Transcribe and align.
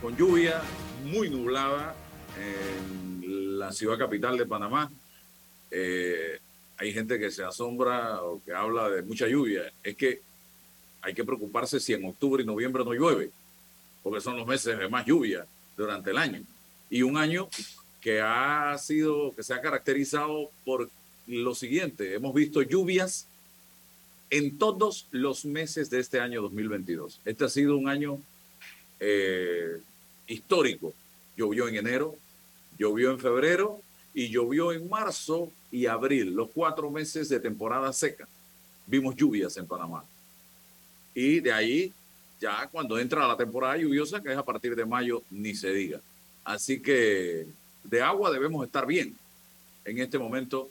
con 0.00 0.16
lluvia, 0.16 0.60
muy 1.04 1.30
nublada 1.30 1.94
en 2.38 3.58
la 3.58 3.72
ciudad 3.72 3.98
capital 3.98 4.38
de 4.38 4.46
Panamá. 4.46 4.90
Eh, 5.70 6.38
hay 6.76 6.92
gente 6.92 7.18
que 7.18 7.30
se 7.30 7.44
asombra 7.44 8.22
o 8.22 8.42
que 8.44 8.52
habla 8.52 8.88
de 8.88 9.02
mucha 9.02 9.28
lluvia. 9.28 9.72
Es 9.82 9.96
que 9.96 10.20
hay 11.02 11.14
que 11.14 11.24
preocuparse 11.24 11.80
si 11.80 11.92
en 11.92 12.04
octubre 12.04 12.42
y 12.42 12.46
noviembre 12.46 12.84
no 12.84 12.92
llueve, 12.92 13.30
porque 14.02 14.20
son 14.20 14.36
los 14.36 14.46
meses 14.46 14.78
de 14.78 14.88
más 14.88 15.06
lluvia 15.06 15.46
durante 15.76 16.10
el 16.10 16.18
año. 16.18 16.42
Y 16.88 17.02
un 17.02 17.16
año 17.16 17.48
que 18.00 18.20
ha 18.20 18.76
sido, 18.78 19.34
que 19.34 19.42
se 19.42 19.54
ha 19.54 19.60
caracterizado 19.60 20.50
por 20.64 20.90
lo 21.26 21.54
siguiente, 21.54 22.14
hemos 22.14 22.34
visto 22.34 22.62
lluvias 22.62 23.26
en 24.30 24.58
todos 24.58 25.06
los 25.10 25.44
meses 25.44 25.90
de 25.90 26.00
este 26.00 26.20
año 26.20 26.40
2022. 26.42 27.20
Este 27.24 27.44
ha 27.44 27.48
sido 27.48 27.76
un 27.76 27.88
año 27.88 28.20
eh, 29.00 29.80
histórico. 30.26 30.94
Llovió 31.36 31.66
en 31.68 31.76
enero, 31.76 32.16
llovió 32.78 33.10
en 33.10 33.18
febrero 33.18 33.80
y 34.14 34.28
llovió 34.28 34.72
en 34.72 34.88
marzo 34.88 35.50
y 35.72 35.86
abril, 35.86 36.34
los 36.34 36.50
cuatro 36.50 36.90
meses 36.90 37.28
de 37.28 37.40
temporada 37.40 37.92
seca. 37.92 38.28
Vimos 38.86 39.16
lluvias 39.16 39.56
en 39.56 39.66
Panamá. 39.66 40.04
Y 41.14 41.40
de 41.40 41.52
ahí, 41.52 41.92
ya 42.40 42.68
cuando 42.68 42.98
entra 42.98 43.26
la 43.26 43.36
temporada 43.36 43.76
lluviosa, 43.76 44.22
que 44.22 44.32
es 44.32 44.38
a 44.38 44.44
partir 44.44 44.74
de 44.74 44.84
mayo, 44.84 45.22
ni 45.30 45.54
se 45.54 45.72
diga. 45.72 46.00
Así 46.44 46.80
que 46.80 47.46
de 47.84 48.02
agua 48.02 48.30
debemos 48.30 48.64
estar 48.64 48.86
bien 48.86 49.16
en 49.84 49.98
este 49.98 50.18
momento 50.18 50.68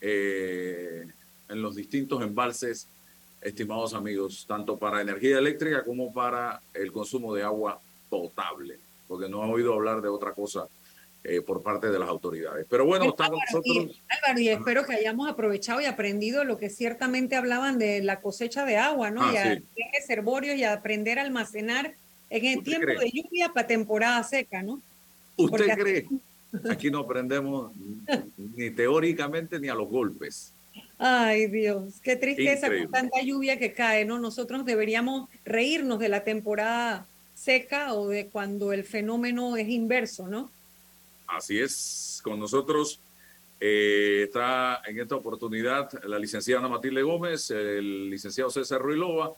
eh, 0.00 1.06
en 1.48 1.62
los 1.62 1.74
distintos 1.74 2.22
embalses, 2.22 2.86
estimados 3.40 3.94
amigos, 3.94 4.44
tanto 4.46 4.76
para 4.78 5.00
energía 5.00 5.38
eléctrica 5.38 5.84
como 5.84 6.12
para 6.12 6.60
el 6.74 6.92
consumo 6.92 7.34
de 7.34 7.42
agua 7.42 7.80
potable, 8.08 8.78
porque 9.08 9.28
no 9.28 9.44
he 9.44 9.52
oído 9.52 9.74
hablar 9.74 10.02
de 10.02 10.08
otra 10.08 10.32
cosa 10.32 10.66
eh, 11.24 11.40
por 11.40 11.62
parte 11.62 11.90
de 11.90 11.98
las 11.98 12.08
autoridades. 12.08 12.66
Pero 12.68 12.84
bueno, 12.84 13.06
está 13.06 13.28
con 13.28 13.38
nosotros. 13.38 14.00
Álvaro, 14.08 14.40
y 14.40 14.48
espero 14.48 14.84
que 14.84 14.94
hayamos 14.94 15.28
aprovechado 15.28 15.80
y 15.80 15.84
aprendido 15.84 16.44
lo 16.44 16.58
que 16.58 16.70
ciertamente 16.70 17.36
hablaban 17.36 17.78
de 17.78 18.02
la 18.02 18.20
cosecha 18.20 18.64
de 18.64 18.76
agua, 18.76 19.10
¿no? 19.10 19.22
Ah, 19.22 19.32
y 19.32 19.36
a 19.36 19.54
sí. 19.56 19.64
reservorios 19.92 20.56
y 20.56 20.64
a 20.64 20.72
aprender 20.72 21.18
a 21.18 21.22
almacenar 21.22 21.94
en 22.30 22.44
el 22.46 22.62
tiempo 22.62 22.98
de 22.98 23.10
lluvia 23.10 23.50
para 23.52 23.66
temporada 23.66 24.22
seca, 24.22 24.62
¿no? 24.62 24.80
¿Usted 25.36 25.66
Porque- 25.66 25.82
cree? 25.82 26.06
Aquí 26.68 26.90
no 26.90 27.00
aprendemos 27.00 27.70
ni 28.36 28.70
teóricamente 28.70 29.60
ni 29.60 29.68
a 29.68 29.74
los 29.74 29.88
golpes. 29.88 30.52
Ay, 31.02 31.46
Dios, 31.46 31.94
qué 32.02 32.14
tristeza 32.14 32.66
Increíble. 32.66 32.84
con 32.84 32.92
tanta 32.92 33.22
lluvia 33.22 33.58
que 33.58 33.72
cae, 33.72 34.04
¿no? 34.04 34.18
Nosotros 34.18 34.66
deberíamos 34.66 35.30
reírnos 35.46 35.98
de 35.98 36.10
la 36.10 36.24
temporada 36.24 37.06
seca 37.34 37.94
o 37.94 38.08
de 38.08 38.26
cuando 38.26 38.74
el 38.74 38.84
fenómeno 38.84 39.56
es 39.56 39.66
inverso, 39.68 40.28
¿no? 40.28 40.50
Así 41.26 41.58
es, 41.58 42.20
con 42.22 42.38
nosotros 42.38 43.00
eh, 43.60 44.24
está 44.24 44.82
en 44.86 45.00
esta 45.00 45.16
oportunidad 45.16 45.90
la 46.04 46.18
licenciada 46.18 46.60
Ana 46.60 46.68
Matilde 46.68 47.02
Gómez, 47.02 47.50
el 47.50 48.10
licenciado 48.10 48.50
César 48.50 48.82
Ruilova, 48.82 49.32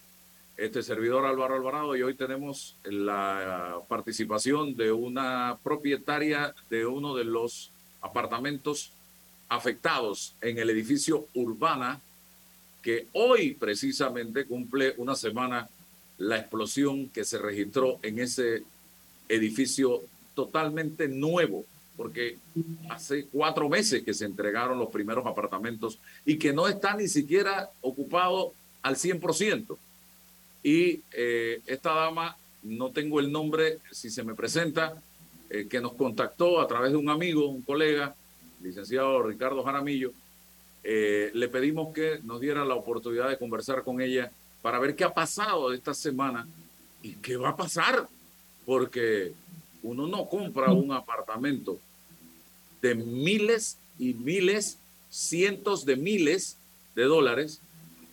este 0.56 0.82
servidor 0.82 1.26
Álvaro 1.26 1.54
Alvarado 1.54 1.94
y 1.94 2.02
hoy 2.02 2.14
tenemos 2.14 2.76
la 2.82 3.76
participación 3.86 4.74
de 4.74 4.90
una 4.90 5.58
propietaria 5.62 6.56
de 6.70 6.86
uno 6.86 7.14
de 7.14 7.24
los 7.24 7.70
apartamentos 8.00 8.92
afectados 9.54 10.34
en 10.40 10.58
el 10.58 10.70
edificio 10.70 11.26
Urbana 11.34 12.00
que 12.80 13.06
hoy 13.12 13.54
precisamente 13.54 14.46
cumple 14.46 14.94
una 14.96 15.14
semana 15.14 15.68
la 16.18 16.38
explosión 16.38 17.08
que 17.08 17.24
se 17.24 17.38
registró 17.38 17.98
en 18.02 18.18
ese 18.18 18.64
edificio 19.28 20.02
totalmente 20.34 21.06
nuevo, 21.06 21.64
porque 21.96 22.38
hace 22.88 23.26
cuatro 23.26 23.68
meses 23.68 24.02
que 24.02 24.14
se 24.14 24.24
entregaron 24.24 24.78
los 24.78 24.88
primeros 24.88 25.26
apartamentos 25.26 25.98
y 26.24 26.38
que 26.38 26.52
no 26.52 26.66
está 26.66 26.96
ni 26.96 27.06
siquiera 27.06 27.70
ocupado 27.82 28.54
al 28.82 28.96
100%. 28.96 29.76
Y 30.62 31.00
eh, 31.12 31.60
esta 31.66 31.94
dama, 31.94 32.36
no 32.62 32.90
tengo 32.90 33.20
el 33.20 33.30
nombre, 33.30 33.78
si 33.90 34.10
se 34.10 34.22
me 34.22 34.34
presenta, 34.34 35.00
eh, 35.50 35.66
que 35.68 35.80
nos 35.80 35.92
contactó 35.92 36.60
a 36.60 36.66
través 36.66 36.92
de 36.92 36.96
un 36.96 37.10
amigo, 37.10 37.46
un 37.46 37.62
colega, 37.62 38.14
licenciado 38.62 39.22
Ricardo 39.22 39.62
Jaramillo, 39.62 40.12
eh, 40.84 41.30
le 41.34 41.48
pedimos 41.48 41.92
que 41.94 42.20
nos 42.24 42.40
diera 42.40 42.64
la 42.64 42.74
oportunidad 42.74 43.28
de 43.28 43.38
conversar 43.38 43.82
con 43.84 44.00
ella 44.00 44.30
para 44.62 44.78
ver 44.78 44.96
qué 44.96 45.04
ha 45.04 45.14
pasado 45.14 45.72
esta 45.72 45.94
semana 45.94 46.46
y 47.02 47.14
qué 47.14 47.36
va 47.36 47.50
a 47.50 47.56
pasar, 47.56 48.08
porque 48.64 49.32
uno 49.82 50.06
no 50.06 50.28
compra 50.28 50.72
un 50.72 50.92
apartamento 50.92 51.78
de 52.80 52.94
miles 52.94 53.78
y 53.98 54.14
miles, 54.14 54.78
cientos 55.10 55.84
de 55.84 55.96
miles 55.96 56.56
de 56.94 57.04
dólares, 57.04 57.60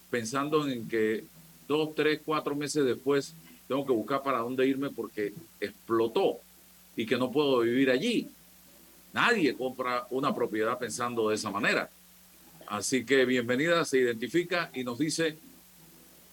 pensando 0.09 0.67
en 0.67 0.87
que 0.87 1.23
dos, 1.67 1.93
tres, 1.95 2.21
cuatro 2.23 2.55
meses 2.55 2.85
después 2.85 3.33
tengo 3.67 3.85
que 3.85 3.93
buscar 3.93 4.23
para 4.23 4.39
dónde 4.39 4.67
irme 4.67 4.89
porque 4.89 5.33
explotó 5.59 6.39
y 6.95 7.05
que 7.05 7.17
no 7.17 7.31
puedo 7.31 7.59
vivir 7.59 7.91
allí. 7.91 8.27
Nadie 9.13 9.55
compra 9.55 10.07
una 10.11 10.33
propiedad 10.33 10.77
pensando 10.77 11.29
de 11.29 11.35
esa 11.35 11.49
manera. 11.49 11.89
Así 12.67 13.03
que 13.03 13.25
bienvenida, 13.25 13.83
se 13.85 13.99
identifica 13.99 14.69
y 14.73 14.83
nos 14.83 14.99
dice 14.99 15.37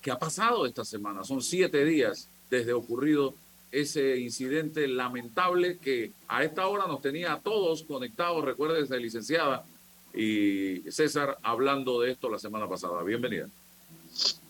qué 0.03 0.11
ha 0.11 0.19
pasado 0.19 0.67
esta 0.67 0.85
semana. 0.85 1.25
Son 1.25 1.43
siete 1.43 1.85
días 1.85 2.29
desde 2.51 2.75
ocurrido 2.75 3.35
ese 3.73 4.19
incidente 4.19 4.87
lamentable 4.87 5.79
que 5.79 6.13
a 6.29 6.45
esta 6.45 6.67
hora 6.67 6.87
nos 6.87 7.01
tenía 7.01 7.33
a 7.33 7.41
todos 7.41 7.83
conectados. 7.83 8.45
Recuérdese, 8.45 8.99
licenciada 8.99 9.65
y 10.15 10.81
César, 10.91 11.39
hablando 11.43 12.01
de 12.01 12.13
esto 12.13 12.31
la 12.31 12.39
semana 12.39 12.69
pasada. 12.69 13.03
Bienvenida. 13.03 13.49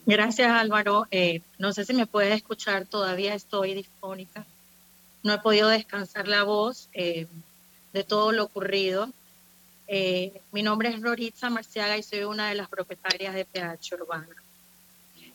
Gracias 0.05 0.49
Álvaro. 0.51 1.07
Eh, 1.11 1.43
no 1.59 1.73
sé 1.73 1.85
si 1.85 1.95
me 1.95 2.07
puedes 2.07 2.35
escuchar, 2.35 2.87
todavía 2.87 3.35
estoy 3.35 3.75
disfónica. 3.75 4.47
No 5.23 5.33
he 5.35 5.39
podido 5.39 5.69
descansar 5.69 6.29
la 6.29 6.45
voz 6.45 6.89
eh, 6.93 7.27
de 7.97 8.05
todo 8.05 8.31
lo 8.31 8.45
ocurrido. 8.45 9.09
Eh, 9.89 10.43
mi 10.53 10.63
nombre 10.63 10.91
es 10.91 11.01
Roritza 11.01 11.49
Marciaga 11.49 11.97
y 11.97 12.03
soy 12.03 12.25
una 12.25 12.51
de 12.51 12.55
las 12.55 12.69
propietarias 12.69 13.35
de 13.35 13.47
PH 13.47 13.95
Urbana. 13.95 14.37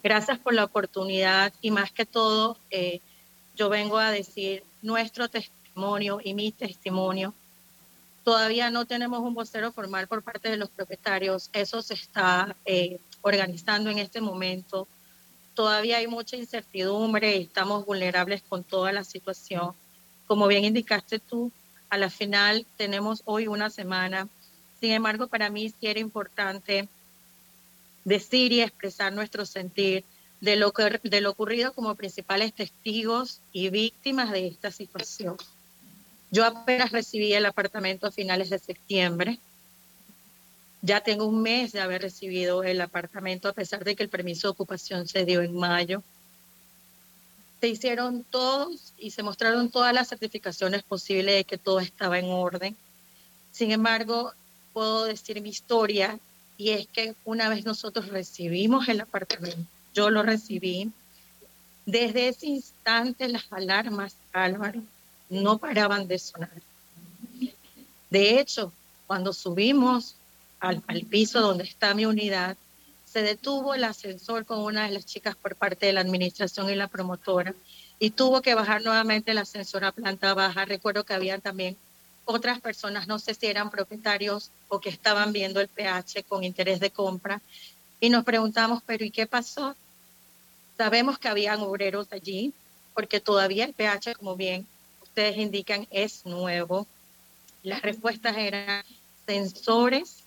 Gracias 0.04 0.38
por 0.38 0.54
la 0.54 0.66
oportunidad 0.66 1.52
y 1.60 1.72
más 1.72 1.92
que 1.92 2.06
todo, 2.06 2.58
eh, 2.70 3.00
yo 3.56 3.70
vengo 3.70 3.98
a 3.98 4.12
decir 4.12 4.64
nuestro 4.84 5.28
testimonio 5.28 6.20
y 6.24 6.36
mi 6.36 6.52
testimonio. 6.52 7.34
Todavía 8.24 8.70
no 8.70 8.86
tenemos 8.86 9.22
un 9.22 9.34
vocero 9.34 9.72
formal 9.72 10.08
por 10.08 10.22
parte 10.22 10.52
de 10.52 10.58
los 10.58 10.70
propietarios. 10.70 11.50
Eso 11.54 11.82
se 11.82 11.96
está 11.96 12.56
eh, 12.66 13.00
organizando 13.22 13.90
en 13.90 13.98
este 13.98 14.22
momento. 14.22 14.88
Todavía 15.56 15.98
hay 15.98 16.06
mucha 16.06 16.36
incertidumbre 16.36 17.38
y 17.38 17.42
estamos 17.42 17.88
vulnerables 17.88 18.44
con 18.44 18.64
toda 18.64 18.92
la 18.92 19.04
situación. 19.04 19.72
Como 20.28 20.46
bien 20.46 20.64
indicaste 20.64 21.18
tú, 21.18 21.52
a 21.92 21.98
la 21.98 22.10
final 22.10 22.66
tenemos 22.78 23.22
hoy 23.26 23.48
una 23.48 23.70
semana. 23.70 24.28
Sin 24.80 24.94
embargo, 24.94 25.28
para 25.28 25.50
mí 25.50 25.70
sí 25.70 25.88
era 25.88 26.00
importante 26.00 26.88
decir 28.06 28.54
y 28.54 28.62
expresar 28.62 29.12
nuestro 29.14 29.46
sentir 29.46 30.06
de 30.40 30.56
lo, 30.56 30.72
que, 30.72 31.02
de 31.04 31.22
lo 31.22 31.30
ocurrido 31.30 31.74
como 31.74 31.94
principales 31.96 32.54
testigos 32.54 33.42
y 33.52 33.70
víctimas 33.70 34.32
de 34.32 34.48
esta 34.48 34.72
situación. 34.72 35.36
Yo 36.32 36.46
apenas 36.46 36.92
recibí 36.92 37.34
el 37.34 37.46
apartamento 37.46 38.08
a 38.08 38.12
finales 38.12 38.50
de 38.50 38.60
septiembre. 38.60 39.38
Ya 40.82 41.02
tengo 41.02 41.26
un 41.26 41.42
mes 41.42 41.74
de 41.74 41.82
haber 41.82 42.02
recibido 42.04 42.64
el 42.64 42.80
apartamento 42.80 43.50
a 43.50 43.54
pesar 43.54 43.84
de 43.84 43.98
que 43.98 44.04
el 44.04 44.10
permiso 44.10 44.48
de 44.48 44.54
ocupación 44.54 45.10
se 45.10 45.26
dio 45.26 45.42
en 45.42 45.54
mayo. 45.54 46.02
Se 47.62 47.68
hicieron 47.68 48.24
todos 48.24 48.94
y 48.98 49.12
se 49.12 49.22
mostraron 49.22 49.70
todas 49.70 49.94
las 49.94 50.10
certificaciones 50.10 50.82
posibles 50.82 51.36
de 51.36 51.44
que 51.44 51.60
todo 51.60 51.80
estaba 51.80 52.18
en 52.18 52.26
orden. 52.26 52.76
Sin 53.52 53.72
embargo, 53.72 54.34
puedo 54.74 55.06
decir 55.06 55.40
mi 55.42 55.50
historia 55.50 56.20
y 56.58 56.72
es 56.72 56.88
que 56.88 57.14
una 57.24 57.50
vez 57.50 57.64
nosotros 57.64 58.08
recibimos 58.08 58.88
el 58.90 59.02
apartamento, 59.02 59.70
yo 59.94 60.10
lo 60.10 60.24
recibí, 60.24 60.92
desde 61.86 62.30
ese 62.30 62.48
instante 62.48 63.28
las 63.28 63.46
alarmas, 63.52 64.16
Álvaro, 64.34 64.82
no 65.30 65.60
paraban 65.60 66.08
de 66.08 66.18
sonar. 66.18 66.50
De 68.10 68.40
hecho, 68.40 68.72
cuando 69.06 69.34
subimos 69.34 70.16
al, 70.60 70.82
al, 70.88 71.02
piso 71.04 71.42
donde 71.42 71.64
está 71.64 71.94
mi 71.94 72.06
unidad, 72.06 72.58
se 73.12 73.24
detuvo 73.24 73.74
el 73.74 73.84
ascensor 73.84 74.46
con 74.46 74.60
una 74.60 74.86
de 74.86 74.92
las 74.92 75.06
chicas 75.06 75.36
por 75.36 75.56
parte 75.56 75.88
de 75.88 75.94
la 75.94 76.02
administración 76.02 76.70
y 76.70 76.76
la 76.76 76.88
promotora 76.88 77.54
y 78.00 78.12
tuvo 78.12 78.42
que 78.42 78.56
bajar 78.56 78.84
nuevamente 78.84 79.32
el 79.32 79.38
ascensor 79.38 79.84
a 79.84 79.92
planta 79.92 80.34
baja. 80.34 80.66
Recuerdo 80.66 81.04
que 81.04 81.14
había 81.14 81.38
también 81.40 81.76
otras 82.26 82.62
personas, 82.62 83.08
no 83.08 83.20
sé 83.20 83.34
si 83.34 83.48
eran 83.48 83.70
propietarios 83.70 84.52
o 84.70 84.80
que 84.80 84.90
estaban 84.90 85.34
viendo 85.34 85.60
el 85.60 85.68
PH 85.68 86.24
con 86.24 86.44
interés 86.44 86.80
de 86.80 86.92
compra 86.92 87.42
y 88.00 88.10
nos 88.10 88.24
preguntamos, 88.24 88.82
pero 88.86 89.04
¿y 89.04 89.12
qué 89.12 89.28
pasó? 89.28 89.76
Sabemos 90.78 91.20
que 91.20 91.28
habían 91.28 91.60
obreros 91.60 92.08
allí, 92.12 92.54
porque 92.94 93.20
todavía 93.20 93.66
el 93.66 93.74
pH, 93.74 94.16
como 94.16 94.36
bien 94.36 94.66
ustedes 95.04 95.38
indican, 95.38 95.88
es 95.92 96.26
nuevo. 96.26 96.88
Las 97.62 97.82
respuestas 97.82 98.38
eran 98.38 98.84
sensores, 99.28 100.24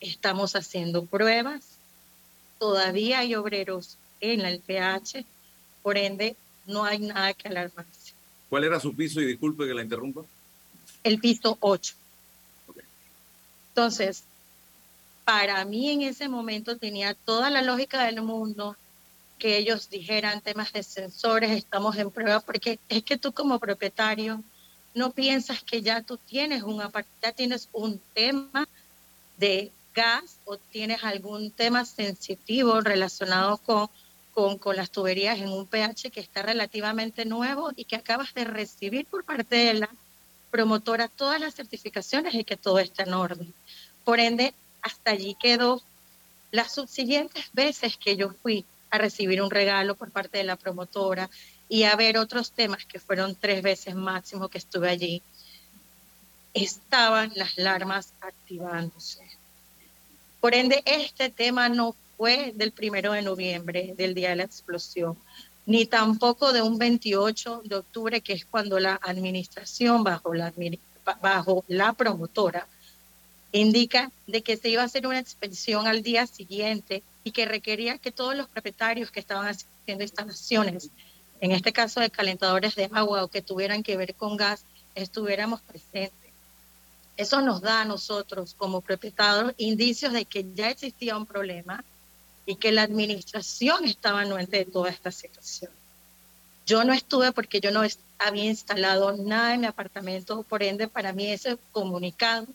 estamos 0.00 0.54
haciendo 0.56 1.06
pruebas, 1.06 1.71
todavía 2.62 3.18
hay 3.18 3.34
obreros 3.34 3.98
en 4.20 4.42
el 4.42 4.60
pH, 4.60 5.24
por 5.82 5.98
ende 5.98 6.36
no 6.64 6.84
hay 6.84 7.00
nada 7.00 7.34
que 7.34 7.48
alarmarse. 7.48 8.12
¿Cuál 8.48 8.62
era 8.62 8.78
su 8.78 8.94
piso? 8.94 9.20
Y 9.20 9.26
disculpe 9.26 9.66
que 9.66 9.74
la 9.74 9.82
interrumpa. 9.82 10.22
El 11.02 11.18
piso 11.18 11.56
8. 11.58 11.94
Entonces, 13.70 14.22
para 15.24 15.64
mí 15.64 15.90
en 15.90 16.02
ese 16.02 16.28
momento 16.28 16.76
tenía 16.76 17.14
toda 17.14 17.50
la 17.50 17.62
lógica 17.62 18.04
del 18.04 18.22
mundo 18.22 18.76
que 19.40 19.56
ellos 19.56 19.90
dijeran 19.90 20.40
temas 20.40 20.72
de 20.72 20.84
sensores, 20.84 21.50
estamos 21.50 21.96
en 21.96 22.12
prueba, 22.12 22.38
porque 22.38 22.78
es 22.88 23.02
que 23.02 23.18
tú 23.18 23.32
como 23.32 23.58
propietario 23.58 24.40
no 24.94 25.10
piensas 25.10 25.64
que 25.64 25.82
ya 25.82 26.00
tú 26.00 26.16
tienes 26.16 26.62
un 26.62 26.80
ya 27.20 27.32
tienes 27.32 27.68
un 27.72 28.00
tema 28.14 28.68
de 29.36 29.72
gas 29.94 30.38
o 30.44 30.56
tienes 30.56 31.04
algún 31.04 31.50
tema 31.50 31.84
sensitivo 31.84 32.80
relacionado 32.80 33.58
con, 33.58 33.88
con, 34.32 34.58
con, 34.58 34.76
las 34.76 34.90
tuberías 34.90 35.38
en 35.38 35.48
un 35.48 35.66
pH 35.66 36.10
que 36.10 36.20
está 36.20 36.42
relativamente 36.42 37.24
nuevo 37.24 37.70
y 37.76 37.84
que 37.84 37.96
acabas 37.96 38.34
de 38.34 38.44
recibir 38.44 39.06
por 39.06 39.24
parte 39.24 39.56
de 39.56 39.74
la 39.74 39.90
promotora 40.50 41.08
todas 41.08 41.40
las 41.40 41.54
certificaciones 41.54 42.34
y 42.34 42.44
que 42.44 42.56
todo 42.56 42.78
está 42.78 43.04
en 43.04 43.14
orden. 43.14 43.54
Por 44.04 44.20
ende, 44.20 44.54
hasta 44.82 45.12
allí 45.12 45.34
quedó. 45.34 45.80
Las 46.50 46.74
subsiguientes 46.74 47.46
veces 47.54 47.96
que 47.96 48.16
yo 48.16 48.30
fui 48.42 48.64
a 48.90 48.98
recibir 48.98 49.40
un 49.40 49.50
regalo 49.50 49.94
por 49.94 50.10
parte 50.10 50.38
de 50.38 50.44
la 50.44 50.56
promotora 50.56 51.30
y 51.68 51.84
a 51.84 51.96
ver 51.96 52.18
otros 52.18 52.52
temas 52.52 52.84
que 52.84 53.00
fueron 53.00 53.34
tres 53.34 53.62
veces 53.62 53.94
máximo 53.94 54.48
que 54.48 54.58
estuve 54.58 54.90
allí, 54.90 55.22
estaban 56.52 57.32
las 57.34 57.58
alarmas 57.58 58.12
activándose. 58.20 59.26
Por 60.42 60.56
ende, 60.56 60.82
este 60.86 61.30
tema 61.30 61.68
no 61.68 61.94
fue 62.16 62.50
del 62.56 62.72
primero 62.72 63.12
de 63.12 63.22
noviembre, 63.22 63.94
del 63.96 64.12
día 64.12 64.30
de 64.30 64.36
la 64.36 64.42
explosión, 64.42 65.16
ni 65.66 65.86
tampoco 65.86 66.52
de 66.52 66.62
un 66.62 66.78
28 66.78 67.62
de 67.64 67.76
octubre, 67.76 68.20
que 68.22 68.32
es 68.32 68.44
cuando 68.44 68.80
la 68.80 68.98
administración 69.04 70.02
bajo 70.02 70.34
la, 71.68 71.92
promotora 71.92 72.66
indica 73.52 74.10
de 74.26 74.42
que 74.42 74.56
se 74.56 74.68
iba 74.68 74.82
a 74.82 74.86
hacer 74.86 75.06
una 75.06 75.20
expedición 75.20 75.86
al 75.86 76.02
día 76.02 76.26
siguiente 76.26 77.04
y 77.22 77.30
que 77.30 77.44
requería 77.44 77.98
que 77.98 78.10
todos 78.10 78.34
los 78.34 78.48
propietarios 78.48 79.12
que 79.12 79.20
estaban 79.20 79.46
haciendo 79.46 80.02
instalaciones, 80.02 80.90
en 81.40 81.52
este 81.52 81.72
caso 81.72 82.00
de 82.00 82.10
calentadores 82.10 82.74
de 82.74 82.90
agua 82.92 83.22
o 83.22 83.28
que 83.28 83.42
tuvieran 83.42 83.84
que 83.84 83.96
ver 83.96 84.16
con 84.16 84.36
gas, 84.36 84.64
estuviéramos 84.96 85.60
presentes. 85.60 86.21
Eso 87.16 87.40
nos 87.42 87.60
da 87.60 87.82
a 87.82 87.84
nosotros 87.84 88.54
como 88.56 88.80
propietarios 88.80 89.54
indicios 89.58 90.12
de 90.12 90.24
que 90.24 90.46
ya 90.54 90.70
existía 90.70 91.16
un 91.16 91.26
problema 91.26 91.84
y 92.46 92.56
que 92.56 92.72
la 92.72 92.82
administración 92.82 93.84
estaba 93.84 94.20
anuente 94.20 94.56
de 94.58 94.64
toda 94.64 94.90
esta 94.90 95.12
situación. 95.12 95.70
Yo 96.66 96.84
no 96.84 96.92
estuve 96.92 97.32
porque 97.32 97.60
yo 97.60 97.70
no 97.70 97.82
había 98.18 98.44
instalado 98.44 99.16
nada 99.16 99.54
en 99.54 99.60
mi 99.60 99.66
apartamento, 99.66 100.42
por 100.42 100.62
ende 100.62 100.88
para 100.88 101.12
mí 101.12 101.26
ese 101.26 101.58
comunicado 101.72 102.46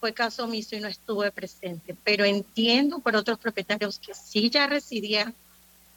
fue 0.00 0.12
caso 0.12 0.44
omiso 0.44 0.74
y 0.74 0.80
no 0.80 0.88
estuve 0.88 1.30
presente, 1.30 1.94
pero 2.02 2.24
entiendo 2.24 2.98
por 2.98 3.14
otros 3.14 3.38
propietarios 3.38 4.00
que 4.00 4.14
sí 4.14 4.50
ya 4.50 4.66
residían 4.66 5.34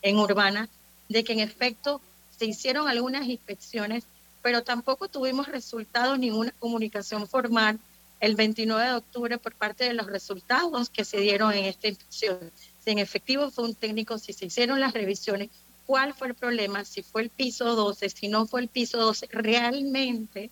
en 0.03 0.17
Urbana, 0.17 0.69
de 1.09 1.23
que 1.23 1.33
en 1.33 1.39
efecto 1.39 2.01
se 2.37 2.45
hicieron 2.45 2.87
algunas 2.87 3.27
inspecciones, 3.27 4.03
pero 4.45 4.61
tampoco 4.61 5.07
tuvimos 5.07 5.47
resultados, 5.47 6.19
ninguna 6.19 6.51
comunicación 6.59 7.27
formal 7.27 7.79
el 8.19 8.35
29 8.35 8.89
de 8.89 8.93
octubre 8.93 9.37
por 9.39 9.55
parte 9.55 9.85
de 9.85 9.95
los 9.95 10.05
resultados 10.05 10.91
que 10.91 11.03
se 11.03 11.19
dieron 11.19 11.51
en 11.51 11.65
esta 11.65 11.87
inspección. 11.87 12.51
Si 12.79 12.91
en 12.91 12.99
efectivo 12.99 13.49
fue 13.49 13.63
un 13.63 13.73
técnico, 13.73 14.19
si 14.19 14.33
se 14.33 14.45
hicieron 14.45 14.79
las 14.79 14.93
revisiones, 14.93 15.49
cuál 15.87 16.13
fue 16.13 16.27
el 16.27 16.35
problema, 16.35 16.85
si 16.85 17.01
fue 17.01 17.23
el 17.23 17.31
piso 17.31 17.73
12, 17.75 18.07
si 18.09 18.27
no 18.27 18.45
fue 18.45 18.61
el 18.61 18.67
piso 18.67 18.99
12, 18.99 19.29
realmente 19.31 20.51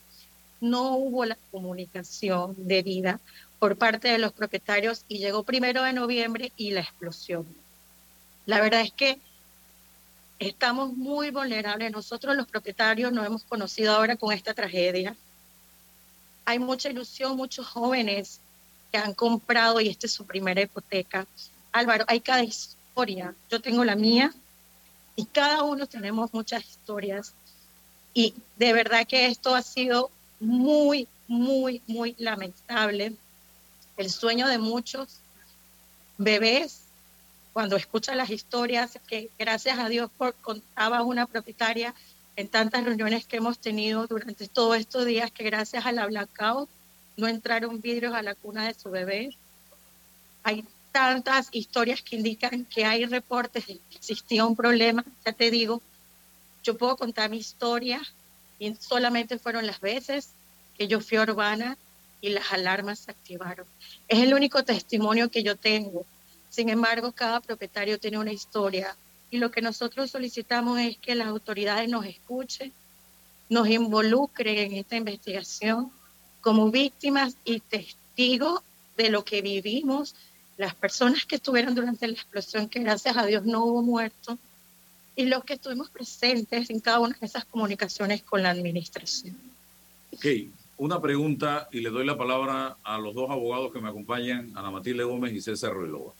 no 0.60 0.96
hubo 0.96 1.24
la 1.24 1.38
comunicación 1.52 2.56
debida 2.58 3.20
por 3.60 3.76
parte 3.76 4.08
de 4.08 4.18
los 4.18 4.32
propietarios 4.32 5.04
y 5.06 5.18
llegó 5.18 5.44
primero 5.44 5.84
de 5.84 5.92
noviembre 5.92 6.50
y 6.56 6.72
la 6.72 6.80
explosión. 6.80 7.46
La 8.44 8.60
verdad 8.60 8.80
es 8.80 8.92
que 8.92 9.20
estamos 10.38 10.92
muy 10.92 11.30
vulnerables. 11.30 11.92
Nosotros 11.92 12.36
los 12.36 12.46
propietarios 12.46 13.12
nos 13.12 13.26
hemos 13.26 13.44
conocido 13.44 13.94
ahora 13.94 14.16
con 14.16 14.32
esta 14.32 14.54
tragedia. 14.54 15.16
Hay 16.44 16.58
mucha 16.58 16.90
ilusión, 16.90 17.36
muchos 17.36 17.66
jóvenes 17.66 18.40
que 18.92 18.98
han 18.98 19.14
comprado 19.14 19.80
y 19.80 19.88
esta 19.88 20.06
es 20.06 20.12
su 20.12 20.26
primera 20.26 20.60
hipoteca. 20.60 21.26
Álvaro, 21.72 22.04
hay 22.08 22.20
cada 22.20 22.42
historia. 22.42 23.34
Yo 23.50 23.60
tengo 23.60 23.84
la 23.84 23.96
mía 23.96 24.32
y 25.16 25.24
cada 25.24 25.62
uno 25.62 25.86
tenemos 25.86 26.32
muchas 26.32 26.64
historias. 26.64 27.32
Y 28.12 28.34
de 28.56 28.72
verdad 28.72 29.06
que 29.06 29.26
esto 29.26 29.54
ha 29.54 29.62
sido 29.62 30.10
muy, 30.38 31.08
muy, 31.26 31.82
muy 31.86 32.14
lamentable 32.18 33.14
el 33.96 34.10
sueño 34.10 34.46
de 34.48 34.58
muchos 34.58 35.20
bebés 36.18 36.83
cuando 37.54 37.76
escuchan 37.76 38.18
las 38.18 38.30
historias 38.30 38.98
que 39.06 39.30
gracias 39.38 39.78
a 39.78 39.88
Dios 39.88 40.10
por, 40.18 40.34
contaba 40.34 41.02
una 41.02 41.24
propietaria 41.26 41.94
en 42.34 42.48
tantas 42.48 42.82
reuniones 42.82 43.26
que 43.26 43.36
hemos 43.36 43.58
tenido 43.58 44.08
durante 44.08 44.48
todos 44.48 44.76
estos 44.76 45.06
días 45.06 45.30
que 45.30 45.44
gracias 45.44 45.86
a 45.86 45.92
la 45.92 46.04
blackout 46.06 46.68
no 47.16 47.28
entraron 47.28 47.80
vidrios 47.80 48.12
a 48.12 48.22
la 48.22 48.34
cuna 48.34 48.66
de 48.66 48.74
su 48.74 48.90
bebé. 48.90 49.36
Hay 50.42 50.64
tantas 50.90 51.48
historias 51.52 52.02
que 52.02 52.16
indican 52.16 52.64
que 52.64 52.84
hay 52.84 53.06
reportes 53.06 53.68
de 53.68 53.74
que 53.74 53.98
existía 53.98 54.44
un 54.44 54.56
problema. 54.56 55.04
Ya 55.24 55.32
te 55.32 55.52
digo, 55.52 55.80
yo 56.64 56.76
puedo 56.76 56.96
contar 56.96 57.30
mi 57.30 57.36
historia 57.36 58.02
y 58.58 58.74
solamente 58.80 59.38
fueron 59.38 59.64
las 59.64 59.80
veces 59.80 60.30
que 60.76 60.88
yo 60.88 61.00
fui 61.00 61.18
urbana 61.18 61.78
y 62.20 62.30
las 62.30 62.52
alarmas 62.52 62.98
se 62.98 63.12
activaron. 63.12 63.64
Es 64.08 64.18
el 64.18 64.34
único 64.34 64.64
testimonio 64.64 65.30
que 65.30 65.44
yo 65.44 65.54
tengo. 65.54 66.04
Sin 66.54 66.68
embargo, 66.68 67.10
cada 67.10 67.40
propietario 67.40 67.98
tiene 67.98 68.16
una 68.16 68.32
historia 68.32 68.94
y 69.28 69.38
lo 69.38 69.50
que 69.50 69.60
nosotros 69.60 70.12
solicitamos 70.12 70.78
es 70.78 70.96
que 70.98 71.16
las 71.16 71.26
autoridades 71.26 71.88
nos 71.88 72.06
escuchen, 72.06 72.72
nos 73.48 73.68
involucren 73.68 74.58
en 74.58 74.74
esta 74.74 74.94
investigación 74.94 75.90
como 76.40 76.70
víctimas 76.70 77.36
y 77.44 77.58
testigos 77.58 78.60
de 78.96 79.10
lo 79.10 79.24
que 79.24 79.42
vivimos, 79.42 80.14
las 80.56 80.76
personas 80.76 81.26
que 81.26 81.34
estuvieron 81.34 81.74
durante 81.74 82.06
la 82.06 82.12
explosión, 82.12 82.68
que 82.68 82.78
gracias 82.78 83.16
a 83.16 83.26
Dios 83.26 83.44
no 83.44 83.64
hubo 83.64 83.82
muertos, 83.82 84.38
y 85.16 85.24
los 85.24 85.42
que 85.42 85.54
estuvimos 85.54 85.90
presentes 85.90 86.70
en 86.70 86.78
cada 86.78 87.00
una 87.00 87.16
de 87.18 87.26
esas 87.26 87.44
comunicaciones 87.46 88.22
con 88.22 88.44
la 88.44 88.50
administración. 88.50 89.36
Ok, 90.12 90.26
una 90.76 91.02
pregunta 91.02 91.68
y 91.72 91.80
le 91.80 91.90
doy 91.90 92.06
la 92.06 92.16
palabra 92.16 92.76
a 92.84 92.98
los 92.98 93.12
dos 93.12 93.28
abogados 93.28 93.72
que 93.72 93.80
me 93.80 93.88
acompañan, 93.88 94.52
Ana 94.56 94.70
Matilde 94.70 95.02
Gómez 95.02 95.32
y 95.32 95.40
César 95.40 95.72
Ruilova. 95.72 96.12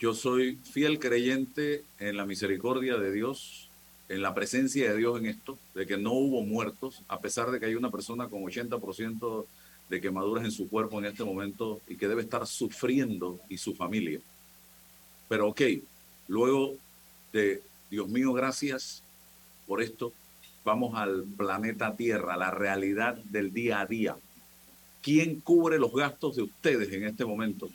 Yo 0.00 0.14
soy 0.14 0.56
fiel 0.56 0.98
creyente 0.98 1.84
en 1.98 2.16
la 2.16 2.24
misericordia 2.24 2.96
de 2.96 3.12
Dios, 3.12 3.68
en 4.08 4.22
la 4.22 4.32
presencia 4.32 4.90
de 4.90 4.96
Dios 4.96 5.18
en 5.18 5.26
esto, 5.26 5.58
de 5.74 5.86
que 5.86 5.98
no 5.98 6.14
hubo 6.14 6.40
muertos, 6.40 7.02
a 7.06 7.20
pesar 7.20 7.50
de 7.50 7.60
que 7.60 7.66
hay 7.66 7.74
una 7.74 7.90
persona 7.90 8.26
con 8.26 8.40
80% 8.40 9.44
de 9.90 10.00
quemaduras 10.00 10.46
en 10.46 10.52
su 10.52 10.70
cuerpo 10.70 10.98
en 10.98 11.04
este 11.04 11.22
momento 11.22 11.82
y 11.86 11.96
que 11.96 12.08
debe 12.08 12.22
estar 12.22 12.46
sufriendo 12.46 13.40
y 13.50 13.58
su 13.58 13.74
familia. 13.74 14.20
Pero 15.28 15.48
ok, 15.48 15.60
luego 16.28 16.76
de 17.30 17.62
Dios 17.90 18.08
mío, 18.08 18.32
gracias 18.32 19.02
por 19.66 19.82
esto, 19.82 20.14
vamos 20.64 20.94
al 20.94 21.24
planeta 21.36 21.94
Tierra, 21.94 22.38
la 22.38 22.50
realidad 22.50 23.16
del 23.24 23.52
día 23.52 23.80
a 23.80 23.86
día. 23.86 24.16
¿Quién 25.02 25.40
cubre 25.40 25.78
los 25.78 25.92
gastos 25.92 26.36
de 26.36 26.42
ustedes 26.42 26.90
en 26.90 27.04
este 27.04 27.26
momento 27.26 27.68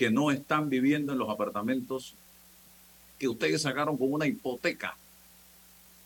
que 0.00 0.10
no 0.10 0.30
están 0.30 0.70
viviendo 0.70 1.12
en 1.12 1.18
los 1.18 1.28
apartamentos 1.28 2.14
que 3.18 3.28
ustedes 3.28 3.60
sacaron 3.60 3.98
con 3.98 4.10
una 4.10 4.26
hipoteca? 4.26 4.96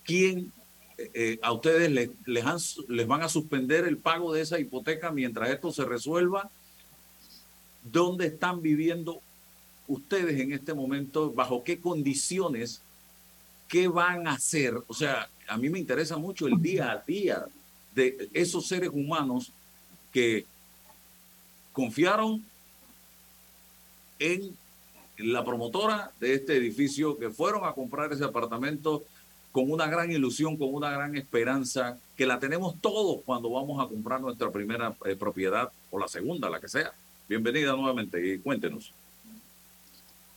¿Quién 0.03 0.53
eh, 0.99 1.11
eh, 1.15 1.39
a 1.41 1.53
ustedes 1.53 1.93
les, 1.93 2.11
les, 2.27 2.45
les 2.89 3.07
van 3.07 3.23
a 3.23 3.29
suspender 3.29 3.85
el 3.85 3.97
pago 3.97 4.33
de 4.33 4.41
esa 4.41 4.59
hipoteca 4.59 5.13
mientras 5.13 5.49
esto 5.49 5.71
se 5.71 5.85
resuelva? 5.85 6.51
¿Dónde 7.85 8.27
están 8.27 8.63
viviendo 8.63 9.21
ustedes 9.87 10.41
en 10.41 10.53
este 10.53 10.75
momento? 10.75 11.31
¿Bajo 11.31 11.63
qué 11.63 11.79
condiciones? 11.79 12.83
¿Qué 13.69 13.87
van 13.87 14.27
a 14.27 14.33
hacer? 14.33 14.75
O 14.89 14.95
sea, 14.95 15.29
a 15.47 15.57
mí 15.57 15.69
me 15.69 15.79
interesa 15.79 16.17
mucho 16.17 16.49
el 16.49 16.61
día 16.61 16.91
a 16.91 16.99
día 16.99 17.47
de 17.95 18.29
esos 18.33 18.67
seres 18.67 18.91
humanos 18.93 19.53
que 20.13 20.47
confiaron 21.73 22.45
en 24.33 24.57
la 25.19 25.45
promotora 25.45 26.11
de 26.19 26.35
este 26.35 26.57
edificio, 26.57 27.19
que 27.19 27.31
fueron 27.31 27.65
a 27.65 27.73
comprar 27.73 28.13
ese 28.13 28.25
apartamento 28.25 29.05
con 29.53 29.71
una 29.71 29.87
gran 29.87 30.11
ilusión, 30.11 30.57
con 30.57 30.75
una 30.75 30.91
gran 30.91 31.15
esperanza, 31.17 31.99
que 32.17 32.27
la 32.27 32.41
tenemos 32.41 32.75
todos 32.81 33.23
cuando 33.25 33.51
vamos 33.51 33.85
a 33.85 33.89
comprar 33.89 34.21
nuestra 34.21 34.51
primera 34.51 34.95
eh, 35.05 35.15
propiedad 35.15 35.71
o 35.91 35.99
la 35.99 36.09
segunda, 36.09 36.51
la 36.51 36.59
que 36.59 36.69
sea. 36.69 36.93
Bienvenida 37.29 37.73
nuevamente 37.73 38.35
y 38.35 38.39
cuéntenos. 38.39 38.93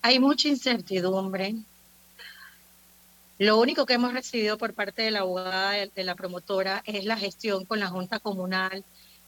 Hay 0.01 0.19
mucha 0.19 0.49
incertidumbre. 0.49 1.55
Lo 3.39 3.59
único 3.59 3.85
que 3.85 3.93
hemos 3.93 4.13
recibido 4.13 4.57
por 4.57 4.73
parte 4.73 5.01
de 5.01 5.11
la 5.11 5.19
abogada 5.19 5.71
de 5.71 6.03
la 6.03 6.15
promotora 6.15 6.83
es 6.85 7.05
la 7.05 7.17
gestión 7.17 7.65
con 7.65 7.79
la 7.79 7.87
Junta 7.87 8.19
Comunal 8.19 8.83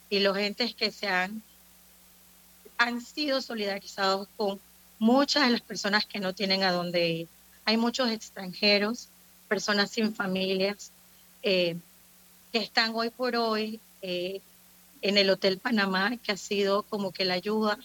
y 0.10 0.20
los 0.20 0.38
entes 0.38 0.76
que 0.76 0.92
se 0.92 1.08
han, 1.08 1.42
han 2.80 3.02
sido 3.02 3.42
solidarizados 3.42 4.28
con 4.38 4.60
muchas 5.00 5.44
de 5.44 5.52
las 5.52 5.62
personas 5.62 6.06
que 6.06 6.20
no 6.20 6.34
tienen 6.34 6.64
a 6.64 6.72
dónde 6.72 7.10
ir. 7.10 7.28
Hay 7.66 7.76
muchos 7.78 8.10
extranjeros, 8.10 9.10
personas 9.50 9.92
sin 9.92 10.16
familias, 10.16 10.92
eh, 11.44 11.78
que 12.52 12.60
están 12.60 12.94
hoy 12.96 13.10
por 13.10 13.36
hoy 13.36 13.82
eh, 14.02 14.42
en 15.02 15.18
el 15.18 15.30
Hotel 15.30 15.60
Panamá, 15.60 16.18
que 16.18 16.32
ha 16.32 16.38
sido 16.38 16.84
como 16.84 17.12
que 17.12 17.26
la 17.26 17.34
ayuda 17.34 17.78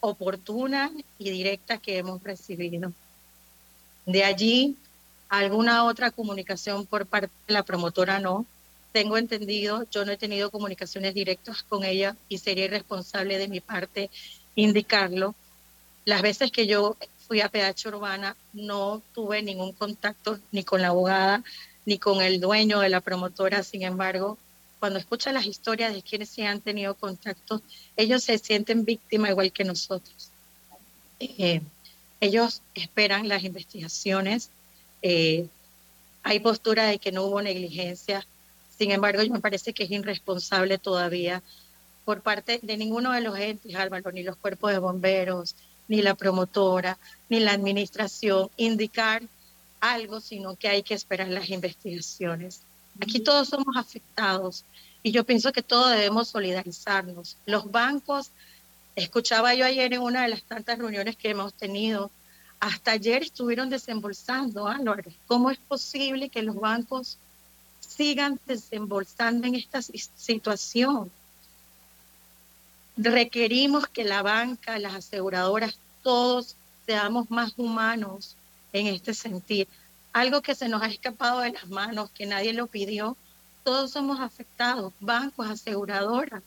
oportuna 0.00 0.90
y 1.18 1.30
directa 1.30 1.78
que 1.78 1.98
hemos 1.98 2.22
recibido. 2.22 2.90
De 4.06 4.24
allí, 4.24 4.76
alguna 5.28 5.84
otra 5.84 6.10
comunicación 6.10 6.86
por 6.86 7.06
parte 7.06 7.30
de 7.46 7.52
la 7.52 7.64
promotora 7.64 8.18
no. 8.18 8.46
Tengo 8.94 9.18
entendido, 9.18 9.88
yo 9.90 10.04
no 10.04 10.12
he 10.12 10.16
tenido 10.16 10.52
comunicaciones 10.52 11.14
directas 11.14 11.64
con 11.64 11.82
ella 11.82 12.16
y 12.28 12.38
sería 12.38 12.66
irresponsable 12.66 13.38
de 13.38 13.48
mi 13.48 13.58
parte 13.58 14.08
indicarlo. 14.54 15.34
Las 16.04 16.22
veces 16.22 16.52
que 16.52 16.68
yo 16.68 16.96
fui 17.26 17.40
a 17.40 17.48
PH 17.48 17.88
Urbana 17.88 18.36
no 18.52 19.02
tuve 19.12 19.42
ningún 19.42 19.72
contacto 19.72 20.38
ni 20.52 20.62
con 20.62 20.80
la 20.80 20.88
abogada 20.88 21.42
ni 21.84 21.98
con 21.98 22.22
el 22.22 22.40
dueño 22.40 22.78
de 22.78 22.88
la 22.88 23.00
promotora. 23.00 23.64
Sin 23.64 23.82
embargo, 23.82 24.38
cuando 24.78 25.00
escuchan 25.00 25.34
las 25.34 25.46
historias 25.46 25.92
de 25.92 26.02
quienes 26.02 26.28
se 26.28 26.46
han 26.46 26.60
tenido 26.60 26.94
contacto, 26.94 27.62
ellos 27.96 28.22
se 28.22 28.38
sienten 28.38 28.84
víctimas 28.84 29.30
igual 29.30 29.50
que 29.50 29.64
nosotros. 29.64 30.30
Eh, 31.18 31.62
ellos 32.20 32.62
esperan 32.76 33.26
las 33.26 33.42
investigaciones. 33.42 34.50
Eh, 35.02 35.48
hay 36.22 36.38
postura 36.38 36.86
de 36.86 37.00
que 37.00 37.10
no 37.10 37.24
hubo 37.24 37.42
negligencia. 37.42 38.24
Sin 38.84 38.92
embargo, 38.92 39.22
me 39.32 39.40
parece 39.40 39.72
que 39.72 39.84
es 39.84 39.90
irresponsable 39.90 40.76
todavía 40.76 41.42
por 42.04 42.20
parte 42.20 42.60
de 42.62 42.76
ninguno 42.76 43.12
de 43.12 43.22
los 43.22 43.38
entes, 43.38 43.74
Álvaro, 43.76 44.12
ni 44.12 44.22
los 44.22 44.36
cuerpos 44.36 44.72
de 44.72 44.78
bomberos, 44.78 45.56
ni 45.88 46.02
la 46.02 46.14
promotora, 46.14 46.98
ni 47.30 47.40
la 47.40 47.52
administración, 47.52 48.50
indicar 48.58 49.22
algo, 49.80 50.20
sino 50.20 50.56
que 50.56 50.68
hay 50.68 50.82
que 50.82 50.92
esperar 50.92 51.28
las 51.28 51.48
investigaciones. 51.48 52.60
Aquí 53.00 53.20
todos 53.20 53.48
somos 53.48 53.74
afectados 53.74 54.66
y 55.02 55.12
yo 55.12 55.24
pienso 55.24 55.50
que 55.50 55.62
todos 55.62 55.92
debemos 55.92 56.28
solidarizarnos. 56.28 57.38
Los 57.46 57.70
bancos, 57.70 58.32
escuchaba 58.96 59.54
yo 59.54 59.64
ayer 59.64 59.94
en 59.94 60.02
una 60.02 60.24
de 60.24 60.28
las 60.28 60.42
tantas 60.42 60.78
reuniones 60.78 61.16
que 61.16 61.30
hemos 61.30 61.54
tenido, 61.54 62.10
hasta 62.60 62.90
ayer 62.90 63.22
estuvieron 63.22 63.70
desembolsando, 63.70 64.68
Álvaro. 64.68 65.10
¿Cómo 65.26 65.50
es 65.50 65.56
posible 65.56 66.28
que 66.28 66.42
los 66.42 66.56
bancos 66.56 67.16
sigan 67.96 68.40
desembolsando 68.46 69.46
en 69.46 69.54
esta 69.54 69.80
situación? 69.82 71.10
requerimos 72.96 73.88
que 73.88 74.04
la 74.04 74.22
banca, 74.22 74.78
las 74.78 74.94
aseguradoras, 74.94 75.76
todos 76.04 76.54
seamos 76.86 77.28
más 77.28 77.52
humanos 77.56 78.36
en 78.72 78.86
este 78.86 79.14
sentido. 79.14 79.68
Algo 80.12 80.42
que 80.42 80.54
se 80.54 80.68
nos 80.68 80.80
ha 80.80 80.86
escapado 80.86 81.40
de 81.40 81.50
las 81.50 81.66
manos, 81.66 82.10
que 82.10 82.26
nadie 82.26 82.52
lo 82.52 82.68
pidió, 82.68 83.16
todos 83.64 83.90
somos 83.90 84.20
afectados, 84.20 84.92
bancos, 85.00 85.50
aseguradoras, 85.50 86.42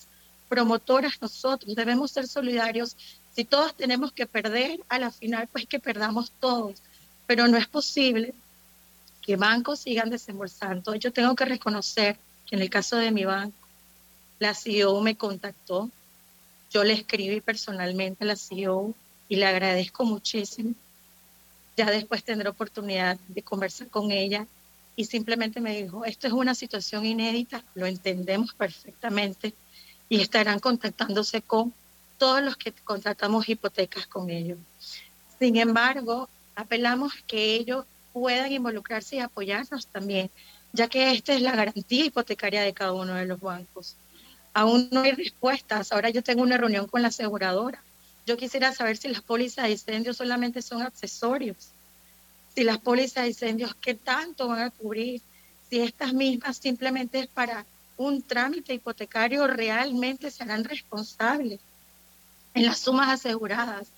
promotoras, 0.48 1.22
nosotros 1.22 1.75
debemos 1.75 2.12
ser 2.12 2.27
solidarios. 2.27 2.96
Si 3.36 3.44
todos 3.44 3.75
tenemos 3.75 4.13
que 4.13 4.25
perder, 4.25 4.80
a 4.88 5.00
la 5.00 5.12
final 5.12 5.50
pues 5.51 5.66
que 5.66 5.80
perdamos 5.80 6.32
todos, 6.39 6.82
pero 7.25 7.48
no 7.50 7.58
es 7.58 7.68
posible 7.68 8.34
que 9.27 9.36
bancos 9.36 9.81
sigan 9.81 10.10
desembolsando. 10.10 10.96
Yo 10.96 11.13
tengo 11.13 11.36
que 11.36 11.46
reconocer 11.46 12.17
que 12.48 12.55
en 12.55 12.63
el 12.63 12.69
caso 12.69 12.96
de 12.96 13.12
mi 13.12 13.25
banco, 13.25 13.57
la 14.39 14.55
CEO 14.55 15.00
me 15.01 15.15
contactó 15.15 15.91
yo 16.69 16.84
le 16.84 16.93
escribí 16.93 17.41
personalmente 17.41 18.24
a 18.24 18.27
la 18.27 18.36
CEO 18.36 18.93
y 19.29 19.38
le 19.38 19.46
agradezco 19.46 20.03
muchísimo. 20.03 20.74
Ya 21.77 21.89
después 21.89 22.24
tendré 22.24 22.50
oportunidad 22.50 23.17
de 23.27 23.41
conversar 23.41 23.88
con 23.88 24.12
ella 24.12 24.46
y 24.96 25.05
simplemente 25.05 25.62
me 25.62 25.81
dijo, 25.81 26.05
esto 26.05 26.27
es 26.27 26.34
una 26.34 26.55
situación 26.55 27.05
inédita, 27.05 27.63
lo 27.75 27.86
entendemos 27.86 28.53
perfectamente 28.53 29.53
y 30.10 30.19
estarán 30.22 30.60
contactándose 30.60 31.41
con 31.41 31.74
todos 32.17 32.41
los 32.41 32.57
que 32.57 32.72
contratamos 32.72 33.48
hipotecas 33.48 34.07
con 34.07 34.29
ellos. 34.29 34.57
Sin 35.39 35.55
embargo, 35.57 36.27
apelamos 36.55 37.13
que 37.27 37.55
ellos 37.55 37.86
puedan 38.19 38.51
involucrarse 38.51 39.17
y 39.17 39.19
apoyarnos 39.19 39.88
también, 39.88 40.29
ya 40.74 40.88
que 40.88 41.12
esta 41.12 41.33
es 41.33 41.41
la 41.41 41.55
garantía 41.55 42.05
hipotecaria 42.05 42.62
de 42.62 42.74
cada 42.74 42.93
uno 42.93 43.13
de 43.15 43.25
los 43.25 43.39
bancos 43.39 43.95
aún 44.57 44.89
no 44.91 45.01
hay 45.01 45.12
respuestas. 45.12 45.91
Ahora 45.91 46.09
yo 46.09 46.24
tengo 46.24 46.41
una 46.41 46.57
reunión 46.57 46.88
con 46.88 47.03
la 47.03 47.09
aseguradora. 47.09 47.79
Yo 48.25 48.38
quisiera 48.38 48.74
saber 48.74 48.97
si 48.97 49.07
las 49.07 49.21
pólizas 49.21 49.65
de 49.65 49.71
incendios 49.74 50.17
solamente 50.17 50.63
son 50.63 50.81
accesorios, 50.81 51.69
si 52.55 52.63
las 52.63 52.79
pólizas 52.79 53.24
de 53.24 53.29
incendios 53.29 53.75
qué 53.75 53.93
tanto 53.93 54.47
van 54.47 54.62
a 54.62 54.71
cubrir, 54.71 55.21
si 55.69 55.79
estas 55.79 56.12
mismas 56.12 56.57
simplemente 56.57 57.19
es 57.19 57.27
para 57.27 57.67
un 57.97 58.24
trámite 58.24 58.74
hipotecario, 58.74 59.45
realmente 59.45 60.31
serán 60.31 60.63
responsables 60.63 61.59
en 62.55 62.65
las 62.65 62.79
sumas 62.79 63.09
aseguradas, 63.09 63.89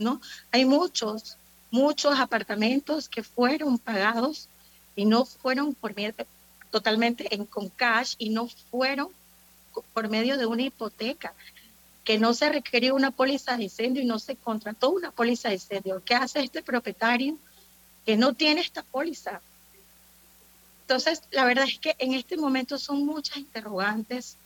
¿no? 0.00 0.20
Hay 0.50 0.64
muchos, 0.64 1.36
muchos 1.70 2.18
apartamentos 2.18 3.08
que 3.08 3.22
fueron 3.22 3.78
pagados 3.78 4.48
y 4.96 5.04
no 5.04 5.24
fueron 5.24 5.74
por 5.74 5.94
totalmente 6.70 7.34
en 7.34 7.44
con 7.44 7.68
cash 7.68 8.14
y 8.18 8.30
no 8.30 8.48
fueron 8.70 9.08
por 9.92 10.08
medio 10.08 10.36
de 10.36 10.46
una 10.46 10.62
hipoteca, 10.62 11.34
que 12.04 12.18
no 12.18 12.34
se 12.34 12.48
requirió 12.48 12.94
una 12.94 13.10
póliza 13.10 13.56
de 13.56 13.64
incendio 13.64 14.02
y 14.02 14.06
no 14.06 14.18
se 14.18 14.34
contrató 14.34 14.90
una 14.90 15.10
póliza 15.10 15.48
de 15.48 15.56
incendio. 15.56 16.02
¿Qué 16.04 16.14
hace 16.14 16.40
este 16.40 16.62
propietario 16.62 17.36
que 18.06 18.16
no 18.16 18.32
tiene 18.32 18.60
esta 18.60 18.82
póliza? 18.82 19.40
Entonces, 20.82 21.22
la 21.30 21.44
verdad 21.44 21.66
es 21.68 21.78
que 21.78 21.94
en 21.98 22.14
este 22.14 22.38
momento 22.38 22.78
son 22.78 23.04
muchas 23.04 23.36
interrogantes. 23.36 24.36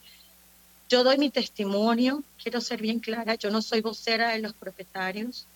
Yo 0.89 1.05
doy 1.05 1.17
mi 1.19 1.31
testimonio, 1.31 2.25
quiero 2.43 2.61
ser 2.61 2.83
bien 2.83 2.99
clara, 2.99 3.37
yo 3.37 3.51
no 3.51 3.63
soy 3.63 3.81
vocera 3.81 4.31
de 4.31 4.41
los 4.41 4.53
propietarios. 4.53 5.47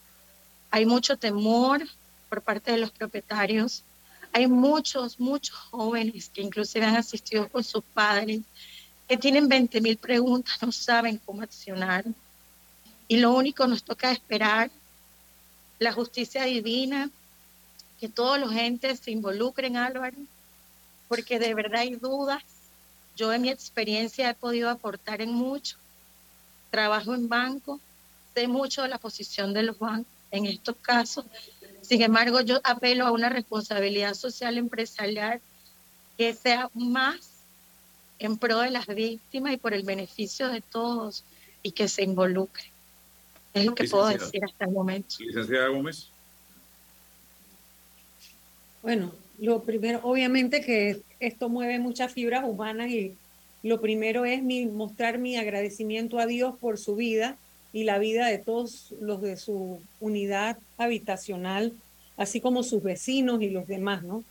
Hay 0.71 0.87
mucho 0.87 1.17
temor 1.17 1.83
por 2.29 2.43
parte 2.43 2.73
de 2.73 2.79
los 2.79 2.91
propietarios. 2.91 3.83
Hay 4.33 4.47
muchos, 4.47 5.19
muchos 5.19 5.57
jóvenes 5.57 6.31
que 6.33 6.43
inclusive 6.43 6.85
han 6.85 6.97
asistido 6.97 7.49
con 7.49 7.65
sus 7.65 7.83
padres 7.83 8.41
que 9.09 9.17
tienen 9.17 9.49
20 9.49 9.81
mil 9.81 9.97
preguntas, 9.97 10.61
no 10.63 10.73
saben 10.73 11.21
cómo 11.25 11.43
accionar. 11.43 12.05
Y 13.09 13.19
lo 13.19 13.33
único 13.35 13.67
nos 13.67 13.85
toca 13.85 14.11
esperar 14.11 14.71
la 15.79 15.93
justicia 15.93 16.45
divina, 16.45 17.11
que 18.01 18.09
todos 18.09 18.39
los 18.39 18.53
entes 18.53 19.01
se 19.01 19.13
involucren, 19.13 19.77
Álvaro, 19.77 20.17
porque 21.09 21.39
de 21.39 21.55
verdad 21.55 21.83
hay 21.83 21.95
dudas. 21.95 22.43
Yo 23.17 23.33
en 23.33 23.43
mi 23.43 23.49
experiencia 23.51 24.29
he 24.29 24.35
podido 24.35 24.69
aportar 24.69 25.21
en 25.21 25.33
mucho. 25.33 25.77
Trabajo 26.71 27.15
en 27.15 27.29
banco, 27.29 27.81
sé 28.35 28.49
mucho 28.49 28.83
de 28.83 28.89
la 28.89 28.99
posición 28.99 29.55
de 29.55 29.63
los 29.63 29.79
bancos 29.79 30.16
en 30.31 30.47
estos 30.47 30.77
casos. 30.77 31.25
Sin 31.83 32.03
embargo, 32.03 32.41
yo 32.41 32.61
apelo 32.65 33.07
a 33.07 33.13
una 33.13 33.29
responsabilidad 33.29 34.15
social 34.15 34.59
empresarial 34.59 35.41
que 36.19 36.35
sea 36.35 36.71
más 36.75 37.31
en 38.19 38.39
pro 38.39 38.61
de 38.61 38.71
las 38.71 38.87
víctimas 38.87 39.53
y 39.53 39.57
por 39.57 39.75
el 39.75 39.85
beneficio 39.85 40.49
de 40.49 40.61
todos 40.61 41.25
y 41.63 41.73
que 41.73 41.89
se 41.89 42.03
involucre. 42.03 42.65
Es 43.55 43.65
lo 43.65 43.75
que 43.75 43.89
puedo 43.89 44.07
decir 44.09 44.45
hasta 44.45 44.65
el 44.65 44.73
momento. 44.73 45.17
Licenciada 45.19 45.69
Gómez. 45.69 46.11
Bueno, 48.83 49.13
lo 49.39 49.63
primero, 49.63 50.01
obviamente 50.03 50.61
que 50.61 51.03
esto 51.21 51.49
mueve 51.49 51.79
muchas 51.79 52.13
fibras 52.13 52.45
humanas 52.45 52.91
y 52.91 53.15
lo 53.63 53.81
primero 53.81 54.25
es 54.25 54.43
mi, 54.43 54.67
mostrar 54.67 55.19
mi 55.19 55.37
agradecimiento 55.37 56.19
a 56.19 56.27
Dios 56.27 56.55
por 56.61 56.79
su 56.79 56.97
vida 56.97 57.37
y 57.77 57.85
la 57.85 57.99
vida 57.99 58.29
de 58.29 58.39
todos 58.39 58.95
los 59.03 59.21
de 59.21 59.37
su 59.37 59.83
unidad 60.01 60.57
habitacional, 60.79 61.75
así 62.17 62.41
como 62.41 62.63
sus 62.63 62.83
vecinos 62.83 63.43
y 63.43 63.51
los 63.51 63.67
demás, 63.67 64.03
¿no? 64.03 64.25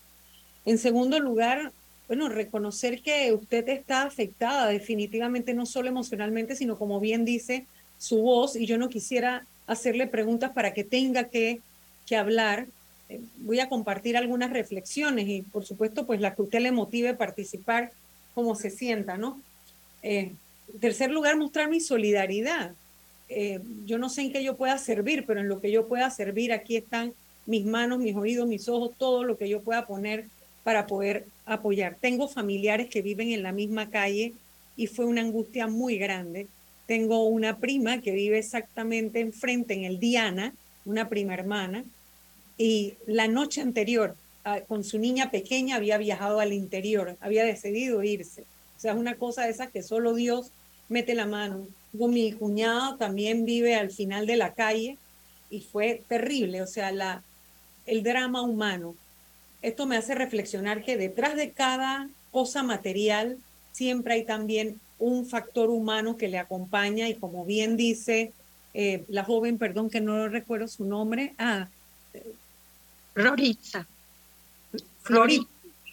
En 0.66 0.80
segundo 0.80 1.20
lugar, 1.20 1.72
bueno, 2.08 2.28
reconocer 2.28 3.04
que 3.04 3.32
usted 3.34 3.70
está 3.70 4.02
afectada 4.02 4.68
definitivamente, 4.70 5.54
no 5.54 5.68
solo 5.68 5.90
emocionalmente, 5.90 6.56
sino 6.56 6.80
como 6.80 7.00
bien 7.00 7.24
dice 7.24 7.68
su 8.00 8.24
voz, 8.24 8.56
y 8.56 8.66
yo 8.66 8.80
no 8.80 8.90
quisiera 8.90 9.46
hacerle 9.68 10.08
preguntas 10.08 10.52
para 10.54 10.74
que 10.74 10.84
tenga 10.84 11.26
que, 11.26 11.62
que 12.08 12.16
hablar, 12.16 12.66
eh, 13.10 13.22
voy 13.38 13.60
a 13.60 13.70
compartir 13.70 14.18
algunas 14.18 14.50
reflexiones 14.50 15.28
y 15.28 15.44
por 15.44 15.66
supuesto 15.66 16.08
pues 16.08 16.20
la 16.20 16.34
que 16.34 16.42
usted 16.42 16.62
le 16.62 16.72
motive 16.72 17.10
a 17.10 17.18
participar 17.20 17.92
como 18.34 18.56
se 18.56 18.72
sienta, 18.72 19.20
¿no? 19.20 19.40
Eh, 20.02 20.32
en 20.74 20.80
tercer 20.80 21.12
lugar, 21.12 21.38
mostrar 21.38 21.70
mi 21.70 21.80
solidaridad. 21.80 22.74
Eh, 23.30 23.60
yo 23.86 23.98
no 23.98 24.10
sé 24.10 24.22
en 24.22 24.32
qué 24.32 24.44
yo 24.44 24.56
pueda 24.56 24.78
servir, 24.78 25.26
pero 25.26 25.40
en 25.40 25.48
lo 25.48 25.60
que 25.60 25.72
yo 25.72 25.88
pueda 25.88 26.10
servir, 26.10 26.54
aquí 26.54 26.76
están 26.76 27.14
mis 27.46 27.66
manos, 27.66 28.00
mis 28.00 28.16
oídos, 28.16 28.48
mis 28.48 28.68
ojos, 28.70 28.92
todo 28.98 29.24
lo 29.24 29.38
que 29.38 29.50
yo 29.50 29.62
pueda 29.62 29.86
poner 29.86 30.26
para 30.64 30.88
poder 30.88 31.28
apoyar. 31.46 31.98
Tengo 32.00 32.28
familiares 32.28 32.90
que 32.90 33.02
viven 33.02 33.32
en 33.32 33.44
la 33.44 33.52
misma 33.52 33.90
calle 33.90 34.34
y 34.76 34.88
fue 34.88 35.06
una 35.06 35.22
angustia 35.22 35.68
muy 35.68 35.98
grande. 35.98 36.48
Tengo 36.88 37.24
una 37.26 37.60
prima 37.60 38.02
que 38.02 38.12
vive 38.12 38.38
exactamente 38.38 39.20
enfrente 39.20 39.74
en 39.74 39.86
el 39.86 40.00
Diana, 40.00 40.54
una 40.86 41.10
prima 41.10 41.34
hermana, 41.34 41.84
y 42.58 42.94
la 43.06 43.28
noche 43.28 43.62
anterior 43.62 44.16
ah, 44.44 44.62
con 44.62 44.84
su 44.84 44.98
niña 44.98 45.32
pequeña 45.32 45.76
había 45.76 45.98
viajado 45.98 46.40
al 46.40 46.54
interior, 46.54 47.18
había 47.22 47.44
decidido 47.44 48.04
irse. 48.04 48.42
O 48.78 48.80
sea, 48.80 48.94
es 48.94 48.98
una 48.98 49.16
cosa 49.16 49.44
de 49.44 49.52
esas 49.52 49.72
que 49.72 49.84
solo 49.84 50.14
Dios 50.14 50.52
mete 50.90 51.16
la 51.16 51.26
mano. 51.26 51.68
Mi 51.98 52.32
cuñado 52.34 52.98
también 52.98 53.46
vive 53.46 53.76
al 53.76 53.92
final 53.92 54.26
de 54.26 54.36
la 54.36 54.54
calle 54.54 54.98
y 55.50 55.62
fue 55.62 56.04
terrible, 56.08 56.62
o 56.62 56.68
sea, 56.68 56.92
la, 56.92 57.24
el 57.86 58.04
drama 58.04 58.42
humano. 58.42 58.96
Esto 59.62 59.86
me 59.86 59.98
hace 59.98 60.16
reflexionar 60.16 60.84
que 60.84 60.98
detrás 60.98 61.36
de 61.36 61.52
cada 61.52 62.10
cosa 62.32 62.64
material 62.64 63.38
siempre 63.72 64.16
hay 64.16 64.26
también 64.26 64.80
un 65.00 65.26
factor 65.26 65.70
humano 65.70 66.18
que 66.18 66.28
le 66.28 66.38
acompaña 66.38 67.10
y 67.10 67.16
como 67.16 67.46
bien 67.46 67.78
dice 67.78 68.32
eh, 68.74 69.04
la 69.08 69.24
joven, 69.24 69.58
perdón 69.58 69.90
que 69.90 70.02
no 70.02 70.28
recuerdo 70.28 70.68
su 70.68 70.86
nombre, 70.86 71.34
ah, 71.38 71.68
Roriza. 73.16 73.88
Roriza. 75.06 75.48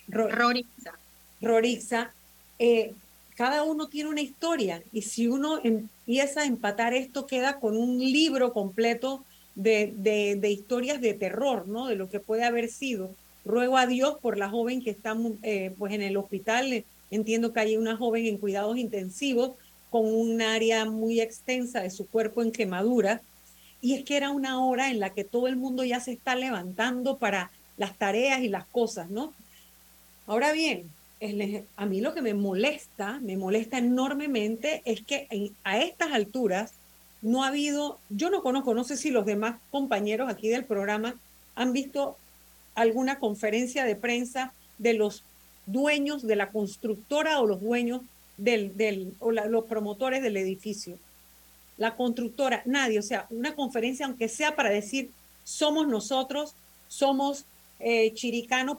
Roriza. 0.08 0.92
Roriza. 1.40 2.10
Eh, 2.58 2.92
cada 3.36 3.64
uno 3.64 3.88
tiene 3.88 4.10
una 4.10 4.20
historia 4.20 4.82
y 4.92 5.02
si 5.02 5.26
uno 5.26 5.60
empieza 5.62 6.42
a 6.42 6.46
empatar 6.46 6.94
esto 6.94 7.26
queda 7.26 7.58
con 7.58 7.76
un 7.76 7.98
libro 7.98 8.52
completo 8.52 9.24
de, 9.54 9.92
de, 10.38 10.50
historias 10.50 11.00
de 11.00 11.14
terror, 11.14 11.66
¿no? 11.68 11.86
De 11.86 11.96
lo 11.96 12.08
que 12.08 12.20
puede 12.20 12.44
haber 12.44 12.68
sido. 12.68 13.14
Ruego 13.44 13.76
a 13.76 13.86
Dios 13.86 14.18
por 14.20 14.38
la 14.38 14.48
joven 14.48 14.82
que 14.82 14.90
está 14.90 15.16
eh, 15.42 15.74
pues 15.78 15.92
en 15.92 16.02
el 16.02 16.16
hospital. 16.16 16.84
Entiendo 17.10 17.52
que 17.52 17.60
hay 17.60 17.76
una 17.76 17.96
joven 17.96 18.26
en 18.26 18.38
cuidados 18.38 18.78
intensivos 18.78 19.52
con 19.90 20.06
un 20.06 20.40
área 20.40 20.84
muy 20.84 21.20
extensa 21.20 21.80
de 21.80 21.90
su 21.90 22.06
cuerpo 22.06 22.42
en 22.42 22.52
quemadura. 22.52 23.20
Y 23.80 23.94
es 23.94 24.04
que 24.04 24.16
era 24.16 24.30
una 24.30 24.64
hora 24.64 24.90
en 24.90 25.00
la 25.00 25.10
que 25.10 25.24
todo 25.24 25.48
el 25.48 25.56
mundo 25.56 25.84
ya 25.84 26.00
se 26.00 26.12
está 26.12 26.34
levantando 26.34 27.18
para 27.18 27.50
las 27.76 27.98
tareas 27.98 28.40
y 28.42 28.48
las 28.48 28.64
cosas, 28.66 29.10
¿no? 29.10 29.34
Ahora 30.26 30.52
bien, 30.52 30.88
a 31.76 31.86
mí 31.86 32.00
lo 32.00 32.14
que 32.14 32.22
me 32.22 32.34
molesta, 32.34 33.20
me 33.20 33.36
molesta 33.36 33.78
enormemente, 33.78 34.82
es 34.84 35.02
que 35.02 35.52
a 35.62 35.78
estas 35.78 36.12
alturas 36.12 36.72
no 37.20 37.44
ha 37.44 37.48
habido, 37.48 37.98
yo 38.08 38.30
no 38.30 38.42
conozco, 38.42 38.74
no 38.74 38.82
sé 38.82 38.96
si 38.96 39.10
los 39.10 39.24
demás 39.24 39.60
compañeros 39.70 40.28
aquí 40.28 40.48
del 40.48 40.64
programa 40.64 41.14
han 41.54 41.72
visto 41.72 42.16
alguna 42.74 43.20
conferencia 43.20 43.84
de 43.84 43.94
prensa 43.94 44.52
de 44.78 44.94
los 44.94 45.22
dueños 45.66 46.26
de 46.26 46.36
la 46.36 46.50
constructora 46.50 47.40
o 47.40 47.46
los 47.46 47.60
dueños 47.60 48.02
del, 48.36 48.76
del 48.76 49.14
o 49.20 49.30
los 49.30 49.64
promotores 49.66 50.22
del 50.22 50.36
edificio. 50.36 50.98
La 51.76 51.94
constructora, 51.94 52.62
nadie, 52.64 52.98
o 52.98 53.02
sea, 53.02 53.26
una 53.30 53.54
conferencia, 53.54 54.06
aunque 54.06 54.28
sea 54.28 54.56
para 54.56 54.70
decir, 54.70 55.10
somos 55.44 55.86
nosotros, 55.86 56.54
somos 56.88 57.44
eh, 57.84 58.14
chiricanos, 58.14 58.78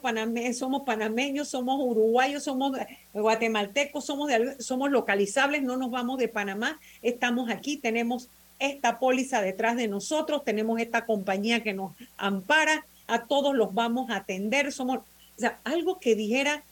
somos 0.54 0.82
panameños, 0.82 1.48
somos 1.48 1.78
uruguayos, 1.78 2.42
somos 2.42 2.76
guatemaltecos, 3.12 4.06
somos, 4.06 4.30
somos 4.60 4.90
localizables, 4.90 5.62
no 5.62 5.76
nos 5.76 5.90
vamos 5.90 6.18
de 6.18 6.28
Panamá, 6.28 6.80
estamos 7.02 7.50
aquí, 7.50 7.76
tenemos 7.76 8.28
esta 8.58 8.98
póliza 8.98 9.42
detrás 9.42 9.76
de 9.76 9.88
nosotros, 9.88 10.42
tenemos 10.42 10.80
esta 10.80 11.04
compañía 11.04 11.62
que 11.62 11.74
nos 11.74 11.92
ampara, 12.16 12.86
a 13.06 13.26
todos 13.26 13.54
los 13.54 13.74
vamos 13.74 14.08
a 14.08 14.16
atender, 14.16 14.72
somos, 14.72 15.00
o 15.00 15.04
sea, 15.38 15.58
algo 15.64 15.98
que 15.98 16.14
dijera, 16.14 16.62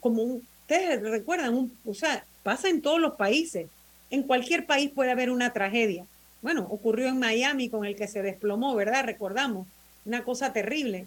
como 0.00 0.22
ustedes 0.24 1.02
recuerdan, 1.02 1.70
o 1.86 1.94
sea, 1.94 2.24
pasa 2.42 2.68
en 2.68 2.82
todos 2.82 2.98
los 2.98 3.14
países, 3.14 3.68
en 4.10 4.24
cualquier 4.24 4.66
país 4.66 4.90
puede 4.90 5.12
haber 5.12 5.30
una 5.30 5.52
tragedia. 5.52 6.04
Bueno, 6.42 6.66
ocurrió 6.68 7.06
en 7.06 7.20
Miami 7.20 7.68
con 7.68 7.84
el 7.84 7.94
que 7.94 8.08
se 8.08 8.22
desplomó, 8.22 8.74
¿verdad? 8.74 9.04
Recordamos, 9.04 9.68
una 10.04 10.24
cosa 10.24 10.52
terrible 10.52 11.06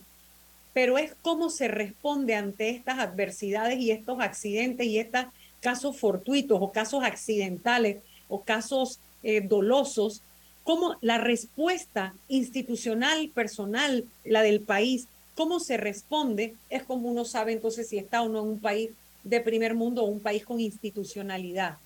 pero 0.74 0.98
es 0.98 1.14
cómo 1.22 1.50
se 1.50 1.68
responde 1.68 2.36
ante 2.36 2.70
estas 2.70 3.00
adversidades 3.00 3.80
y 3.80 3.92
estos 3.92 4.20
accidentes 4.20 4.86
y 4.86 5.00
estos 5.00 5.26
casos 5.62 5.98
fortuitos 5.98 6.60
o 6.62 6.72
casos 6.72 7.04
accidentales 7.04 7.98
o 8.30 8.42
casos 8.42 9.00
eh, 9.24 9.42
dolosos, 9.42 10.22
cómo 10.64 10.98
la 11.02 11.18
respuesta 11.18 12.14
institucional, 12.28 13.30
personal, 13.34 14.06
la 14.24 14.42
del 14.42 14.62
país, 14.62 15.08
cómo 15.36 15.60
se 15.60 15.78
responde, 15.78 16.56
es 16.70 16.84
como 16.84 17.10
uno 17.10 17.26
sabe 17.26 17.54
entonces 17.54 17.90
si 17.90 17.98
está 17.98 18.22
o 18.22 18.30
no 18.30 18.42
en 18.42 18.48
un 18.50 18.60
país 18.60 18.90
de 19.24 19.42
primer 19.42 19.76
mundo 19.76 20.04
o 20.04 20.08
un 20.08 20.20
país 20.20 20.46
con 20.46 20.60
institucionalidad. 20.60 21.78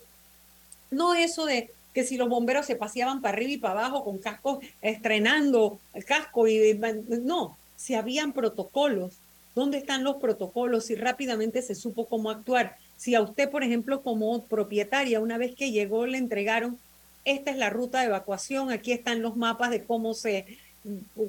No 0.90 1.14
eso 1.14 1.46
de 1.46 1.70
que 1.94 2.04
si 2.04 2.18
los 2.18 2.30
bomberos 2.30 2.66
se 2.66 2.76
paseaban 2.76 3.22
para 3.22 3.36
arriba 3.36 3.52
y 3.52 3.58
para 3.58 3.80
abajo 3.80 4.04
con 4.04 4.18
cascos, 4.18 4.60
estrenando 4.82 5.80
el 5.94 6.06
casco 6.06 6.48
y 6.48 6.80
no, 7.24 7.58
si 7.82 7.96
habían 7.96 8.32
protocolos, 8.32 9.18
dónde 9.56 9.80
están 9.80 10.04
los 10.04 10.18
protocolos, 10.18 10.86
si 10.86 10.96
rápidamente 10.96 11.64
se 11.64 11.74
supo 11.74 12.06
cómo 12.06 12.30
actuar. 12.30 12.78
Si 12.96 13.16
a 13.16 13.22
usted, 13.22 13.50
por 13.50 13.64
ejemplo, 13.64 14.04
como 14.04 14.44
propietaria, 14.44 15.20
una 15.20 15.40
vez 15.40 15.56
que 15.56 15.72
llegó, 15.72 16.06
le 16.06 16.20
entregaron, 16.20 16.78
esta 17.26 17.50
es 17.50 17.58
la 17.58 17.72
ruta 17.72 18.00
de 18.00 18.06
evacuación, 18.06 18.70
aquí 18.70 18.92
están 18.92 19.24
los 19.24 19.36
mapas 19.36 19.72
de 19.72 19.84
cómo 19.84 20.14
se, 20.14 20.60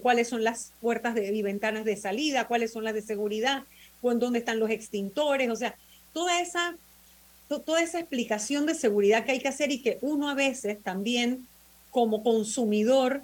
cuáles 0.02 0.28
son 0.28 0.44
las 0.44 0.72
puertas 0.82 1.16
y 1.16 1.40
ventanas 1.40 1.86
de 1.86 1.96
salida, 1.96 2.46
cuáles 2.46 2.70
son 2.70 2.84
las 2.84 2.92
de 2.92 3.02
seguridad, 3.02 3.64
dónde 4.02 4.40
están 4.40 4.58
los 4.58 4.68
extintores, 4.68 5.48
o 5.48 5.56
sea, 5.56 5.74
toda 6.12 6.42
esa, 6.42 6.76
toda 7.48 7.82
esa 7.82 7.98
explicación 7.98 8.66
de 8.66 8.74
seguridad 8.74 9.24
que 9.24 9.32
hay 9.32 9.40
que 9.40 9.48
hacer 9.48 9.70
y 9.70 9.80
que 9.80 9.98
uno 10.02 10.28
a 10.28 10.34
veces 10.34 10.82
también 10.82 11.46
como 11.90 12.22
consumidor 12.22 13.22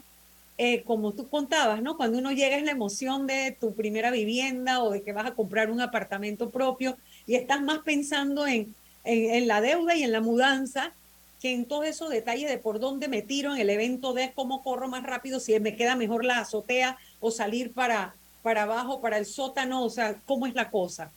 eh, 0.60 0.82
como 0.82 1.12
tú 1.12 1.28
contabas, 1.28 1.82
¿no? 1.82 1.96
Cuando 1.96 2.18
uno 2.18 2.32
llega 2.32 2.56
es 2.56 2.64
la 2.64 2.72
emoción 2.72 3.28
de 3.28 3.56
tu 3.60 3.74
primera 3.74 4.10
vivienda 4.10 4.82
o 4.82 4.90
de 4.90 5.02
que 5.02 5.12
vas 5.12 5.26
a 5.26 5.34
comprar 5.34 5.70
un 5.70 5.80
apartamento 5.80 6.50
propio 6.50 6.96
y 7.28 7.36
estás 7.36 7.62
más 7.62 7.78
pensando 7.84 8.44
en, 8.44 8.74
en, 9.04 9.46
la 9.46 9.60
deuda 9.60 9.94
y 9.94 10.02
en 10.02 10.10
la 10.10 10.20
mudanza 10.20 10.92
que 11.40 11.54
en 11.54 11.64
todos 11.64 11.86
esos 11.86 12.10
detalles 12.10 12.50
de 12.50 12.58
por 12.58 12.80
dónde 12.80 13.06
me 13.06 13.22
tiro 13.22 13.54
en 13.54 13.60
el 13.60 13.70
evento 13.70 14.14
de 14.14 14.32
cómo 14.32 14.64
corro 14.64 14.88
más 14.88 15.04
rápido, 15.04 15.38
si 15.38 15.58
me 15.60 15.76
queda 15.76 15.94
mejor 15.94 16.24
la 16.24 16.40
azotea 16.40 16.98
o 17.20 17.30
salir 17.30 17.72
para, 17.72 18.16
para 18.42 18.64
abajo, 18.64 19.00
para 19.00 19.18
el 19.18 19.26
sótano, 19.26 19.84
o 19.84 19.90
sea, 19.90 20.20
cómo 20.26 20.48
es 20.48 20.56
la 20.56 20.72
cosa. 20.72 21.12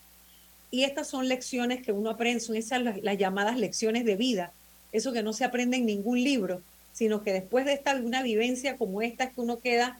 Y 0.69 0.83
estas 0.83 1.07
son 1.07 1.27
lecciones 1.27 1.81
que 1.81 1.91
uno 1.91 2.11
aprende, 2.11 2.41
son 2.41 2.57
esas 2.57 2.83
las 2.83 3.17
llamadas 3.17 3.57
lecciones 3.57 4.05
de 4.05 4.15
vida, 4.15 4.53
eso 4.91 5.11
que 5.11 5.23
no 5.23 5.33
se 5.33 5.45
aprende 5.45 5.77
en 5.77 5.87
ningún 5.87 6.23
libro 6.23 6.61
sino 7.01 7.23
que 7.23 7.33
después 7.33 7.65
de 7.65 7.73
esta 7.73 7.95
una 7.95 8.21
vivencia 8.21 8.77
como 8.77 9.01
esta 9.01 9.23
es 9.23 9.33
que 9.33 9.41
uno 9.41 9.57
queda 9.57 9.97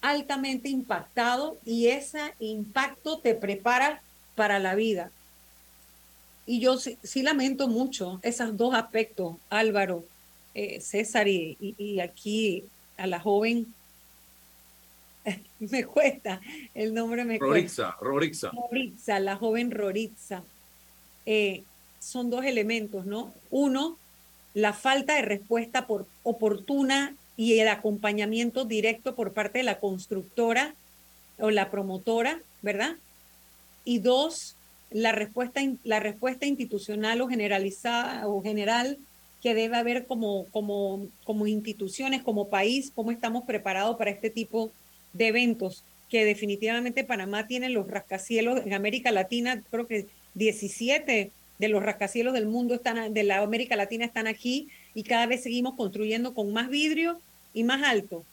altamente 0.00 0.70
impactado 0.70 1.58
y 1.66 1.88
ese 1.88 2.32
impacto 2.38 3.18
te 3.18 3.34
prepara 3.34 4.00
para 4.34 4.58
la 4.58 4.74
vida. 4.74 5.10
Y 6.46 6.60
yo 6.60 6.78
sí, 6.78 7.22
lamento 7.22 7.68
mucho 7.68 8.20
esos 8.22 8.56
dos 8.56 8.74
aspectos, 8.74 9.36
Álvaro, 9.50 10.06
eh, 10.54 10.80
César 10.80 11.28
y, 11.28 12.00
aquí 12.00 12.64
a 12.96 13.06
la 13.06 13.20
joven. 13.20 13.66
me 15.58 15.84
cuesta, 15.84 16.40
el 16.74 16.94
nombre 16.94 17.26
me 17.26 17.36
Rorixa, 17.36 17.98
Rorixa. 18.00 18.50
Rorixa, 18.50 19.20
la 19.20 19.36
joven 19.36 19.70
Rorixa. 19.70 20.42
Eh, 21.26 21.64
son 21.98 22.30
dos 22.30 22.46
elementos, 22.46 23.04
¿no? 23.04 23.34
Uno, 23.50 23.98
la 24.54 24.72
falta 24.72 25.16
de 25.16 25.22
respuesta 25.22 25.86
por, 25.86 26.06
oportuna 26.22 27.16
y 27.36 27.58
el 27.58 27.68
acompañamiento 27.68 28.64
directo 28.64 29.14
por 29.14 29.32
parte 29.32 29.58
de 29.58 29.64
la 29.64 29.80
constructora 29.80 30.74
o 31.38 31.50
la 31.50 31.70
promotora, 31.70 32.40
¿verdad? 32.62 32.96
Y 33.84 33.98
dos, 33.98 34.56
la 34.90 35.12
respuesta, 35.12 35.60
la 35.82 35.98
respuesta 35.98 36.46
institucional 36.46 37.20
o 37.20 37.28
generalizada 37.28 38.26
o 38.28 38.42
general 38.42 38.98
que 39.42 39.54
debe 39.54 39.76
haber 39.76 40.06
como, 40.06 40.46
como, 40.52 41.08
como 41.24 41.46
instituciones, 41.46 42.22
como 42.22 42.48
país, 42.48 42.92
cómo 42.94 43.10
estamos 43.10 43.44
preparados 43.44 43.96
para 43.96 44.10
este 44.10 44.30
tipo 44.30 44.72
de 45.12 45.28
eventos, 45.28 45.84
que 46.08 46.24
definitivamente 46.24 47.04
Panamá 47.04 47.46
tiene 47.46 47.68
los 47.68 47.88
rascacielos 47.88 48.64
en 48.64 48.72
América 48.72 49.10
Latina, 49.10 49.62
creo 49.70 49.86
que 49.86 50.06
17 50.34 51.32
de 51.58 51.68
los 51.68 51.82
rascacielos 51.82 52.34
del 52.34 52.46
mundo 52.46 52.74
están, 52.74 53.14
de 53.14 53.22
la 53.24 53.38
América 53.38 53.76
Latina 53.76 54.04
están 54.04 54.26
aquí 54.26 54.68
y 54.94 55.04
cada 55.04 55.26
vez 55.26 55.42
seguimos 55.42 55.74
construyendo 55.74 56.34
con 56.34 56.52
más 56.52 56.68
vidrio 56.68 57.20
y 57.52 57.64
más 57.64 57.82
alto. 57.82 58.24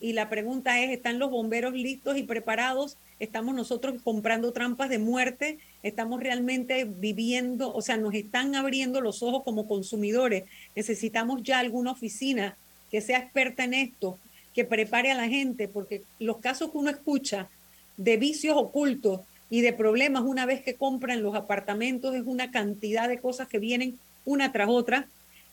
y 0.00 0.12
la 0.12 0.28
pregunta 0.28 0.80
es, 0.82 0.90
¿están 0.90 1.18
los 1.18 1.30
bomberos 1.30 1.72
listos 1.72 2.18
y 2.18 2.24
preparados? 2.24 2.98
¿Estamos 3.20 3.54
nosotros 3.54 3.94
comprando 4.02 4.52
trampas 4.52 4.90
de 4.90 4.98
muerte? 4.98 5.58
¿Estamos 5.82 6.20
realmente 6.20 6.84
viviendo, 6.84 7.72
o 7.72 7.80
sea, 7.80 7.96
nos 7.96 8.12
están 8.12 8.54
abriendo 8.54 9.00
los 9.00 9.22
ojos 9.22 9.44
como 9.44 9.66
consumidores? 9.66 10.44
Necesitamos 10.74 11.42
ya 11.42 11.58
alguna 11.58 11.92
oficina 11.92 12.56
que 12.90 13.00
sea 13.00 13.18
experta 13.18 13.64
en 13.64 13.74
esto, 13.74 14.18
que 14.52 14.64
prepare 14.64 15.10
a 15.10 15.14
la 15.14 15.28
gente, 15.28 15.68
porque 15.68 16.02
los 16.18 16.38
casos 16.38 16.70
que 16.70 16.78
uno 16.78 16.90
escucha 16.90 17.48
de 17.96 18.16
vicios 18.16 18.56
ocultos 18.56 19.20
y 19.50 19.60
de 19.60 19.72
problemas 19.72 20.22
una 20.22 20.46
vez 20.46 20.62
que 20.62 20.74
compran 20.74 21.22
los 21.22 21.34
apartamentos 21.34 22.14
es 22.14 22.22
una 22.26 22.50
cantidad 22.50 23.08
de 23.08 23.18
cosas 23.18 23.48
que 23.48 23.58
vienen 23.58 23.98
una 24.24 24.52
tras 24.52 24.68
otra, 24.68 25.06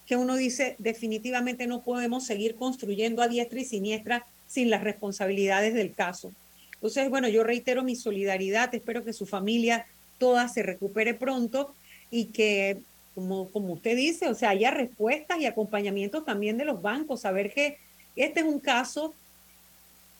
que 0.05 0.15
uno 0.15 0.35
dice 0.35 0.75
definitivamente 0.79 1.67
no 1.67 1.81
podemos 1.81 2.25
seguir 2.25 2.55
construyendo 2.55 3.21
a 3.21 3.27
diestra 3.27 3.59
y 3.59 3.65
siniestra 3.65 4.25
sin 4.47 4.69
las 4.69 4.83
responsabilidades 4.83 5.73
del 5.73 5.93
caso. 5.93 6.31
Entonces, 6.75 7.09
bueno, 7.09 7.27
yo 7.27 7.43
reitero 7.43 7.83
mi 7.83 7.95
solidaridad, 7.95 8.73
espero 8.73 9.03
que 9.03 9.13
su 9.13 9.25
familia 9.25 9.85
toda 10.17 10.47
se 10.47 10.63
recupere 10.63 11.13
pronto 11.13 11.73
y 12.09 12.25
que, 12.25 12.77
como, 13.13 13.49
como 13.49 13.73
usted 13.73 13.95
dice, 13.95 14.27
o 14.27 14.35
sea, 14.35 14.49
haya 14.49 14.71
respuestas 14.71 15.39
y 15.39 15.45
acompañamientos 15.45 16.25
también 16.25 16.57
de 16.57 16.65
los 16.65 16.81
bancos, 16.81 17.21
saber 17.21 17.53
que 17.53 17.77
este 18.15 18.41
es 18.41 18.45
un 18.45 18.59
caso 18.59 19.13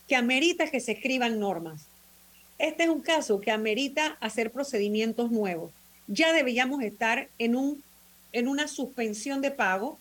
que 0.07 0.15
amerita 0.15 0.69
que 0.69 0.79
se 0.79 0.93
escriban 0.93 1.39
normas. 1.39 1.88
Este 2.62 2.84
es 2.84 2.89
un 2.89 3.02
caso 3.02 3.41
que 3.41 3.50
amerita 3.50 4.17
hacer 4.19 4.52
procedimientos 4.52 5.32
nuevos. 5.32 5.71
Ya 6.06 6.32
deberíamos 6.32 6.84
estar 6.84 7.28
en, 7.39 7.56
un, 7.56 7.84
en 8.34 8.47
una 8.47 8.67
suspensión 8.67 9.41
de 9.41 9.50
pago, 9.50 9.97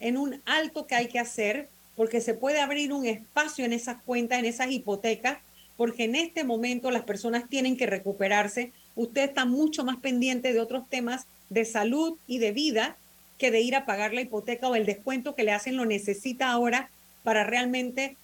en 0.00 0.16
un 0.16 0.40
alto 0.46 0.86
que 0.86 0.94
hay 0.94 1.08
que 1.08 1.18
hacer 1.18 1.68
porque 1.96 2.22
se 2.22 2.32
puede 2.32 2.58
abrir 2.58 2.94
un 2.94 3.04
espacio 3.04 3.66
en 3.66 3.74
esas 3.74 4.00
cuentas, 4.02 4.38
en 4.38 4.46
esas 4.46 4.70
hipotecas, 4.70 5.40
porque 5.76 6.04
en 6.04 6.14
este 6.14 6.42
momento 6.42 6.90
las 6.90 7.02
personas 7.02 7.46
tienen 7.50 7.76
que 7.76 7.84
recuperarse. 7.84 8.72
Usted 8.96 9.24
está 9.24 9.44
mucho 9.44 9.84
más 9.84 9.98
pendiente 9.98 10.54
de 10.54 10.60
otros 10.60 10.88
temas 10.88 11.26
de 11.50 11.66
salud 11.66 12.16
y 12.26 12.38
de 12.38 12.52
vida 12.52 12.96
que 13.36 13.50
de 13.50 13.60
ir 13.60 13.76
a 13.76 13.84
pagar 13.84 14.14
la 14.14 14.22
hipoteca 14.22 14.68
o 14.68 14.74
el 14.74 14.86
descuento 14.86 15.34
que 15.34 15.44
le 15.44 15.52
hacen 15.52 15.76
lo 15.76 15.84
necesita 15.84 16.48
ahora 16.48 16.88
para 17.24 17.44
realmente 17.44 18.16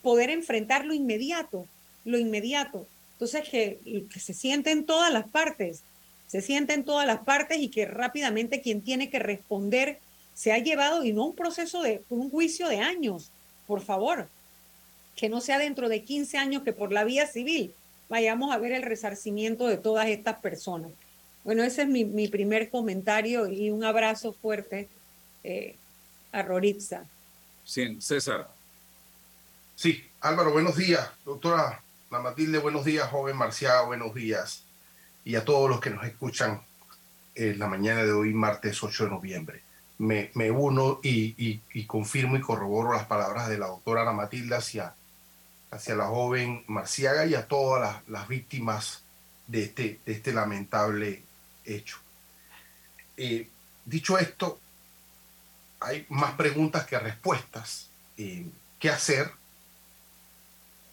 poder 0.00 0.30
enfrentar 0.30 0.86
lo 0.86 0.94
inmediato, 0.94 1.66
lo 2.06 2.16
inmediato. 2.16 2.86
Entonces, 3.18 3.48
que, 3.48 4.06
que 4.08 4.20
se 4.20 4.32
sienten 4.32 4.86
todas 4.86 5.12
las 5.12 5.26
partes, 5.26 5.82
se 6.28 6.40
sienten 6.40 6.84
todas 6.84 7.04
las 7.04 7.18
partes 7.18 7.58
y 7.58 7.68
que 7.68 7.84
rápidamente 7.84 8.60
quien 8.60 8.80
tiene 8.80 9.10
que 9.10 9.18
responder 9.18 9.98
se 10.34 10.52
ha 10.52 10.58
llevado 10.58 11.02
y 11.02 11.12
no 11.12 11.24
un 11.24 11.34
proceso 11.34 11.82
de 11.82 12.04
un 12.10 12.30
juicio 12.30 12.68
de 12.68 12.78
años, 12.78 13.32
por 13.66 13.80
favor, 13.80 14.28
que 15.16 15.28
no 15.28 15.40
sea 15.40 15.58
dentro 15.58 15.88
de 15.88 16.04
15 16.04 16.38
años 16.38 16.62
que 16.62 16.72
por 16.72 16.92
la 16.92 17.02
vía 17.02 17.26
civil 17.26 17.74
vayamos 18.08 18.54
a 18.54 18.58
ver 18.58 18.70
el 18.70 18.84
resarcimiento 18.84 19.66
de 19.66 19.78
todas 19.78 20.06
estas 20.06 20.38
personas. 20.38 20.92
Bueno, 21.42 21.64
ese 21.64 21.82
es 21.82 21.88
mi, 21.88 22.04
mi 22.04 22.28
primer 22.28 22.70
comentario 22.70 23.48
y 23.48 23.70
un 23.70 23.82
abrazo 23.82 24.32
fuerte 24.32 24.88
eh, 25.42 25.74
a 26.30 26.42
Roritza. 26.42 27.04
Sí, 27.64 27.96
César. 28.00 28.48
Sí, 29.74 30.04
Álvaro, 30.20 30.52
buenos 30.52 30.76
días. 30.76 31.10
Doctora 31.24 31.82
La 32.10 32.20
Matilde, 32.20 32.58
buenos 32.58 32.84
días. 32.84 33.10
Joven 33.10 33.36
Marcial, 33.36 33.86
buenos 33.86 34.14
días. 34.14 34.64
Y 35.24 35.36
a 35.36 35.44
todos 35.44 35.68
los 35.68 35.80
que 35.80 35.90
nos 35.90 36.04
escuchan 36.04 36.62
en 37.34 37.58
la 37.58 37.66
mañana 37.66 38.04
de 38.04 38.12
hoy, 38.12 38.32
martes 38.32 38.82
8 38.82 39.04
de 39.04 39.10
noviembre 39.10 39.68
me, 39.98 40.50
uno 40.50 41.00
y, 41.02 41.58
confirmo 41.86 42.36
y 42.36 42.40
corroboro 42.40 42.92
las 42.92 43.06
palabras 43.06 43.48
de 43.48 43.58
la 43.58 43.66
doctora 43.66 44.02
Ana 44.02 44.12
Matilda 44.12 44.58
hacia, 44.58 44.94
hacia 45.70 45.96
la 45.96 46.06
joven 46.06 46.64
Marciaga 46.68 47.26
y 47.26 47.34
a 47.34 47.46
todas 47.46 48.02
las, 48.06 48.28
víctimas 48.28 49.02
de 49.46 49.64
este, 49.64 50.00
de 50.06 50.12
este 50.12 50.32
lamentable 50.32 51.24
hecho. 51.64 51.98
Eh, 53.16 53.48
dicho 53.84 54.18
esto, 54.18 54.60
hay 55.80 56.06
más 56.08 56.34
preguntas 56.34 56.86
que 56.86 56.98
respuestas. 56.98 57.88
Eh, 58.16 58.46
¿Qué 58.78 58.90
hacer? 58.90 59.32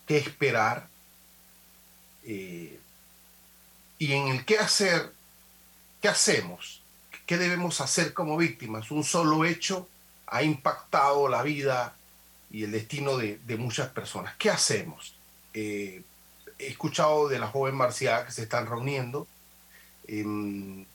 ¿Qué 0.07 0.17
esperar? 0.17 0.87
Eh, 2.25 2.79
y 3.99 4.11
en 4.13 4.27
el 4.27 4.45
qué 4.45 4.57
hacer, 4.57 5.13
¿qué 6.01 6.09
hacemos? 6.09 6.81
¿Qué 7.25 7.37
debemos 7.37 7.81
hacer 7.81 8.13
como 8.13 8.37
víctimas? 8.37 8.91
Un 8.91 9.03
solo 9.03 9.45
hecho 9.45 9.87
ha 10.27 10.43
impactado 10.43 11.29
la 11.29 11.43
vida 11.43 11.95
y 12.51 12.63
el 12.63 12.71
destino 12.71 13.17
de, 13.17 13.39
muchas 13.57 13.89
personas. 13.89 14.35
¿Qué 14.37 14.49
hacemos? 14.49 15.15
Eh, 15.53 16.03
he 16.59 16.67
escuchado 16.67 17.27
de 17.27 17.39
la 17.39 17.47
joven 17.47 17.75
Marcial 17.75 18.25
que 18.25 18.31
se 18.31 18.43
están 18.43 18.65
reuniendo. 18.65 19.27
Em, 20.07 20.85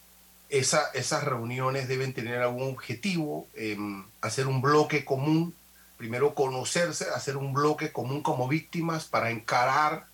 esas 0.49 1.23
reuniones 1.23 1.87
deben 1.87 2.13
tener 2.13 2.41
algún 2.41 2.73
objetivo, 2.73 3.47
em, 3.55 4.03
hacer 4.21 4.47
un 4.47 4.61
bloque 4.61 5.05
común, 5.05 5.55
primero 5.97 6.35
conocerse, 6.35 7.09
hacer 7.15 7.37
un 7.37 7.53
bloque 7.53 7.91
común 7.91 8.21
como 8.21 8.47
víctimas 8.47 9.05
para 9.05 9.31
encarar 9.31 10.07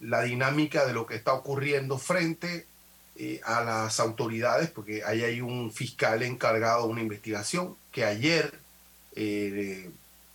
la 0.00 0.22
dinámica 0.22 0.86
de 0.86 0.92
lo 0.92 1.06
que 1.06 1.14
está 1.14 1.32
ocurriendo 1.32 1.98
frente 1.98 2.66
eh, 3.18 3.40
a 3.44 3.64
las 3.64 3.98
autoridades, 3.98 4.70
porque 4.70 5.02
ahí 5.02 5.22
hay 5.22 5.40
un 5.40 5.72
fiscal 5.72 6.22
encargado 6.22 6.82
de 6.86 6.92
una 6.92 7.00
investigación 7.00 7.74
que 7.90 8.04
ayer 8.04 8.58
eh, 9.14 9.90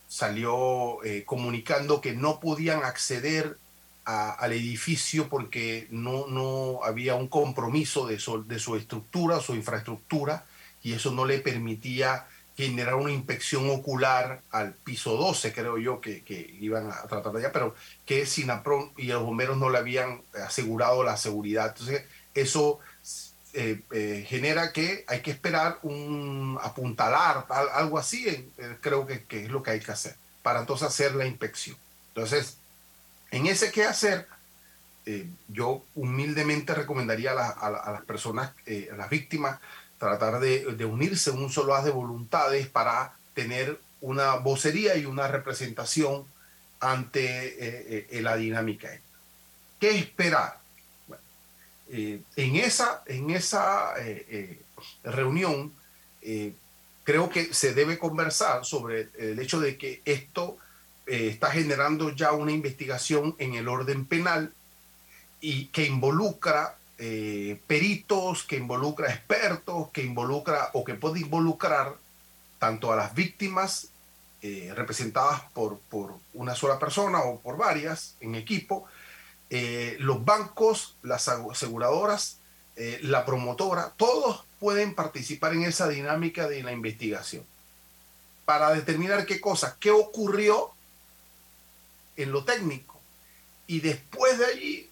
salió 0.08 1.02
eh, 1.04 1.22
comunicando 1.24 2.00
que 2.00 2.12
no 2.12 2.40
podían 2.40 2.82
acceder 2.82 3.56
al 4.04 4.52
edificio 4.52 5.28
porque 5.28 5.86
no, 5.90 6.26
no 6.26 6.80
había 6.82 7.14
un 7.14 7.28
compromiso 7.28 8.04
de 8.04 8.18
su, 8.18 8.44
de 8.48 8.58
su 8.58 8.74
estructura, 8.74 9.38
su 9.38 9.54
infraestructura, 9.54 10.44
y 10.82 10.94
eso 10.94 11.12
no 11.12 11.24
le 11.24 11.38
permitía 11.38 12.26
generar 12.66 12.94
una 12.94 13.12
inspección 13.12 13.68
ocular 13.70 14.42
al 14.50 14.74
piso 14.74 15.16
12, 15.16 15.52
creo 15.52 15.78
yo, 15.78 16.00
que, 16.00 16.22
iban 16.60 16.90
a 16.90 17.02
tratar 17.02 17.32
de 17.32 17.40
allá, 17.40 17.52
pero 17.52 17.74
que 18.06 18.26
Sinapron 18.26 18.92
y 18.96 19.06
los 19.06 19.22
bomberos 19.22 19.56
no 19.56 19.70
le 19.70 19.78
habían 19.78 20.22
asegurado 20.44 21.02
la 21.02 21.16
seguridad. 21.16 21.68
Entonces, 21.68 22.04
eso 22.34 22.80
eh, 23.54 23.82
eh, 23.90 24.24
genera 24.26 24.72
que 24.72 25.04
hay 25.06 25.20
que 25.20 25.30
esperar 25.30 25.78
un 25.82 26.58
apuntalar, 26.62 27.46
algo 27.74 27.98
así, 27.98 28.26
eh, 28.26 28.76
creo 28.80 29.06
que, 29.06 29.26
es 29.28 29.50
lo 29.50 29.62
que 29.62 29.72
hay 29.72 29.80
que 29.80 29.92
hacer, 29.92 30.14
para 30.42 30.60
entonces 30.60 30.88
hacer 30.88 31.14
la 31.14 31.26
inspección. 31.26 31.76
Entonces, 32.08 32.58
en 33.30 33.46
ese 33.46 33.70
qué 33.70 33.84
hacer, 33.84 34.26
yo 35.48 35.84
humildemente 35.96 36.74
recomendaría 36.74 37.32
a, 37.32 37.90
las 37.90 38.02
personas, 38.02 38.52
a 38.92 38.96
las 38.96 39.10
víctimas, 39.10 39.58
tratar 40.08 40.40
de, 40.40 40.84
unirse 40.84 41.30
un 41.30 41.50
solo 41.50 41.74
haz 41.74 41.84
de 41.84 41.90
voluntades 41.90 42.66
para 42.66 43.14
tener 43.34 43.78
una 44.00 44.34
vocería 44.36 44.96
y 44.96 45.06
una 45.06 45.28
representación 45.28 46.24
ante 46.80 48.08
la 48.20 48.36
dinámica. 48.36 48.90
¿Qué 49.78 49.98
esperar? 49.98 50.62
Eh, 51.94 52.22
en 52.36 52.56
esa, 52.56 53.02
en 53.04 53.28
esa 53.28 53.92
eh, 53.98 54.24
eh, 54.30 54.62
reunión 55.04 55.74
creo 57.04 57.28
que 57.28 57.52
se 57.52 57.74
debe 57.74 57.98
conversar 57.98 58.64
sobre 58.64 59.08
el 59.18 59.38
hecho 59.40 59.60
de 59.60 59.76
que 59.76 60.00
esto 60.04 60.56
está 61.04 61.50
generando 61.50 62.10
ya 62.14 62.32
una 62.32 62.52
investigación 62.52 63.34
en 63.38 63.54
el 63.54 63.66
orden 63.68 64.06
penal 64.06 64.54
y 65.40 65.66
que 65.66 65.84
involucra 65.84 66.78
peritos, 67.66 68.44
que 68.44 68.56
involucra 68.56 69.12
expertos, 69.12 69.88
que 69.92 70.04
involucra 70.04 70.70
o 70.72 70.84
que 70.84 70.94
puede 70.94 71.20
involucrar 71.20 71.96
tanto 72.58 72.92
a 72.92 72.96
las 72.96 73.14
víctimas 73.14 73.88
representadas 74.40 75.42
por, 75.52 75.78
por 75.90 76.14
una 76.34 76.54
sola 76.54 76.78
persona 76.78 77.20
o 77.20 77.40
por 77.40 77.56
varias 77.56 78.16
en 78.20 78.34
equipo, 78.34 78.86
eh, 79.54 79.98
los 80.00 80.24
bancos, 80.24 80.96
las 81.02 81.28
aseguradoras, 81.28 82.38
eh, 82.76 82.98
la 83.02 83.26
promotora, 83.26 83.92
todos 83.98 84.46
pueden 84.58 84.94
participar 84.94 85.52
en 85.52 85.64
esa 85.64 85.88
dinámica 85.88 86.48
de 86.48 86.62
la 86.62 86.72
investigación 86.72 87.44
para 88.46 88.72
determinar 88.72 89.26
qué 89.26 89.42
cosa, 89.42 89.76
qué 89.78 89.90
ocurrió 89.90 90.70
en 92.16 92.32
lo 92.32 92.44
técnico. 92.44 92.98
Y 93.66 93.80
después 93.80 94.38
de 94.38 94.46
allí 94.46 94.90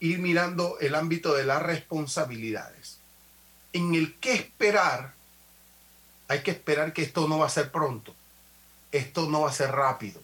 ir 0.00 0.18
mirando 0.18 0.78
el 0.80 0.94
ámbito 0.94 1.34
de 1.34 1.44
las 1.44 1.62
responsabilidades. 1.62 2.98
En 3.72 3.94
el 3.94 4.14
que 4.14 4.34
esperar, 4.34 5.14
hay 6.28 6.40
que 6.40 6.50
esperar 6.50 6.92
que 6.92 7.02
esto 7.02 7.28
no 7.28 7.38
va 7.38 7.46
a 7.46 7.50
ser 7.50 7.70
pronto, 7.70 8.14
esto 8.92 9.28
no 9.28 9.42
va 9.42 9.50
a 9.50 9.54
ser 9.54 9.70
rápido, 9.72 10.20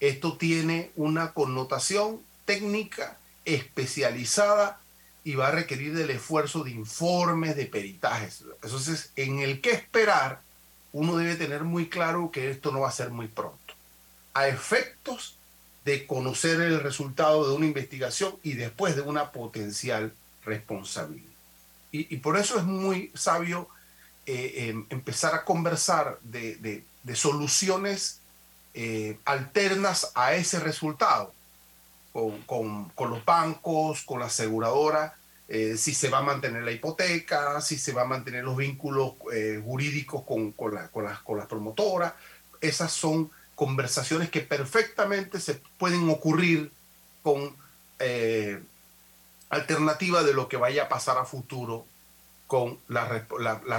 esto 0.00 0.36
tiene 0.36 0.90
una 0.96 1.32
connotación 1.32 2.20
técnica 2.44 3.16
especializada 3.44 4.80
y 5.24 5.34
va 5.34 5.48
a 5.48 5.52
requerir 5.52 5.94
del 5.94 6.10
esfuerzo 6.10 6.64
de 6.64 6.70
informes, 6.70 7.56
de 7.56 7.66
peritajes. 7.66 8.44
Entonces, 8.62 9.12
en 9.16 9.40
el 9.40 9.60
que 9.60 9.72
esperar, 9.72 10.40
uno 10.92 11.16
debe 11.16 11.36
tener 11.36 11.64
muy 11.64 11.88
claro 11.88 12.30
que 12.30 12.50
esto 12.50 12.72
no 12.72 12.80
va 12.80 12.88
a 12.88 12.92
ser 12.92 13.10
muy 13.10 13.28
pronto. 13.28 13.74
a 14.34 14.46
efectos 14.46 15.37
de 15.84 16.06
conocer 16.06 16.60
el 16.60 16.80
resultado 16.80 17.48
de 17.48 17.54
una 17.54 17.66
investigación 17.66 18.36
y 18.42 18.54
después 18.54 18.96
de 18.96 19.02
una 19.02 19.32
potencial 19.32 20.12
responsabilidad. 20.44 21.28
Y, 21.90 22.18
por 22.18 22.36
eso 22.36 22.58
es 22.58 22.64
muy 22.64 23.10
sabio 23.14 23.68
eh, 24.26 24.68
em, 24.68 24.84
empezar 24.90 25.34
a 25.34 25.44
conversar 25.44 26.18
de, 26.20 26.84
soluciones 27.14 28.20
eh, 28.74 29.18
alternas 29.24 30.12
a 30.14 30.34
ese 30.34 30.60
resultado, 30.60 31.32
con, 32.12 32.92
los 32.98 33.24
bancos, 33.24 34.02
con 34.02 34.20
la 34.20 34.26
aseguradora, 34.26 35.16
eh, 35.48 35.76
si 35.78 35.94
se 35.94 36.10
va 36.10 36.18
a 36.18 36.22
mantener 36.22 36.62
la 36.62 36.72
hipoteca, 36.72 37.62
si 37.62 37.78
se 37.78 37.92
va 37.92 38.02
a 38.02 38.04
mantener 38.04 38.44
los 38.44 38.56
vínculos 38.56 39.14
jurídicos 39.64 40.24
con, 40.24 40.52
con, 40.52 40.76
con, 40.88 41.04
las, 41.04 41.20
con 41.20 41.38
las 41.38 41.46
promotoras. 41.46 42.12
Esas 42.60 42.92
son 42.92 43.30
conversaciones 43.58 44.30
que 44.30 44.40
perfectamente 44.40 45.40
se 45.40 45.60
pueden 45.78 46.08
ocurrir 46.10 46.70
con 47.24 47.56
eh, 47.98 48.62
alternativa 49.50 50.22
de 50.22 50.32
lo 50.32 50.48
que 50.48 50.56
vaya 50.56 50.84
a 50.84 50.88
pasar 50.88 51.18
a 51.18 51.24
futuro 51.24 51.84
con 52.46 52.78
las 52.86 53.08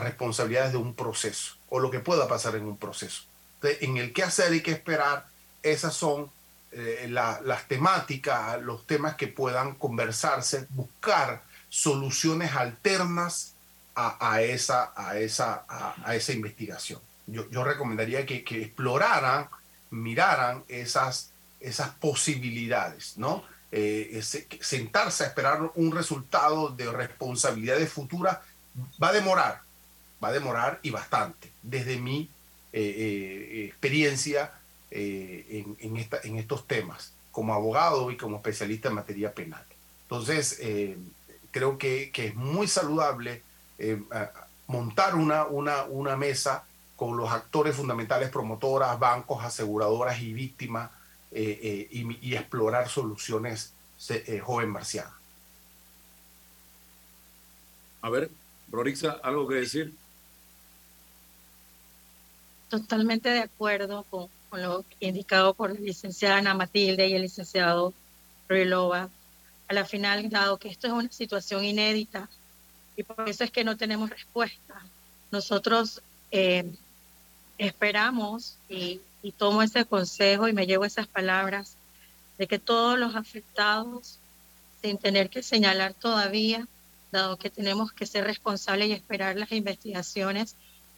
responsabilidades 0.03 0.73
de 0.73 0.77
un 0.79 0.95
proceso 0.95 1.55
o 1.69 1.79
lo 1.79 1.89
que 1.91 2.01
pueda 2.01 2.27
pasar 2.27 2.57
en 2.57 2.65
un 2.65 2.75
proceso. 2.75 3.23
en 3.63 3.95
el 3.95 4.11
qué 4.11 4.23
hacer 4.23 4.53
y 4.53 4.61
qué 4.61 4.71
esperar, 4.71 5.27
esas 5.63 5.93
son 5.93 6.29
eh, 6.73 7.07
las 7.09 7.67
temáticas, 7.69 8.61
los 8.61 8.85
temas 8.85 9.15
que 9.15 9.27
puedan 9.27 9.75
conversarse, 9.75 10.67
buscar 10.71 11.41
soluciones 11.69 12.53
alternas 12.53 13.53
a, 13.95 14.41
esa, 14.41 14.91
a, 14.93 15.17
esa, 15.17 15.63
a, 15.69 16.15
esa 16.15 16.33
investigación. 16.33 16.99
Yo, 17.27 17.63
recomendaría 17.63 18.25
que 18.25 18.43
exploraran 18.49 19.47
miraran 19.91 20.63
esas, 20.67 21.31
esas 21.59 21.89
posibilidades, 21.95 23.17
¿no? 23.17 23.43
Eh, 23.71 24.21
sentarse 24.61 25.23
a 25.23 25.27
esperar 25.27 25.71
un 25.75 25.91
resultado 25.91 26.69
de 26.69 26.91
responsabilidades 26.91 27.91
futuras 27.91 28.39
va 29.01 29.09
a 29.09 29.13
demorar, 29.13 29.61
va 30.23 30.29
a 30.29 30.31
demorar 30.31 30.79
y 30.81 30.89
bastante, 30.89 31.51
desde 31.61 31.97
mi 31.97 32.31
eh, 32.73 32.81
eh, 32.81 33.65
experiencia 33.65 34.53
en, 34.91 35.77
en, 35.79 36.37
estos 36.37 36.65
temas, 36.65 37.13
como 37.31 37.53
abogado 37.53 38.09
y 38.09 38.17
como 38.17 38.37
especialista 38.37 38.89
en 38.89 38.95
materia 38.95 39.31
penal. 39.35 39.63
Entonces, 40.03 40.59
creo 41.51 41.77
que, 41.77 42.09
que, 42.11 42.27
es 42.27 42.35
muy 42.35 42.67
saludable 42.67 43.43
montar 44.65 45.13
una, 45.13 45.45
una, 45.45 45.83
una 45.83 46.17
mesa 46.17 46.63
con 46.99 47.15
los 47.15 47.31
actores 47.31 47.77
fundamentales, 47.77 48.29
promotoras, 48.29 48.99
bancos, 48.99 49.41
aseguradoras 49.41 50.21
y 50.21 50.33
víctimas, 50.33 50.91
eh, 51.31 51.57
eh, 51.63 51.87
y, 51.91 52.35
explorar 52.35 52.89
soluciones 52.89 53.71
eh, 54.09 54.41
joven 54.43 54.69
marciana. 54.69 55.13
A 58.01 58.09
ver, 58.09 58.29
Rorixa, 58.69 59.11
¿algo 59.23 59.47
que 59.47 59.55
decir? 59.55 59.93
Totalmente 62.67 63.29
de 63.29 63.43
acuerdo 63.43 64.03
con, 64.09 64.27
con, 64.49 64.61
lo 64.61 64.83
indicado 64.99 65.53
por 65.53 65.73
la 65.73 65.79
licenciada 65.79 66.39
Ana 66.39 66.53
Matilde 66.53 67.07
y 67.07 67.13
el 67.13 67.21
licenciado 67.21 67.93
Ruilova. 68.49 69.07
A 69.69 69.73
la 69.73 69.85
final, 69.85 70.29
dado 70.29 70.57
que 70.57 70.67
esto 70.67 70.87
es 70.87 70.93
una 70.93 71.11
situación 71.13 71.63
inédita 71.63 72.27
y 72.97 73.03
por 73.03 73.29
eso 73.29 73.45
es 73.45 73.51
que 73.51 73.63
no 73.63 73.77
tenemos 73.77 74.09
respuesta, 74.09 74.83
nosotros 75.31 76.01
eh, 76.31 76.69
esperamos 77.59 78.55
y, 78.69 79.01
tomo 79.37 79.61
ese 79.61 79.85
consejo 79.85 80.47
y 80.47 80.53
me 80.53 80.65
llevo 80.65 80.85
esas 80.85 81.05
palabras 81.05 81.75
de 82.37 82.47
que 82.47 82.57
todos 82.57 82.97
los 82.97 83.15
afectados, 83.15 84.17
sin 84.81 84.97
tener 84.97 85.29
que 85.29 85.43
señalar 85.43 85.93
todavía, 85.93 86.67
dado 87.11 87.37
que 87.37 87.49
tenemos 87.49 87.91
que 87.91 88.05
ser 88.05 88.23
responsables 88.23 88.87
y 88.87 88.93
esperar 88.93 89.35
las 89.35 89.51
investigaciones, 89.51 90.55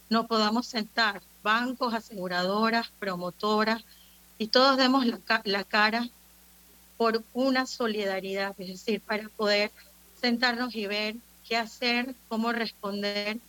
no 0.10 0.28
podamos 0.28 0.68
sentar 0.68 1.22
bancos, 1.42 1.96
aseguradoras, 1.96 2.92
promotoras, 3.00 3.84
y 4.38 4.48
todos 4.48 4.78
demos 4.78 5.06
la, 5.06 5.20
la 5.44 5.64
cara 5.64 6.08
por 6.96 7.24
una 7.34 7.66
solidaridad, 7.66 8.54
es 8.60 8.68
decir, 8.68 9.02
para 9.02 9.28
poder 9.30 9.72
sentarnos 10.22 10.76
y 10.76 10.86
ver 10.86 11.16
qué 11.48 11.58
hacer, 11.58 12.14
cómo 12.28 12.52
responder 12.52 13.40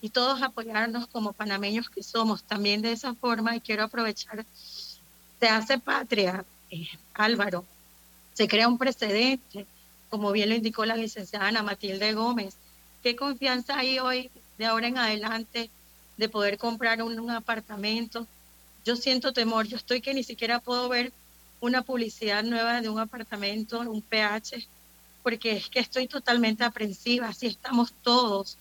y 0.00 0.10
todos 0.10 0.42
apoyarnos 0.42 1.06
como 1.06 1.32
panameños 1.32 1.90
que 1.90 2.02
somos 2.02 2.42
también 2.42 2.82
de 2.82 2.92
esa 2.92 3.14
forma 3.14 3.54
y 3.54 3.60
quiero 3.60 3.84
aprovechar, 3.84 4.44
se 5.38 5.48
hace 5.48 5.78
patria, 5.78 6.44
eh, 6.70 6.88
Álvaro, 7.14 7.64
se 8.32 8.48
crea 8.48 8.68
un 8.68 8.78
precedente, 8.78 9.66
como 10.08 10.32
bien 10.32 10.48
lo 10.48 10.54
indicó 10.54 10.84
la 10.84 10.96
licenciada 10.96 11.48
Ana 11.48 11.62
Matilde 11.62 12.12
Gómez. 12.14 12.54
¿Qué 13.02 13.16
confianza 13.16 13.78
hay 13.78 13.98
hoy, 13.98 14.30
de 14.58 14.66
ahora 14.66 14.88
en 14.88 14.98
adelante, 14.98 15.70
de 16.16 16.28
poder 16.28 16.58
comprar 16.58 17.02
un, 17.02 17.18
un 17.18 17.30
apartamento? 17.30 18.26
Yo 18.84 18.96
siento 18.96 19.32
temor, 19.32 19.66
yo 19.66 19.76
estoy 19.76 20.00
que 20.00 20.14
ni 20.14 20.22
siquiera 20.22 20.58
puedo 20.58 20.88
ver 20.88 21.12
una 21.60 21.82
publicidad 21.82 22.42
nueva 22.42 22.80
de 22.80 22.88
un 22.88 22.98
apartamento, 22.98 23.80
un 23.80 24.02
PH, 24.02 24.66
porque 25.22 25.52
es 25.52 25.68
que 25.68 25.80
estoy 25.80 26.06
totalmente 26.06 26.64
aprensiva, 26.64 27.28
así 27.28 27.46
estamos 27.46 27.92
todos. 28.02 28.56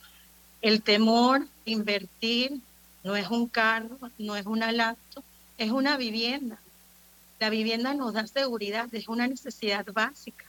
El 0.61 0.81
temor 0.81 1.47
de 1.65 1.71
invertir 1.71 2.59
no 3.03 3.15
es 3.15 3.29
un 3.29 3.47
carro, 3.47 3.97
no 4.17 4.35
es 4.35 4.45
una 4.45 4.71
laptop, 4.71 5.23
es 5.57 5.71
una 5.71 5.97
vivienda. 5.97 6.59
La 7.39 7.49
vivienda 7.49 7.93
nos 7.93 8.13
da 8.13 8.27
seguridad, 8.27 8.93
es 8.93 9.07
una 9.07 9.27
necesidad 9.27 9.85
básica 9.93 10.45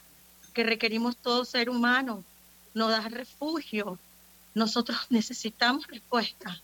que 0.53 0.63
requerimos 0.63 1.15
todo 1.17 1.45
ser 1.45 1.69
humano, 1.69 2.23
nos 2.73 2.89
da 2.89 3.07
refugio. 3.07 3.97
Nosotros 4.53 4.97
necesitamos 5.09 5.87
respuesta. 5.87 6.59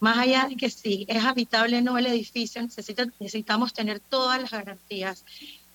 Más 0.00 0.16
allá 0.16 0.46
de 0.48 0.56
que 0.56 0.70
sí, 0.70 1.04
es 1.08 1.22
habitable 1.22 1.82
no 1.82 1.98
el 1.98 2.06
edificio, 2.06 2.62
necesitamos 2.62 3.74
tener 3.74 4.00
todas 4.00 4.40
las 4.40 4.50
garantías. 4.50 5.24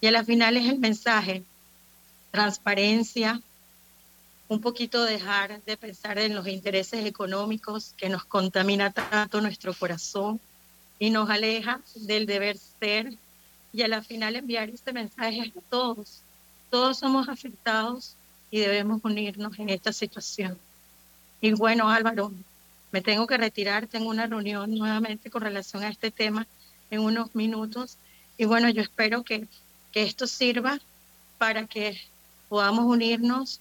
Y 0.01 0.07
a 0.07 0.11
la 0.11 0.23
final 0.23 0.57
es 0.57 0.67
el 0.67 0.79
mensaje, 0.79 1.43
transparencia, 2.31 3.39
un 4.47 4.61
poquito 4.61 5.03
dejar 5.03 5.61
de 5.63 5.77
pensar 5.77 6.19
en 6.19 6.35
los 6.35 6.47
intereses 6.47 7.05
económicos 7.05 7.93
que 7.97 8.09
nos 8.09 8.25
contamina 8.25 8.91
tanto 8.91 9.41
nuestro 9.41 9.73
corazón 9.73 10.39
y 10.99 11.09
nos 11.09 11.29
aleja 11.29 11.81
del 11.95 12.25
deber 12.25 12.57
ser 12.57 13.13
y 13.73 13.81
a 13.81 13.87
la 13.87 14.03
final 14.03 14.35
enviar 14.35 14.69
este 14.69 14.93
mensaje 14.93 15.41
a 15.41 15.61
todos. 15.69 16.21
Todos 16.69 16.99
somos 16.99 17.27
afectados 17.27 18.15
y 18.51 18.59
debemos 18.59 19.01
unirnos 19.03 19.57
en 19.59 19.69
esta 19.69 19.91
situación. 19.91 20.57
Y 21.41 21.51
bueno, 21.53 21.89
Álvaro, 21.89 22.31
me 22.91 23.01
tengo 23.01 23.27
que 23.27 23.37
retirar, 23.37 23.87
tengo 23.87 24.09
una 24.09 24.27
reunión 24.27 24.73
nuevamente 24.75 25.29
con 25.29 25.41
relación 25.41 25.83
a 25.83 25.89
este 25.89 26.11
tema 26.11 26.47
en 26.91 27.01
unos 27.01 27.35
minutos. 27.35 27.97
Y 28.37 28.45
bueno, 28.45 28.69
yo 28.69 28.81
espero 28.81 29.23
que, 29.23 29.47
que 29.91 30.03
esto 30.03 30.27
sirva 30.27 30.79
para 31.37 31.65
que 31.65 31.99
podamos 32.47 32.85
unirnos 32.85 33.59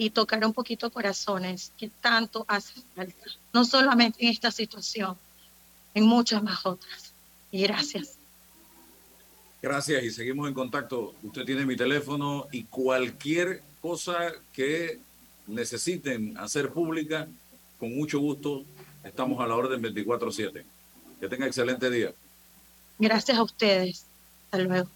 y 0.00 0.08
tocar 0.08 0.42
un 0.46 0.54
poquito 0.54 0.90
corazones 0.90 1.72
que 1.76 1.90
tanto 2.00 2.46
hace 2.48 2.72
falta, 2.94 3.26
no 3.52 3.66
solamente 3.66 4.16
en 4.22 4.28
esta 4.30 4.50
situación, 4.50 5.14
en 5.92 6.04
muchas 6.04 6.42
más 6.42 6.64
otras. 6.64 7.12
Y 7.52 7.64
gracias. 7.64 8.14
Gracias 9.60 10.02
y 10.02 10.10
seguimos 10.10 10.48
en 10.48 10.54
contacto. 10.54 11.14
Usted 11.22 11.44
tiene 11.44 11.66
mi 11.66 11.76
teléfono 11.76 12.46
y 12.50 12.64
cualquier 12.64 13.62
cosa 13.82 14.32
que 14.54 14.98
necesiten 15.46 16.38
hacer 16.38 16.70
pública, 16.70 17.28
con 17.78 17.94
mucho 17.94 18.20
gusto, 18.20 18.64
estamos 19.04 19.38
a 19.38 19.46
la 19.46 19.54
orden 19.54 19.82
24/7. 19.82 20.64
Que 21.20 21.28
tenga 21.28 21.46
excelente 21.46 21.90
día. 21.90 22.14
Gracias 22.98 23.36
a 23.36 23.42
ustedes. 23.42 24.06
Hasta 24.46 24.64
luego. 24.64 24.88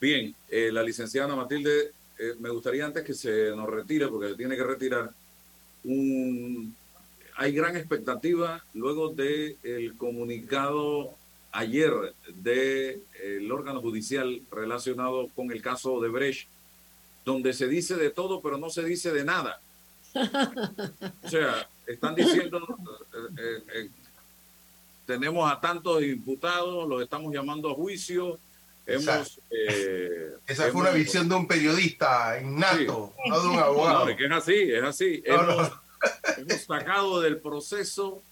Bien, 0.00 0.34
eh, 0.48 0.70
la 0.72 0.82
licenciada 0.82 1.36
Matilde 1.36 1.92
eh, 2.18 2.34
me 2.38 2.50
gustaría 2.50 2.86
antes 2.86 3.04
que 3.04 3.14
se 3.14 3.50
nos 3.56 3.68
retire, 3.68 4.08
porque 4.08 4.30
se 4.30 4.36
tiene 4.36 4.56
que 4.56 4.64
retirar, 4.64 5.10
un, 5.84 6.74
hay 7.36 7.52
gran 7.52 7.76
expectativa 7.76 8.64
luego 8.74 9.10
del 9.10 9.56
el 9.62 9.96
comunicado 9.96 11.14
ayer 11.52 11.92
del 12.28 13.02
el 13.22 13.52
órgano 13.52 13.80
judicial 13.80 14.42
relacionado 14.50 15.28
con 15.34 15.50
el 15.50 15.62
caso 15.62 16.00
de 16.00 16.08
Brecht, 16.08 16.48
donde 17.24 17.52
se 17.52 17.68
dice 17.68 17.96
de 17.96 18.10
todo, 18.10 18.40
pero 18.40 18.58
no 18.58 18.70
se 18.70 18.84
dice 18.84 19.12
de 19.12 19.24
nada. 19.24 19.60
O 21.22 21.28
sea, 21.28 21.68
están 21.86 22.14
diciendo, 22.14 22.58
eh, 23.38 23.62
eh, 23.74 23.90
tenemos 25.06 25.50
a 25.50 25.60
tantos 25.60 26.02
imputados, 26.02 26.88
los 26.88 27.02
estamos 27.02 27.32
llamando 27.32 27.70
a 27.70 27.74
juicio, 27.74 28.38
Hemos, 28.86 29.40
eh, 29.50 30.13
Esa 30.46 30.70
fue 30.70 30.82
una 30.82 30.90
visión 30.90 31.28
de 31.28 31.34
un 31.34 31.46
periodista 31.46 32.38
innato, 32.40 33.14
no 33.26 33.40
de 33.40 33.48
un 33.48 33.58
abogado. 33.58 34.04
No, 34.04 34.10
es 34.10 34.16
que 34.16 34.26
es 34.26 34.32
así, 34.32 34.72
es 34.72 34.82
así. 34.82 35.22
hemos, 35.24 35.72
sacado 36.66 37.20
del 37.20 37.38
proceso 37.38 38.22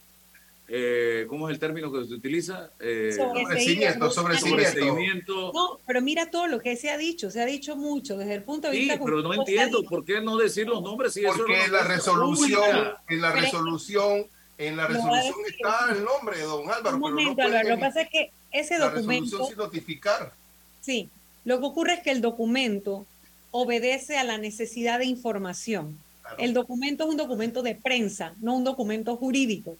eh, 0.74 1.26
¿cómo 1.28 1.48
es 1.48 1.54
el 1.54 1.58
término 1.58 1.92
que 1.92 2.06
se 2.06 2.14
utiliza? 2.14 2.70
Eh, 2.80 3.12
sobreseimiento, 3.14 4.10
sobreseimiento. 4.10 5.52
No, 5.52 5.78
pero 5.86 6.00
mira 6.00 6.30
todo 6.30 6.46
lo 6.46 6.60
que 6.60 6.76
se 6.76 6.90
ha 6.90 6.96
dicho, 6.96 7.30
se 7.30 7.42
ha 7.42 7.44
dicho 7.44 7.76
mucho 7.76 8.16
desde 8.16 8.36
el 8.36 8.42
punto 8.42 8.70
de 8.70 8.78
vista. 8.78 8.94
Sí, 8.94 9.00
pero 9.04 9.20
no 9.20 9.34
entiendo 9.34 9.82
por 9.82 10.02
qué 10.02 10.22
no 10.22 10.38
decir 10.38 10.66
los 10.66 10.82
nombres 10.82 11.12
si 11.12 11.22
Porque 11.22 11.52
eso 11.52 11.64
en 11.66 11.72
la 11.72 11.82
resolución, 11.82 12.92
en 13.06 13.20
la 13.20 13.32
resolución, 13.32 14.26
en 14.56 14.76
la 14.78 14.86
resolución 14.86 15.34
está 15.46 15.92
el 15.92 16.04
nombre 16.04 16.38
de 16.38 16.44
don 16.44 16.70
Álvaro. 16.70 16.96
Un 16.96 17.02
momento, 17.02 17.42
Álvaro, 17.42 17.68
lo 17.68 17.74
que 17.74 17.80
pasa 17.80 18.00
es 18.00 18.08
que 18.08 18.30
ese 18.50 18.78
documento. 18.78 19.44
sin 19.46 19.56
notificar. 19.58 20.32
Sí, 20.80 21.10
lo 21.44 21.60
que 21.60 21.66
ocurre 21.66 21.94
es 21.94 22.00
que 22.00 22.10
el 22.10 22.20
documento 22.20 23.06
obedece 23.50 24.16
a 24.16 24.24
la 24.24 24.38
necesidad 24.38 24.98
de 24.98 25.06
información. 25.06 25.98
El 26.38 26.54
documento 26.54 27.04
es 27.04 27.10
un 27.10 27.16
documento 27.16 27.62
de 27.62 27.74
prensa, 27.74 28.34
no 28.40 28.56
un 28.56 28.64
documento 28.64 29.16
jurídico. 29.16 29.76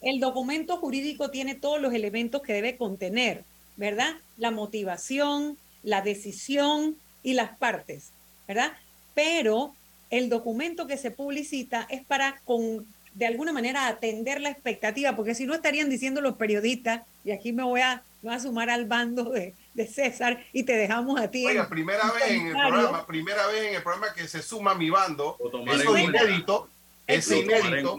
El 0.00 0.20
documento 0.20 0.76
jurídico 0.76 1.30
tiene 1.30 1.54
todos 1.54 1.80
los 1.80 1.92
elementos 1.92 2.42
que 2.42 2.52
debe 2.52 2.76
contener, 2.76 3.44
¿verdad? 3.76 4.14
La 4.36 4.50
motivación, 4.50 5.58
la 5.82 6.02
decisión 6.02 6.96
y 7.22 7.34
las 7.34 7.56
partes, 7.58 8.12
¿verdad? 8.46 8.72
Pero 9.14 9.74
el 10.10 10.28
documento 10.28 10.86
que 10.86 10.96
se 10.96 11.10
publicita 11.10 11.86
es 11.90 12.04
para 12.04 12.40
con 12.44 12.86
de 13.14 13.26
alguna 13.26 13.52
manera 13.52 13.88
atender 13.88 14.40
la 14.40 14.50
expectativa, 14.50 15.16
porque 15.16 15.34
si 15.34 15.44
no 15.44 15.54
estarían 15.54 15.90
diciendo 15.90 16.20
los 16.20 16.36
periodistas, 16.36 17.02
y 17.24 17.32
aquí 17.32 17.52
me 17.52 17.64
voy 17.64 17.80
a, 17.80 18.02
voy 18.22 18.32
a 18.32 18.40
sumar 18.40 18.70
al 18.70 18.86
bando 18.86 19.30
de, 19.30 19.52
de 19.74 19.86
César 19.86 20.44
y 20.52 20.62
te 20.64 20.76
dejamos 20.76 21.20
a 21.20 21.30
ti. 21.30 21.46
Oiga, 21.46 21.68
primera 21.68 22.10
vez 22.12 22.30
en 22.30 22.46
el 22.48 22.52
programa, 22.52 23.06
primera 23.06 23.46
vez 23.46 23.68
en 23.68 23.74
el 23.76 23.82
programa 23.82 24.12
que 24.14 24.26
se 24.26 24.42
suma 24.42 24.74
mi 24.74 24.90
bando. 24.90 25.36
Eso 25.66 25.96
es 25.96 26.04
inédito. 26.04 26.68
Es 27.06 27.30
inédito. 27.30 27.96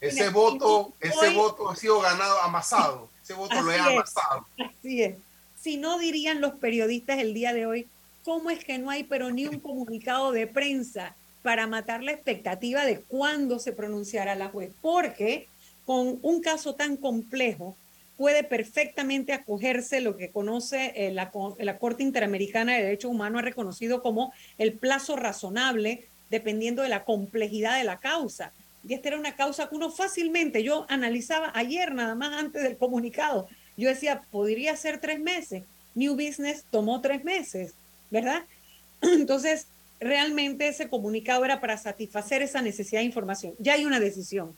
Ese 0.00 0.28
voto, 0.28 0.92
ese 1.00 1.30
voto 1.30 1.70
ha 1.70 1.76
sido 1.76 2.00
ganado, 2.00 2.40
amasado. 2.42 3.08
Ese 3.22 3.34
voto 3.34 3.60
lo 3.62 3.72
he 3.72 3.78
amasado. 3.78 4.46
Así 4.58 5.02
es. 5.02 5.16
Si 5.60 5.78
no 5.78 5.98
dirían 5.98 6.40
los 6.40 6.54
periodistas 6.54 7.18
el 7.18 7.32
día 7.32 7.54
de 7.54 7.66
hoy, 7.66 7.88
¿cómo 8.22 8.50
es 8.50 8.64
que 8.64 8.78
no 8.78 8.90
hay 8.90 9.04
pero 9.04 9.30
ni 9.30 9.46
un 9.46 9.60
comunicado 9.60 10.30
de 10.30 10.46
prensa 10.46 11.14
para 11.42 11.66
matar 11.66 12.02
la 12.02 12.12
expectativa 12.12 12.84
de 12.84 13.00
cuándo 13.00 13.58
se 13.58 13.72
pronunciará 13.72 14.34
la 14.34 14.50
juez? 14.50 14.72
Porque 14.82 15.48
con 15.86 16.18
un 16.22 16.40
caso 16.42 16.74
tan 16.74 16.96
complejo, 16.96 17.76
puede 18.16 18.44
perfectamente 18.44 19.32
acogerse 19.32 20.00
lo 20.00 20.16
que 20.16 20.30
conoce 20.30 20.92
eh, 20.94 21.12
la, 21.12 21.32
la, 21.58 21.78
Corte 21.78 22.02
Interamericana 22.02 22.74
de 22.74 22.82
Derechos 22.82 23.10
Humanos, 23.10 23.40
ha 23.40 23.44
reconocido 23.44 24.02
como 24.02 24.32
el 24.58 24.74
plazo 24.74 25.16
razonable 25.16 26.06
dependiendo 26.30 26.82
de 26.82 26.88
la 26.88 27.04
complejidad 27.04 27.76
de 27.76 27.84
la 27.84 27.98
causa. 27.98 28.52
Y 28.86 28.94
esta 28.94 29.08
era 29.08 29.18
una 29.18 29.34
causa 29.34 29.68
que 29.68 29.74
uno 29.74 29.90
fácilmente, 29.90 30.62
yo 30.62 30.86
analizaba 30.88 31.52
ayer 31.54 31.94
nada 31.94 32.14
más 32.14 32.32
antes 32.34 32.62
del 32.62 32.76
comunicado, 32.76 33.48
yo 33.76 33.88
decía, 33.88 34.22
podría 34.30 34.76
ser 34.76 35.00
tres 35.00 35.20
meses. 35.20 35.64
New 35.94 36.14
Business 36.14 36.64
tomó 36.70 37.00
tres 37.00 37.24
meses, 37.24 37.74
¿verdad? 38.10 38.44
Entonces, 39.02 39.66
realmente 40.00 40.68
ese 40.68 40.88
comunicado 40.88 41.44
era 41.44 41.60
para 41.60 41.78
satisfacer 41.78 42.42
esa 42.42 42.62
necesidad 42.62 43.00
de 43.00 43.06
información. 43.06 43.54
Ya 43.58 43.74
hay 43.74 43.84
una 43.84 44.00
decisión. 44.00 44.54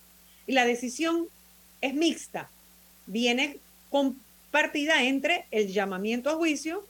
Y 0.47 0.53
la 0.53 0.65
decisión 0.65 1.29
es 1.81 1.95
mixta 1.95 2.51
viene 3.07 3.59
compartida 3.91 5.05
entre 5.05 5.47
el 5.51 5.73
llamamiento 5.73 6.31
a 6.31 6.35
juicio 6.35 6.85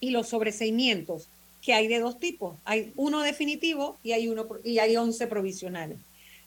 y 0.00 0.10
los 0.10 0.28
sobreseimientos, 0.28 1.28
que 1.62 1.74
hay 1.74 1.86
de 1.88 2.00
dos 2.00 2.18
tipos. 2.18 2.56
Hay 2.64 2.92
uno 2.96 3.20
definitivo 3.20 3.96
y 4.02 4.12
hay, 4.12 4.28
uno, 4.28 4.46
y 4.64 4.78
hay 4.78 4.96
11 4.96 5.26
provisionales. 5.26 5.98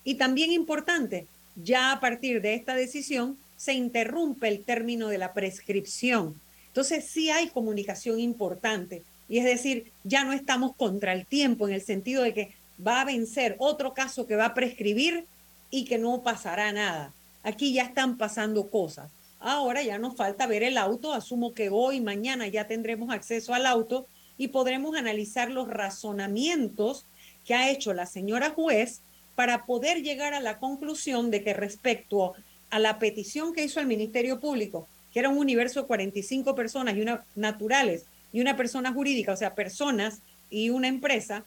Y 0.04 0.16
también 0.16 0.52
importante, 0.52 1.26
ya 1.56 1.92
a 1.92 2.00
partir 2.00 2.42
de 2.42 2.54
esta 2.54 2.76
decisión 2.76 3.38
se 3.58 3.74
interrumpe 3.74 4.48
el 4.48 4.64
término 4.64 5.08
de 5.08 5.18
la 5.18 5.34
prescripción. 5.34 6.40
Entonces 6.68 7.06
sí 7.06 7.30
hay 7.30 7.48
comunicación 7.48 8.20
importante. 8.20 9.04
Y 9.30 9.40
es 9.40 9.46
decir, 9.46 9.92
ya 10.04 10.24
no 10.24 10.34
estamos 10.34 10.76
contra 10.76 11.14
el 11.14 11.26
tiempo 11.26 11.68
en 11.68 11.74
el 11.74 11.82
sentido 11.82 12.22
de 12.22 12.34
que 12.34 12.52
va 12.86 13.02
a 13.02 13.06
vencer 13.06 13.56
otro 13.60 13.94
caso 13.94 14.28
que 14.28 14.36
va 14.36 14.48
a 14.48 14.54
prescribir 14.54 15.26
y 15.72 15.86
que 15.86 15.98
no 15.98 16.22
pasará 16.22 16.72
nada. 16.72 17.14
Aquí 17.46 17.74
ya 17.74 17.84
están 17.84 18.18
pasando 18.18 18.72
cosas. 18.72 19.12
Ahora 19.40 19.84
ya 19.84 20.00
nos 20.00 20.16
falta 20.16 20.48
ver 20.48 20.64
el 20.64 20.80
auto. 20.80 21.14
Asumo 21.14 21.54
que 21.54 21.70
hoy, 21.70 22.02
mañana 22.02 22.48
ya 22.48 22.66
tendremos 22.66 23.12
acceso 23.12 23.54
al 23.54 23.68
auto 23.68 24.08
y 24.36 24.48
podremos 24.48 24.96
analizar 24.96 25.52
los 25.52 25.68
razonamientos 25.68 27.06
que 27.46 27.54
ha 27.54 27.70
hecho 27.70 27.94
la 27.94 28.08
señora 28.08 28.50
juez 28.50 29.02
para 29.36 29.68
poder 29.68 30.02
llegar 30.02 30.34
a 30.34 30.40
la 30.40 30.58
conclusión 30.58 31.30
de 31.30 31.44
que 31.44 31.54
respecto 31.54 32.34
a 32.72 32.80
la 32.80 32.98
petición 32.98 33.54
que 33.54 33.64
hizo 33.64 33.80
el 33.80 33.86
Ministerio 33.86 34.40
Público, 34.40 34.88
que 35.14 35.20
era 35.20 35.30
un 35.30 35.38
universo 35.38 35.82
de 35.82 35.88
45 35.88 36.56
personas 36.56 36.98
y 36.98 37.02
una 37.02 37.24
naturales 37.36 38.06
y 38.34 38.42
una 38.42 38.58
persona 38.58 38.92
jurídica, 38.92 39.34
o 39.34 39.38
sea, 39.38 39.54
personas 39.54 40.20
y 40.50 40.72
una 40.72 40.88
empresa, 40.88 41.46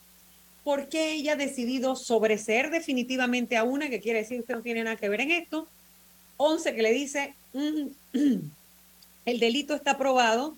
¿por 0.63 0.89
qué 0.89 1.15
ella 1.15 1.33
ha 1.33 1.37
decidido 1.37 1.97
sobreseer 1.97 2.71
definitivamente 2.71 3.57
a 3.57 3.65
una, 3.65 3.91
que 3.91 3.99
quiere 3.99 4.21
decir 4.21 4.45
que 4.45 4.53
no 4.53 4.63
tiene 4.63 4.85
nada 4.85 4.95
que 4.95 5.09
ver 5.09 5.23
en 5.23 5.33
esto, 5.33 5.67
11 6.39 6.75
que 6.75 6.83
le 6.83 6.93
dice, 6.93 7.35
mm, 7.53 7.87
el 9.27 9.39
delito 9.39 9.75
está 9.75 9.99
probado, 9.99 10.57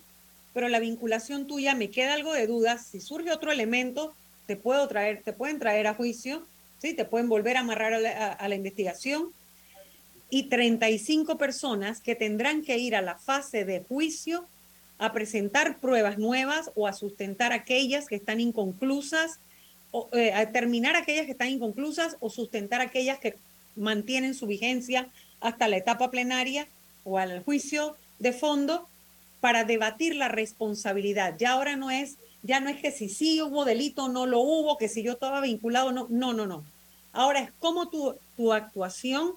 pero 0.53 0.69
la 0.69 0.79
vinculación 0.79 1.47
tuya 1.47 1.75
me 1.75 1.91
queda 1.91 2.13
algo 2.13 2.33
de 2.33 2.47
dudas. 2.47 2.87
Si 2.87 3.01
surge 3.01 3.31
otro 3.31 3.51
elemento, 3.51 4.13
te 4.47 4.55
puedo 4.55 4.87
traer, 4.87 5.21
te 5.23 5.33
pueden 5.33 5.59
traer 5.59 5.87
a 5.87 5.93
juicio, 5.93 6.45
¿sí? 6.79 6.93
te 6.93 7.05
pueden 7.05 7.27
volver 7.27 7.57
a 7.57 7.61
amarrar 7.61 7.93
a 7.93 7.99
la, 7.99 8.31
a 8.31 8.47
la 8.47 8.55
investigación. 8.55 9.31
Y 10.29 10.43
35 10.43 11.37
personas 11.37 11.99
que 11.99 12.15
tendrán 12.15 12.63
que 12.63 12.77
ir 12.77 12.95
a 12.95 13.01
la 13.01 13.17
fase 13.17 13.65
de 13.65 13.81
juicio 13.81 14.47
a 14.97 15.13
presentar 15.13 15.79
pruebas 15.79 16.19
nuevas 16.19 16.71
o 16.75 16.87
a 16.87 16.93
sustentar 16.93 17.51
aquellas 17.53 18.05
que 18.05 18.15
están 18.15 18.39
inconclusas, 18.39 19.39
o, 19.89 20.09
eh, 20.13 20.31
a 20.31 20.51
terminar 20.51 20.95
aquellas 20.95 21.25
que 21.25 21.31
están 21.31 21.49
inconclusas 21.49 22.17
o 22.19 22.29
sustentar 22.29 22.81
aquellas 22.81 23.19
que 23.19 23.35
mantienen 23.75 24.33
su 24.33 24.47
vigencia 24.47 25.09
hasta 25.41 25.67
la 25.67 25.77
etapa 25.77 26.09
plenaria 26.11 26.67
o 27.03 27.17
al 27.17 27.43
juicio 27.43 27.95
de 28.19 28.31
fondo 28.31 28.87
para 29.41 29.63
debatir 29.63 30.15
la 30.15 30.27
responsabilidad. 30.27 31.35
Ya 31.37 31.51
ahora 31.51 31.75
no 31.75 31.91
es, 31.91 32.17
ya 32.43 32.59
no 32.59 32.69
es 32.69 32.77
que 32.79 32.91
si 32.91 33.09
sí 33.09 33.41
hubo 33.41 33.65
delito 33.65 34.05
o 34.05 34.09
no 34.09 34.25
lo 34.25 34.39
hubo, 34.39 34.77
que 34.77 34.87
si 34.87 35.03
yo 35.03 35.13
estaba 35.13 35.41
vinculado 35.41 35.91
no, 35.91 36.07
no, 36.09 36.33
no, 36.33 36.45
no. 36.45 36.63
Ahora 37.11 37.41
es 37.41 37.51
cómo 37.59 37.89
tu, 37.89 38.15
tu 38.37 38.53
actuación, 38.53 39.33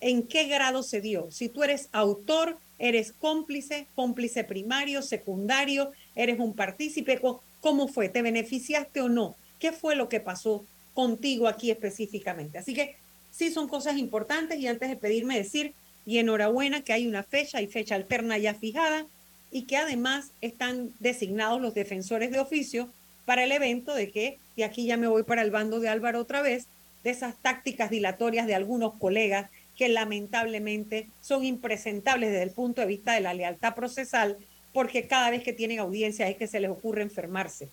en 0.00 0.26
qué 0.26 0.44
grado 0.44 0.82
se 0.82 1.00
dio. 1.00 1.30
Si 1.30 1.48
tú 1.48 1.62
eres 1.62 1.88
autor, 1.92 2.58
eres 2.78 3.12
cómplice, 3.12 3.86
cómplice 3.94 4.44
primario, 4.44 5.00
secundario, 5.00 5.92
eres 6.14 6.38
un 6.38 6.52
partícipe, 6.52 7.20
¿cómo 7.60 7.88
fue? 7.88 8.10
¿Te 8.10 8.20
beneficiaste 8.20 9.00
o 9.00 9.08
no? 9.08 9.36
¿Qué 9.58 9.72
fue 9.72 9.96
lo 9.96 10.10
que 10.10 10.20
pasó 10.20 10.66
contigo 10.92 11.48
aquí 11.48 11.70
específicamente? 11.70 12.58
Así 12.58 12.74
que 12.74 12.96
sí 13.36 13.50
son 13.50 13.68
cosas 13.68 13.96
importantes 13.96 14.58
y 14.60 14.68
antes 14.68 14.88
de 14.88 14.96
pedirme 14.96 15.36
decir, 15.36 15.74
y 16.06 16.18
enhorabuena 16.18 16.82
que 16.82 16.92
hay 16.92 17.06
una 17.06 17.22
fecha 17.22 17.60
y 17.62 17.66
fecha 17.66 17.94
alterna 17.94 18.38
ya 18.38 18.54
fijada 18.54 19.06
y 19.50 19.62
que 19.62 19.76
además 19.76 20.32
están 20.40 20.92
designados 21.00 21.60
los 21.60 21.74
defensores 21.74 22.30
de 22.30 22.38
oficio 22.38 22.88
para 23.24 23.44
el 23.44 23.52
evento 23.52 23.94
de 23.94 24.10
que, 24.10 24.38
y 24.54 24.62
aquí 24.62 24.84
ya 24.84 24.96
me 24.96 25.06
voy 25.06 25.22
para 25.22 25.42
el 25.42 25.50
bando 25.50 25.80
de 25.80 25.88
Álvaro 25.88 26.20
otra 26.20 26.42
vez, 26.42 26.66
de 27.02 27.10
esas 27.10 27.36
tácticas 27.36 27.90
dilatorias 27.90 28.46
de 28.46 28.54
algunos 28.54 28.94
colegas 28.94 29.50
que 29.76 29.88
lamentablemente 29.88 31.08
son 31.20 31.44
impresentables 31.44 32.30
desde 32.30 32.44
el 32.44 32.50
punto 32.50 32.80
de 32.80 32.86
vista 32.86 33.14
de 33.14 33.20
la 33.20 33.34
lealtad 33.34 33.74
procesal, 33.74 34.38
porque 34.72 35.06
cada 35.06 35.30
vez 35.30 35.42
que 35.42 35.52
tienen 35.52 35.80
audiencia 35.80 36.28
es 36.28 36.36
que 36.36 36.46
se 36.46 36.60
les 36.60 36.70
ocurre 36.70 37.02
enfermarse 37.02 37.68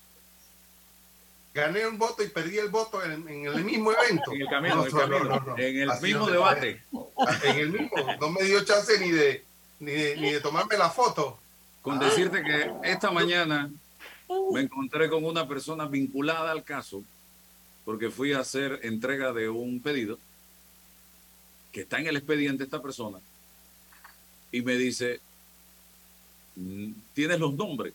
gané 1.53 1.85
un 1.85 1.97
voto 1.97 2.23
y 2.23 2.27
perdí 2.27 2.57
el 2.57 2.69
voto 2.69 3.03
en, 3.03 3.11
el 3.27 3.63
mismo 3.63 3.91
evento. 3.91 4.31
En 4.33 4.41
el 4.41 4.47
camino, 4.47 4.85
en 5.57 5.89
el 5.89 6.01
mismo 6.01 6.29
debate. 6.29 6.81
En 7.43 7.57
el 7.57 7.71
mismo, 7.71 7.89
no 8.19 8.29
me 8.29 8.43
dio 8.43 8.63
chance 8.63 8.99
ni 8.99 9.11
de, 9.11 9.43
ni 9.79 9.91
de, 10.31 10.39
tomarme 10.41 10.77
la 10.77 10.89
foto. 10.89 11.37
Con 11.81 11.97
decirte 11.97 12.43
que 12.43 12.71
esta 12.83 13.09
mañana 13.09 13.69
me 14.53 14.61
encontré 14.61 15.09
con 15.09 15.25
una 15.25 15.47
persona 15.47 15.87
vinculada 15.87 16.51
al 16.51 16.63
caso, 16.63 17.03
porque 17.85 18.11
fui 18.11 18.33
a 18.33 18.39
hacer 18.39 18.79
entrega 18.83 19.33
de 19.33 19.49
un 19.49 19.81
pedido 19.81 20.19
que 21.71 21.81
está 21.81 21.99
en 21.99 22.07
el 22.07 22.17
expediente 22.17 22.63
esta 22.63 22.81
persona, 22.81 23.17
y 24.51 24.61
me 24.61 24.75
dice, 24.75 25.19
mm, 26.55 26.91
¿tienes 27.13 27.39
los 27.39 27.53
nombres? 27.53 27.93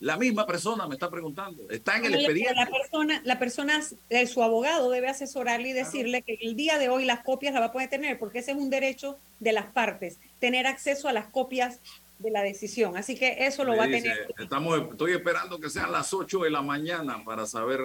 La 0.00 0.18
misma 0.18 0.46
persona 0.46 0.86
me 0.86 0.94
está 0.94 1.08
preguntando. 1.08 1.68
Está 1.70 1.96
en 1.96 2.06
el 2.06 2.14
expediente. 2.16 2.54
La 2.54 2.66
persona, 2.66 3.20
la 3.24 3.38
persona, 3.38 3.80
eh, 4.10 4.26
su 4.26 4.42
abogado 4.42 4.90
debe 4.90 5.08
asesorarle 5.08 5.70
y 5.70 5.72
decirle 5.72 6.22
que 6.22 6.38
el 6.42 6.54
día 6.54 6.78
de 6.78 6.90
hoy 6.90 7.06
las 7.06 7.20
copias 7.24 7.54
las 7.54 7.62
va 7.62 7.66
a 7.66 7.72
poder 7.72 7.88
tener, 7.88 8.18
porque 8.18 8.40
ese 8.40 8.50
es 8.52 8.58
un 8.58 8.68
derecho 8.68 9.18
de 9.40 9.52
las 9.52 9.66
partes, 9.66 10.18
tener 10.38 10.66
acceso 10.66 11.08
a 11.08 11.12
las 11.12 11.26
copias 11.26 11.80
de 12.18 12.30
la 12.30 12.42
decisión. 12.42 12.96
Así 12.96 13.16
que 13.16 13.46
eso 13.46 13.64
lo 13.64 13.76
va 13.76 13.84
a 13.84 13.90
tener. 13.90 14.34
Estamos, 14.38 14.78
estoy 14.90 15.12
esperando 15.12 15.58
que 15.58 15.70
sean 15.70 15.92
las 15.92 16.12
8 16.12 16.40
de 16.40 16.50
la 16.50 16.62
mañana 16.62 17.22
para 17.24 17.46
saber 17.46 17.80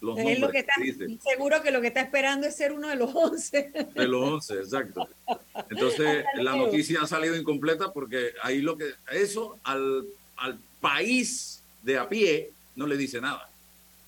los 0.00 0.18
Es 0.18 0.24
lo 0.24 0.30
nombres 0.30 0.50
que 0.52 0.58
está, 0.58 0.74
que 0.76 0.84
dice. 0.84 1.18
seguro 1.22 1.62
que 1.62 1.70
lo 1.70 1.80
que 1.80 1.88
está 1.88 2.00
esperando 2.00 2.46
es 2.46 2.56
ser 2.56 2.72
uno 2.72 2.88
de 2.88 2.96
los 2.96 3.14
11. 3.14 3.72
De 3.94 4.08
los 4.08 4.22
11, 4.22 4.54
exacto. 4.54 5.08
Entonces, 5.70 6.24
la 6.34 6.56
noticia 6.56 7.02
ha 7.02 7.06
salido 7.06 7.36
incompleta 7.36 7.92
porque 7.92 8.32
ahí 8.42 8.60
lo 8.60 8.76
que. 8.76 8.90
Eso 9.10 9.58
al, 9.64 10.06
al 10.36 10.58
país 10.80 11.62
de 11.82 11.98
a 11.98 12.08
pie 12.08 12.50
no 12.74 12.86
le 12.86 12.96
dice 12.96 13.20
nada. 13.20 13.48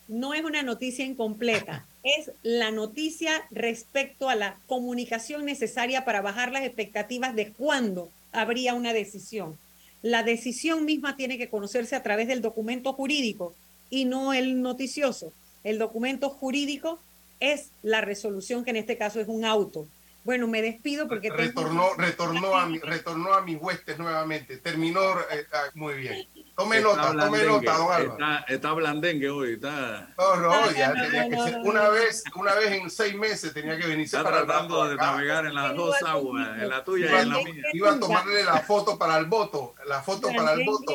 No 0.09 0.35
es 0.35 0.45
una 0.45 0.63
noticia 0.63 1.05
incompleta, 1.05 1.87
es 2.03 2.31
la 2.43 2.71
noticia 2.71 3.47
respecto 3.51 4.29
a 4.29 4.35
la 4.35 4.57
comunicación 4.67 5.45
necesaria 5.45 6.05
para 6.05 6.23
bajar 6.23 6.53
las 6.53 6.65
expectativas 6.65 7.35
de 7.35 7.53
cuándo 7.53 8.11
habría 8.33 8.75
una 8.75 8.93
decisión. 8.93 9.59
La 10.03 10.23
decisión 10.23 10.85
misma 10.85 11.17
tiene 11.17 11.39
que 11.39 11.49
conocerse 11.49 11.97
a 11.97 12.03
través 12.03 12.29
del 12.29 12.41
documento 12.41 12.93
jurídico 12.93 13.55
y 13.91 14.05
no 14.05 14.33
el 14.33 14.63
noticioso. 14.63 15.33
El 15.65 15.79
documento 15.79 16.31
jurídico 16.31 17.01
es 17.41 17.71
la 17.83 18.01
resolución, 18.01 18.65
que 18.65 18.71
en 18.71 18.77
este 18.77 18.97
caso 18.97 19.21
es 19.21 19.29
un 19.29 19.45
auto. 19.45 19.87
Bueno, 20.29 20.47
me 20.47 20.61
despido 20.61 21.09
porque 21.09 21.31
tengo- 21.31 21.41
retornó, 21.43 21.95
retornó, 21.97 22.55
a 22.55 22.67
mi, 22.67 22.79
retornó 22.81 23.33
a 23.33 23.41
mis 23.41 23.57
huestes 23.59 23.99
nuevamente. 23.99 24.59
Terminó 24.59 25.01
eh, 25.21 25.47
ah, 25.55 25.63
muy 25.73 25.95
bien. 25.95 26.29
Tome 26.55 26.77
Está 26.77 26.97
nota, 27.13 27.25
tome 27.25 27.43
nota, 27.45 27.73
don 27.79 27.91
Álvaro. 27.91 28.13
Está, 28.13 28.37
está 28.47 28.73
blandengue 28.75 29.31
hoy, 29.31 29.55
está, 29.55 30.11
No, 30.19 30.37
no, 30.37 30.49
No, 30.67 30.71
ya 30.73 30.93
no, 30.93 31.03
tenía 31.03 31.23
no, 31.25 31.31
que 31.31 31.37
no, 31.37 31.45
ser. 31.47 31.57
no, 31.57 31.63
una 31.63 31.89
vez, 31.89 32.25
una 32.35 32.55
vez 32.57 32.73
en 32.73 32.91
seis 32.91 33.15
meses 33.15 33.55
tenía 33.55 33.79
que 33.79 33.87
venirse 33.87 34.19
está 34.19 34.29
para 34.31 34.45
tratando 34.45 34.87
de 34.87 34.97
navegar 34.97 35.47
en 35.47 35.55
las 35.55 35.75
dos 35.75 35.97
aguas, 36.03 36.47
en 36.61 36.69
la 36.69 36.85
tuya 36.85 37.07
y 37.07 37.09
Iba, 37.09 37.21
en 37.23 37.29
la 37.31 37.35
a- 37.39 37.43
mía. 37.45 37.63
iba 37.73 37.91
a 37.93 37.99
tomarle 37.99 38.45
la 38.45 38.61
foto 38.61 38.99
para 38.99 39.17
el 39.17 39.25
voto, 39.25 39.77
la 39.87 40.03
foto 40.03 40.29
para 40.37 40.53
el 40.53 40.67
voto. 40.67 40.93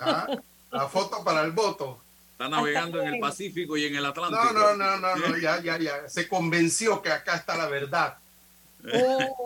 ¿ah? 0.00 0.26
la 0.72 0.88
foto 0.88 1.22
para 1.22 1.42
el 1.42 1.52
voto. 1.52 2.01
Está 2.44 2.56
navegando 2.56 3.00
en 3.00 3.14
el. 3.14 3.20
Pacífico 3.20 3.76
y 3.76 3.84
en 3.84 3.94
el 3.94 4.04
Atlántico. 4.04 4.52
No, 4.52 4.74
no, 4.74 4.76
no, 4.76 4.96
no, 4.98 5.28
no, 5.28 5.38
ya, 5.38 5.62
ya, 5.62 5.78
ya. 5.78 6.08
Se 6.08 6.26
convenció 6.26 7.00
que 7.00 7.10
acá 7.10 7.36
está 7.36 7.56
la 7.56 7.68
verdad. 7.68 8.16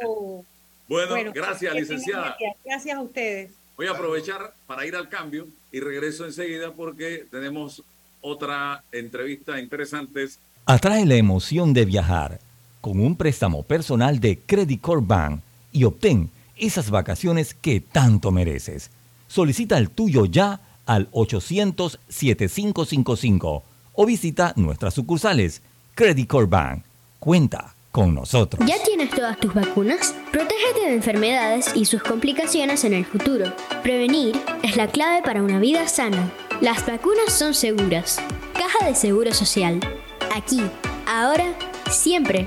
Oh. 0.03 0.45
Bueno, 0.89 1.11
Bueno, 1.11 1.33
gracias, 1.35 1.75
licenciada. 1.75 2.37
Gracias 2.65 2.97
a 2.97 3.01
ustedes. 3.03 3.51
Voy 3.77 3.87
a 3.89 3.91
aprovechar 3.91 4.55
para 4.67 4.87
ir 4.87 4.97
al 4.97 5.11
cambio 5.11 5.47
y 5.71 5.81
regreso 5.81 6.25
enseguida 6.25 6.73
porque 6.73 7.27
tenemos 7.31 7.83
otra 8.23 8.83
entrevista 8.93 9.61
interesante. 9.61 10.29
Atrae 10.65 11.05
la 11.05 11.17
emoción 11.17 11.75
de 11.75 11.85
viajar 11.85 12.41
con 12.81 12.99
un 13.01 13.17
préstamo 13.17 13.63
personal 13.63 14.21
de 14.21 14.39
Credit 14.39 14.81
Corp 14.81 15.07
Bank 15.07 15.41
y 15.71 15.85
obtén 15.85 16.31
esas 16.57 16.89
vacaciones 16.89 17.53
que 17.53 17.81
tanto 17.81 18.31
mereces. 18.31 18.91
Solicita 19.29 19.77
el 19.77 19.91
tuyo 19.91 20.25
ya 20.25 20.61
al 20.87 21.11
800-7555 21.11 23.63
o 23.93 24.07
visita 24.07 24.55
nuestras 24.57 24.95
sucursales. 24.95 25.61
Credit 25.95 26.27
Corp 26.29 26.51
Bank. 26.51 26.85
Cuenta 27.19 27.75
con 27.91 28.15
nosotros. 28.15 28.69
¿Ya 28.69 28.77
tienes 28.85 29.11
todas 29.11 29.39
tus 29.39 29.55
vacunas? 29.55 30.15
Protégete 30.31 30.81
de 30.87 30.95
enfermedades 30.95 31.75
y 31.75 31.87
sus 31.87 32.03
complicaciones 32.03 32.85
en 32.85 32.93
el 32.93 33.07
futuro. 33.07 33.53
Prevenir 33.83 34.39
es 34.63 34.77
la 34.77 34.89
clave 34.89 35.23
para 35.23 35.43
una 35.43 35.59
vida 35.59 35.89
sana. 35.89 36.31
Las 36.61 36.87
vacunas 36.87 37.33
son 37.33 37.55
seguras. 37.55 38.19
Caja 38.53 38.85
de 38.87 38.95
Seguro 38.95 39.33
Social. 39.33 39.81
Aquí, 40.35 40.61
ahora, 41.07 41.55
siempre. 41.91 42.47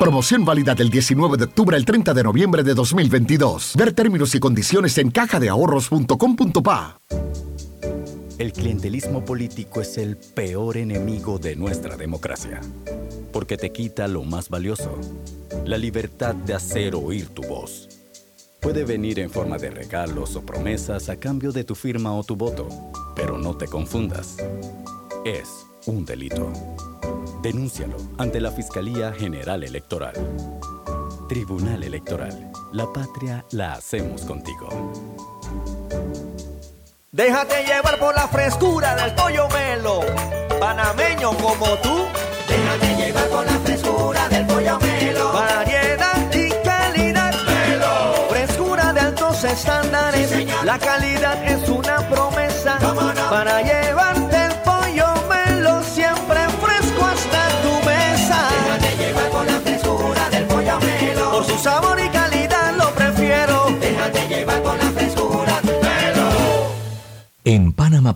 Promoción 0.00 0.46
válida 0.46 0.74
del 0.74 0.88
19 0.88 1.36
de 1.36 1.44
octubre 1.44 1.76
al 1.76 1.84
30 1.84 2.14
de 2.14 2.22
noviembre 2.22 2.62
de 2.62 2.72
2022. 2.72 3.74
Ver 3.76 3.92
términos 3.92 4.34
y 4.34 4.40
condiciones 4.40 4.96
en 4.96 5.10
cajadeahorros.com.pa. 5.10 7.02
El 8.38 8.54
clientelismo 8.54 9.26
político 9.26 9.82
es 9.82 9.98
el 9.98 10.16
peor 10.16 10.78
enemigo 10.78 11.38
de 11.38 11.54
nuestra 11.54 11.98
democracia, 11.98 12.62
porque 13.30 13.58
te 13.58 13.72
quita 13.72 14.08
lo 14.08 14.24
más 14.24 14.48
valioso, 14.48 14.98
la 15.66 15.76
libertad 15.76 16.34
de 16.34 16.54
hacer 16.54 16.94
oír 16.94 17.28
tu 17.28 17.42
voz. 17.42 17.90
Puede 18.58 18.86
venir 18.86 19.20
en 19.20 19.28
forma 19.28 19.58
de 19.58 19.68
regalos 19.68 20.34
o 20.34 20.40
promesas 20.40 21.10
a 21.10 21.16
cambio 21.16 21.52
de 21.52 21.64
tu 21.64 21.74
firma 21.74 22.14
o 22.14 22.24
tu 22.24 22.36
voto, 22.36 22.66
pero 23.14 23.36
no 23.36 23.54
te 23.54 23.66
confundas. 23.66 24.38
Es 25.26 25.66
un 25.84 26.06
delito. 26.06 26.50
Denúncialo 27.42 27.96
ante 28.18 28.38
la 28.38 28.50
Fiscalía 28.50 29.12
General 29.14 29.64
Electoral. 29.64 30.12
Tribunal 31.26 31.82
Electoral. 31.82 32.52
La 32.72 32.92
patria 32.92 33.46
la 33.52 33.72
hacemos 33.72 34.26
contigo. 34.26 34.68
Déjate 37.10 37.64
llevar 37.64 37.98
por 37.98 38.14
la 38.14 38.28
frescura 38.28 38.94
del 38.94 39.14
pollo 39.14 39.48
melo. 39.48 40.00
Panameño 40.60 41.30
como 41.38 41.66
tú. 41.78 42.04
Déjate 42.46 43.06
llevar 43.06 43.28
por 43.28 43.46
la 43.46 43.58
frescura 43.60 44.28
del 44.28 44.46
pollo 44.46 44.78
melo. 44.78 45.32
Variedad 45.32 46.34
y 46.34 46.50
calidad. 46.62 47.34
Melo. 47.46 48.28
Frescura 48.28 48.92
de 48.92 49.00
altos 49.00 49.44
estándares. 49.44 50.46
la 50.62 50.78
calidad 50.78 51.42
es 51.42 51.66
una 51.70 52.06
promesa. 52.10 52.78
Para 53.30 53.62
llevarte 53.62 54.19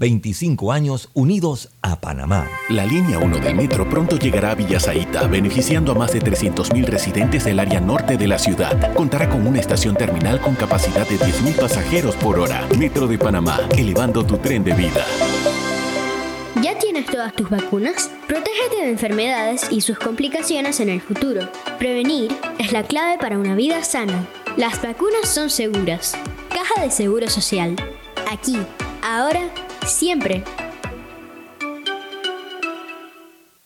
25 0.00 0.72
años 0.72 1.10
unidos 1.12 1.68
a 1.82 2.00
Panamá. 2.00 2.48
La 2.70 2.86
línea 2.86 3.18
1 3.18 3.38
del 3.38 3.54
metro 3.54 3.86
pronto 3.86 4.16
llegará 4.16 4.52
a 4.52 4.54
Villasaita, 4.54 5.26
beneficiando 5.26 5.92
a 5.92 5.94
más 5.94 6.14
de 6.14 6.20
300.000 6.20 6.86
residentes 6.86 7.44
del 7.44 7.60
área 7.60 7.80
norte 7.80 8.16
de 8.16 8.26
la 8.26 8.38
ciudad. 8.38 8.94
Contará 8.94 9.28
con 9.28 9.46
una 9.46 9.60
estación 9.60 9.94
terminal 9.94 10.40
con 10.40 10.54
capacidad 10.54 11.06
de 11.06 11.18
10.000 11.18 11.60
pasajeros 11.60 12.16
por 12.16 12.38
hora. 12.38 12.66
Metro 12.78 13.06
de 13.06 13.18
Panamá, 13.18 13.60
elevando 13.76 14.24
tu 14.24 14.38
tren 14.38 14.64
de 14.64 14.72
vida. 14.72 15.04
¿Ya 16.62 16.78
tienes 16.78 17.04
todas 17.04 17.34
tus 17.34 17.50
vacunas? 17.50 18.10
Protégete 18.26 18.76
de 18.76 18.90
enfermedades 18.90 19.66
y 19.70 19.82
sus 19.82 19.98
complicaciones 19.98 20.80
en 20.80 20.88
el 20.88 21.02
futuro. 21.02 21.46
Prevenir 21.78 22.34
es 22.58 22.72
la 22.72 22.84
clave 22.84 23.18
para 23.18 23.38
una 23.38 23.54
vida 23.54 23.84
sana. 23.84 24.26
Las 24.56 24.80
vacunas 24.80 25.28
son 25.28 25.50
seguras. 25.50 26.16
Caja 26.48 26.82
de 26.82 26.90
Seguro 26.90 27.28
Social. 27.28 27.76
Aquí, 28.30 28.56
ahora, 29.02 29.42
siempre. 29.86 30.44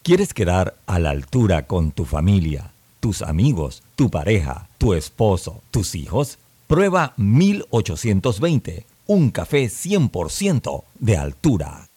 ¿Quieres 0.03 0.35
quedar 0.35 0.77
a 0.87 0.99
la 0.99 1.11
altura 1.11 1.67
con 1.67 1.91
tu 1.91 2.05
familia, 2.05 2.73
tus 3.01 3.23
amigos, 3.23 3.83
tu 3.97 4.11
pareja, 4.11 4.69
tu 4.77 4.93
esposo, 4.93 5.63
tus 5.71 5.95
hijos? 5.95 6.39
Prueba 6.67 7.15
1820, 7.17 8.87
un 9.07 9.31
café 9.31 9.65
100% 9.65 10.85
de 10.99 11.17
altura. 11.17 11.89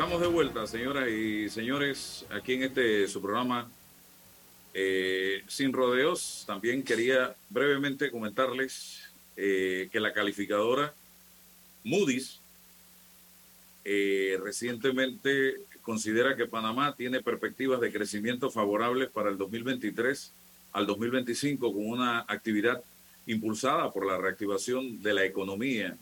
Estamos 0.00 0.22
de 0.22 0.28
vuelta, 0.28 0.66
señoras 0.66 1.10
y 1.10 1.50
señores, 1.50 2.24
aquí 2.30 2.54
en 2.54 2.62
este 2.62 3.06
su 3.06 3.20
programa 3.20 3.70
eh, 4.72 5.42
Sin 5.46 5.74
Rodeos. 5.74 6.44
También 6.46 6.82
quería 6.82 7.36
brevemente 7.50 8.10
comentarles 8.10 9.02
eh, 9.36 9.90
que 9.92 10.00
la 10.00 10.14
calificadora 10.14 10.94
Moody's 11.84 12.40
eh, 13.84 14.38
recientemente 14.42 15.56
considera 15.82 16.34
que 16.34 16.46
Panamá 16.46 16.94
tiene 16.96 17.22
perspectivas 17.22 17.78
de 17.82 17.92
crecimiento 17.92 18.50
favorables 18.50 19.10
para 19.10 19.28
el 19.28 19.36
2023 19.36 20.32
al 20.72 20.86
2025 20.86 21.74
con 21.74 21.86
una 21.86 22.20
actividad 22.20 22.82
impulsada 23.26 23.92
por 23.92 24.06
la 24.06 24.16
reactivación 24.16 25.02
de 25.02 25.12
la 25.12 25.26
economía, 25.26 25.94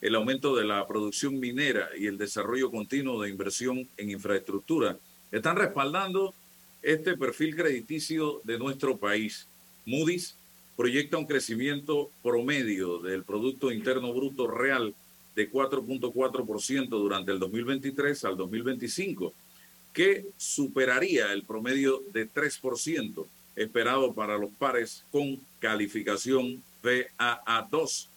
el 0.00 0.14
aumento 0.14 0.54
de 0.54 0.64
la 0.64 0.86
producción 0.86 1.38
minera 1.40 1.88
y 1.98 2.06
el 2.06 2.18
desarrollo 2.18 2.70
continuo 2.70 3.22
de 3.22 3.30
inversión 3.30 3.88
en 3.96 4.10
infraestructura 4.10 4.98
están 5.32 5.56
respaldando 5.56 6.34
este 6.82 7.16
perfil 7.16 7.56
crediticio 7.56 8.40
de 8.44 8.58
nuestro 8.58 8.96
país. 8.96 9.46
Moody's 9.84 10.36
proyecta 10.76 11.16
un 11.16 11.26
crecimiento 11.26 12.10
promedio 12.22 12.98
del 12.98 13.24
Producto 13.24 13.72
Interno 13.72 14.12
Bruto 14.12 14.46
Real 14.46 14.94
de 15.34 15.50
4.4% 15.50 16.88
durante 16.88 17.32
el 17.32 17.38
2023 17.38 18.24
al 18.24 18.36
2025, 18.36 19.32
que 19.92 20.26
superaría 20.36 21.32
el 21.32 21.42
promedio 21.44 22.02
de 22.12 22.30
3% 22.30 23.26
esperado 23.56 24.12
para 24.12 24.36
los 24.36 24.50
pares 24.50 25.02
con 25.10 25.40
calificación 25.58 26.62
BAA2. 26.82 28.08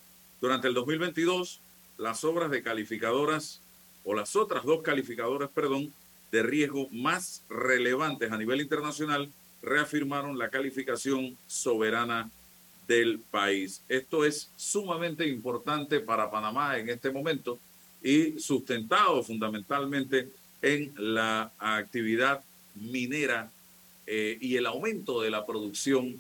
Durante 0.41 0.67
el 0.67 0.73
2022, 0.73 1.59
las 1.99 2.23
obras 2.23 2.49
de 2.49 2.63
calificadoras 2.63 3.61
o 4.03 4.15
las 4.15 4.35
otras 4.35 4.63
dos 4.63 4.81
calificadoras, 4.81 5.49
perdón, 5.49 5.93
de 6.31 6.41
riesgo 6.41 6.87
más 6.91 7.43
relevantes 7.49 8.31
a 8.31 8.37
nivel 8.37 8.61
internacional 8.61 9.29
reafirmaron 9.61 10.37
la 10.37 10.49
calificación 10.49 11.37
soberana 11.45 12.29
del 12.87 13.19
país. 13.19 13.83
Esto 13.89 14.25
es 14.25 14.49
sumamente 14.55 15.27
importante 15.27 15.99
para 15.99 16.31
Panamá 16.31 16.77
en 16.77 16.89
este 16.89 17.11
momento 17.11 17.59
y 18.01 18.39
sustentado 18.39 19.21
fundamentalmente 19.21 20.29
en 20.61 20.93
la 20.97 21.51
actividad 21.59 22.41
minera 22.75 23.51
eh, 24.07 24.37
y 24.39 24.55
el 24.55 24.65
aumento 24.65 25.21
de 25.21 25.29
la 25.29 25.45
producción 25.45 26.19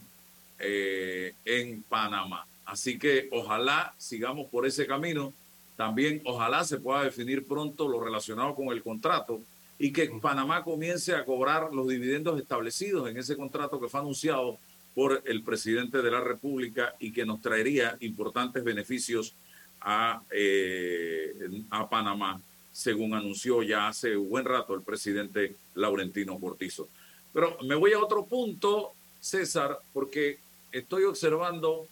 eh, 0.59 1.33
en 1.45 1.81
Panamá. 1.83 2.45
Así 2.65 2.99
que 2.99 3.29
ojalá 3.31 3.95
sigamos 3.97 4.47
por 4.49 4.67
ese 4.67 4.85
camino. 4.85 5.33
También 5.79 6.21
ojalá 6.25 6.65
se 6.65 6.77
pueda 6.77 7.05
definir 7.05 7.47
pronto 7.47 7.87
lo 7.87 8.01
relacionado 8.03 8.53
con 8.53 8.67
el 8.67 8.83
contrato 8.83 9.39
y 9.77 9.93
que 9.93 10.09
Panamá 10.21 10.61
comience 10.61 11.15
a 11.15 11.23
cobrar 11.23 11.73
los 11.73 11.87
dividendos 11.87 12.37
establecidos 12.37 13.09
en 13.09 13.15
ese 13.15 13.37
contrato 13.37 13.79
que 13.79 13.87
fue 13.87 14.01
anunciado 14.01 14.57
por 14.93 15.23
el 15.23 15.41
presidente 15.41 16.01
de 16.01 16.11
la 16.11 16.19
República 16.19 16.95
y 16.99 17.13
que 17.13 17.25
nos 17.25 17.41
traería 17.41 17.95
importantes 18.01 18.61
beneficios 18.61 19.33
a, 19.79 20.21
eh, 20.31 21.63
a 21.69 21.89
Panamá, 21.89 22.41
según 22.73 23.13
anunció 23.13 23.63
ya 23.63 23.87
hace 23.87 24.17
un 24.17 24.29
buen 24.29 24.43
rato 24.43 24.75
el 24.75 24.81
presidente 24.81 25.55
Laurentino 25.75 26.37
Cortizo. 26.41 26.89
Pero 27.31 27.57
me 27.63 27.75
voy 27.75 27.93
a 27.93 27.99
otro 27.99 28.25
punto, 28.25 28.91
César, 29.21 29.79
porque 29.93 30.39
estoy 30.73 31.05
observando 31.05 31.87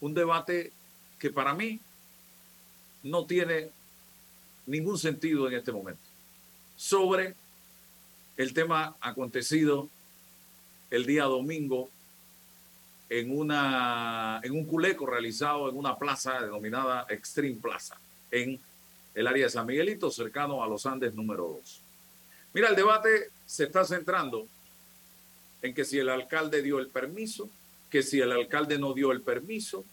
un 0.00 0.12
debate 0.12 0.72
que 1.20 1.30
para 1.30 1.54
mí 1.54 1.78
no 3.10 3.26
tiene 3.26 3.70
ningún 4.66 4.98
sentido 4.98 5.48
en 5.48 5.54
este 5.54 5.72
momento 5.72 6.02
sobre 6.76 7.34
el 8.36 8.52
tema 8.54 8.96
acontecido 9.00 9.88
el 10.90 11.06
día 11.06 11.24
domingo 11.24 11.90
en, 13.10 13.36
una, 13.36 14.40
en 14.42 14.52
un 14.52 14.64
culeco 14.64 15.06
realizado 15.06 15.68
en 15.68 15.76
una 15.76 15.98
plaza 15.98 16.40
denominada 16.40 17.06
Extreme 17.08 17.56
Plaza, 17.56 17.98
en 18.30 18.60
el 19.14 19.26
área 19.26 19.46
de 19.46 19.50
San 19.50 19.66
Miguelito, 19.66 20.10
cercano 20.10 20.62
a 20.62 20.68
los 20.68 20.86
Andes 20.86 21.14
número 21.14 21.58
2. 21.60 21.80
Mira, 22.54 22.68
el 22.68 22.76
debate 22.76 23.30
se 23.46 23.64
está 23.64 23.84
centrando 23.84 24.46
en 25.62 25.74
que 25.74 25.84
si 25.84 25.98
el 25.98 26.08
alcalde 26.08 26.62
dio 26.62 26.78
el 26.78 26.88
permiso, 26.88 27.48
que 27.90 28.02
si 28.02 28.20
el 28.20 28.30
alcalde 28.30 28.78
no 28.78 28.92
dio 28.92 29.10
el 29.10 29.22
permiso, 29.22 29.84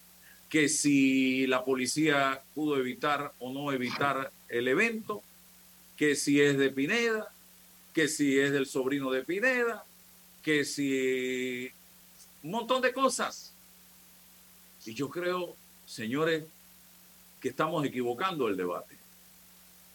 que 0.49 0.69
si 0.69 1.47
la 1.47 1.65
policía 1.65 2.41
pudo 2.53 2.77
evitar 2.77 3.33
o 3.39 3.51
no 3.51 3.71
evitar 3.71 4.31
el 4.49 4.67
evento, 4.67 5.23
que 5.97 6.15
si 6.15 6.41
es 6.41 6.57
de 6.57 6.69
Pineda, 6.69 7.31
que 7.93 8.07
si 8.07 8.39
es 8.39 8.51
del 8.51 8.65
sobrino 8.65 9.11
de 9.11 9.23
Pineda, 9.23 9.83
que 10.43 10.65
si 10.65 11.71
un 12.43 12.51
montón 12.51 12.81
de 12.81 12.93
cosas. 12.93 13.53
Y 14.85 14.93
yo 14.93 15.09
creo, 15.09 15.55
señores, 15.85 16.43
que 17.41 17.49
estamos 17.49 17.85
equivocando 17.85 18.47
el 18.47 18.55
debate. 18.55 18.95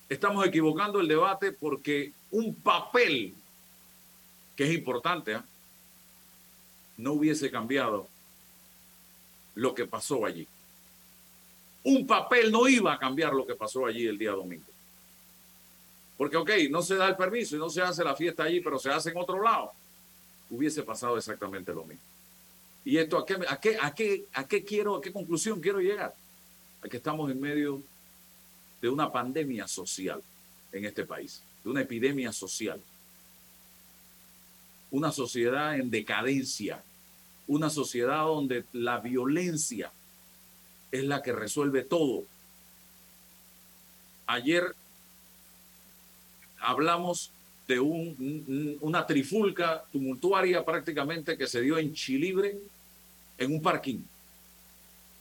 Estamos 0.08 0.44
equivocando 0.46 0.98
el 1.00 1.06
debate 1.06 1.52
porque 1.52 2.12
un 2.32 2.54
papel, 2.54 3.34
que 4.56 4.64
es 4.64 4.74
importante, 4.74 5.34
¿eh? 5.34 5.40
no 6.96 7.12
hubiese 7.12 7.50
cambiado 7.50 8.08
lo 9.54 9.74
que 9.74 9.86
pasó 9.86 10.24
allí. 10.24 10.46
Un 11.84 12.06
papel 12.06 12.52
no 12.52 12.68
iba 12.68 12.92
a 12.92 12.98
cambiar 12.98 13.32
lo 13.32 13.46
que 13.46 13.54
pasó 13.54 13.86
allí 13.86 14.06
el 14.06 14.18
día 14.18 14.32
domingo. 14.32 14.64
Porque, 16.16 16.36
ok, 16.36 16.50
no 16.70 16.82
se 16.82 16.96
da 16.96 17.08
el 17.08 17.16
permiso 17.16 17.56
y 17.56 17.58
no 17.58 17.70
se 17.70 17.80
hace 17.80 18.04
la 18.04 18.14
fiesta 18.14 18.42
allí, 18.42 18.60
pero 18.60 18.78
se 18.78 18.90
hace 18.90 19.10
en 19.10 19.16
otro 19.16 19.42
lado. 19.42 19.72
Hubiese 20.50 20.82
pasado 20.82 21.16
exactamente 21.16 21.72
lo 21.72 21.84
mismo. 21.84 22.02
¿Y 22.84 22.98
esto 22.98 23.18
a 23.18 23.24
qué, 23.24 23.38
a 23.48 23.58
qué, 23.58 23.78
a 23.80 23.94
qué, 23.94 24.26
a 24.32 24.46
qué 24.46 24.64
quiero, 24.64 24.96
a 24.96 25.00
qué 25.00 25.12
conclusión 25.12 25.60
quiero 25.60 25.80
llegar? 25.80 26.14
A 26.82 26.88
que 26.88 26.98
estamos 26.98 27.30
en 27.30 27.40
medio 27.40 27.82
de 28.80 28.88
una 28.88 29.10
pandemia 29.10 29.68
social 29.68 30.22
en 30.72 30.84
este 30.84 31.04
país, 31.04 31.42
de 31.62 31.70
una 31.70 31.82
epidemia 31.82 32.32
social. 32.32 32.80
Una 34.90 35.12
sociedad 35.12 35.76
en 35.76 35.90
decadencia, 35.90 36.82
una 37.50 37.68
sociedad 37.68 38.26
donde 38.26 38.64
la 38.72 39.00
violencia 39.00 39.90
es 40.92 41.02
la 41.04 41.20
que 41.20 41.32
resuelve 41.32 41.82
todo. 41.82 42.22
Ayer 44.28 44.72
hablamos 46.60 47.32
de 47.66 47.80
un, 47.80 48.78
una 48.80 49.04
trifulca 49.04 49.82
tumultuaria 49.90 50.64
prácticamente 50.64 51.36
que 51.36 51.48
se 51.48 51.60
dio 51.60 51.76
en 51.76 51.92
Chilibre, 51.92 52.56
en 53.36 53.52
un 53.52 53.60
parking, 53.60 53.98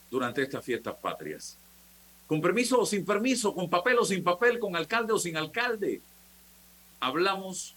durante 0.08 0.42
estas 0.42 0.64
fiestas 0.64 0.94
patrias. 1.02 1.58
Con 2.28 2.40
permiso 2.40 2.80
o 2.80 2.86
sin 2.86 3.04
permiso, 3.04 3.52
con 3.52 3.68
papel 3.68 3.98
o 3.98 4.04
sin 4.04 4.22
papel, 4.22 4.60
con 4.60 4.76
alcalde 4.76 5.12
o 5.12 5.18
sin 5.18 5.36
alcalde. 5.36 6.00
Hablamos 7.00 7.74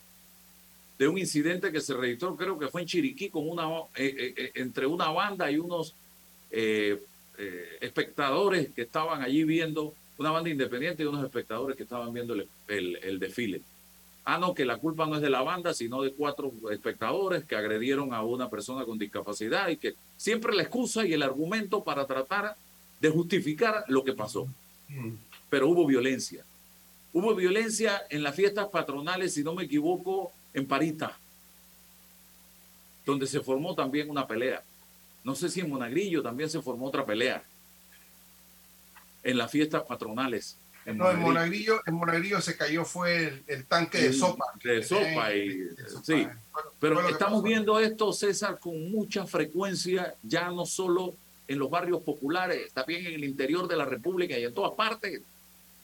de 0.97 1.07
un 1.07 1.17
incidente 1.17 1.71
que 1.71 1.81
se 1.81 1.93
registró, 1.93 2.35
creo 2.35 2.57
que 2.57 2.67
fue 2.67 2.81
en 2.81 2.87
Chiriquí, 2.87 3.29
con 3.29 3.49
una, 3.49 3.67
eh, 3.95 4.33
eh, 4.37 4.51
entre 4.55 4.85
una 4.85 5.09
banda 5.09 5.49
y 5.49 5.57
unos 5.57 5.95
eh, 6.51 7.01
espectadores 7.81 8.69
que 8.73 8.83
estaban 8.83 9.21
allí 9.21 9.43
viendo, 9.43 9.93
una 10.17 10.31
banda 10.31 10.49
independiente 10.49 11.03
y 11.03 11.07
unos 11.07 11.23
espectadores 11.23 11.75
que 11.75 11.83
estaban 11.83 12.13
viendo 12.13 12.33
el, 12.35 12.47
el, 12.67 12.95
el 12.97 13.19
desfile. 13.19 13.61
Ah, 14.25 14.37
no, 14.37 14.53
que 14.53 14.63
la 14.63 14.77
culpa 14.77 15.05
no 15.05 15.15
es 15.15 15.21
de 15.21 15.29
la 15.29 15.41
banda, 15.41 15.73
sino 15.73 16.01
de 16.01 16.13
cuatro 16.13 16.53
espectadores 16.71 17.43
que 17.43 17.57
agredieron 17.57 18.13
a 18.13 18.23
una 18.23 18.49
persona 18.49 18.85
con 18.85 18.97
discapacidad 18.97 19.67
y 19.67 19.77
que 19.77 19.95
siempre 20.15 20.55
la 20.55 20.63
excusa 20.63 21.05
y 21.05 21.11
el 21.11 21.23
argumento 21.23 21.83
para 21.83 22.05
tratar 22.05 22.55
de 23.01 23.09
justificar 23.09 23.83
lo 23.89 24.03
que 24.05 24.13
pasó. 24.13 24.47
Pero 25.49 25.67
hubo 25.67 25.85
violencia. 25.85 26.45
Hubo 27.11 27.35
violencia 27.35 28.03
en 28.09 28.23
las 28.23 28.33
fiestas 28.33 28.69
patronales, 28.69 29.33
si 29.33 29.43
no 29.43 29.53
me 29.53 29.65
equivoco, 29.65 30.31
en 30.53 30.67
Parita, 30.67 31.17
donde 33.05 33.27
se 33.27 33.41
formó 33.41 33.75
también 33.75 34.09
una 34.09 34.27
pelea. 34.27 34.63
No 35.23 35.35
sé 35.35 35.49
si 35.49 35.61
en 35.61 35.69
Monagrillo 35.69 36.21
también 36.21 36.49
se 36.49 36.61
formó 36.61 36.87
otra 36.87 37.05
pelea. 37.05 37.43
En 39.23 39.37
las 39.37 39.49
fiestas 39.49 39.83
patronales. 39.83 40.57
En 40.85 40.97
no, 40.97 41.09
en 41.09 41.19
Monagrillo, 41.19 41.79
en 41.85 41.93
Monagrillo 41.93 42.41
se 42.41 42.57
cayó 42.57 42.83
fue 42.83 43.27
el, 43.27 43.43
el 43.47 43.65
tanque 43.65 43.99
de 43.99 44.11
sopa. 44.11 44.45
De 44.61 44.83
sopa, 44.83 45.33
y, 45.33 45.69
sí. 46.03 46.27
Pero 46.79 47.07
estamos 47.07 47.41
viendo 47.41 47.79
esto, 47.79 48.11
César, 48.11 48.59
con 48.59 48.91
mucha 48.91 49.25
frecuencia, 49.25 50.15
ya 50.23 50.49
no 50.49 50.65
solo 50.65 51.15
en 51.47 51.59
los 51.59 51.69
barrios 51.69 52.01
populares, 52.01 52.73
también 52.73 53.05
en 53.05 53.13
el 53.13 53.23
interior 53.23 53.67
de 53.67 53.77
la 53.77 53.85
República 53.85 54.37
y 54.37 54.43
en 54.43 54.53
todas 54.53 54.73
partes, 54.73 55.21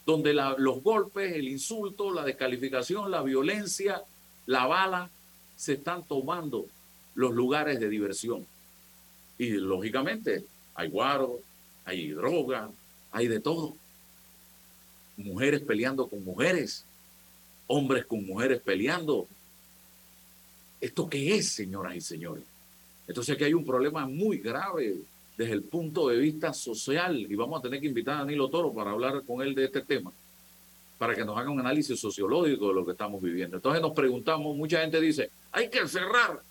donde 0.04 0.34
la, 0.34 0.54
los 0.58 0.82
golpes, 0.82 1.32
el 1.32 1.48
insulto, 1.48 2.12
la 2.12 2.24
descalificación, 2.24 3.10
la 3.10 3.22
violencia, 3.22 4.02
la 4.50 4.66
bala, 4.66 5.08
se 5.56 5.74
están 5.74 6.02
tomando 6.02 6.66
los 7.14 7.32
lugares 7.32 7.78
de 7.78 7.88
diversión. 7.88 8.44
Y 9.38 9.50
lógicamente 9.50 10.44
hay 10.74 10.88
guaro, 10.88 11.38
hay 11.84 12.10
droga, 12.10 12.68
hay 13.12 13.28
de 13.28 13.40
todo 13.40 13.76
mujeres 15.16 15.60
peleando 15.60 16.08
con 16.08 16.24
mujeres, 16.24 16.84
hombres 17.66 18.04
con 18.06 18.26
mujeres 18.26 18.60
peleando. 18.60 19.28
¿Esto 20.80 21.08
qué 21.08 21.36
es, 21.36 21.50
señoras 21.50 21.94
y 21.94 22.00
señores? 22.00 22.44
Entonces 23.06 23.34
aquí 23.34 23.44
hay 23.44 23.54
un 23.54 23.64
problema 23.64 24.06
muy 24.06 24.38
grave 24.38 24.96
desde 25.36 25.52
el 25.52 25.62
punto 25.62 26.08
de 26.08 26.16
vista 26.18 26.52
social 26.52 27.18
y 27.18 27.34
vamos 27.36 27.60
a 27.60 27.62
tener 27.62 27.80
que 27.80 27.86
invitar 27.86 28.16
a 28.16 28.18
Danilo 28.20 28.48
Toro 28.48 28.72
para 28.72 28.90
hablar 28.90 29.22
con 29.24 29.42
él 29.42 29.54
de 29.54 29.66
este 29.66 29.82
tema, 29.82 30.12
para 31.00 31.14
que 31.14 31.24
nos 31.24 31.38
haga 31.38 31.48
un 31.48 31.58
análisis 31.58 31.98
sociológico 31.98 32.68
de 32.68 32.74
lo 32.74 32.84
que 32.84 32.92
estamos 32.92 33.22
viviendo. 33.22 33.56
Entonces 33.56 33.80
nos 33.80 33.92
preguntamos, 33.92 34.54
mucha 34.54 34.82
gente 34.82 35.00
dice, 35.00 35.30
hay 35.50 35.70
que 35.70 35.88
cerrar 35.88 36.42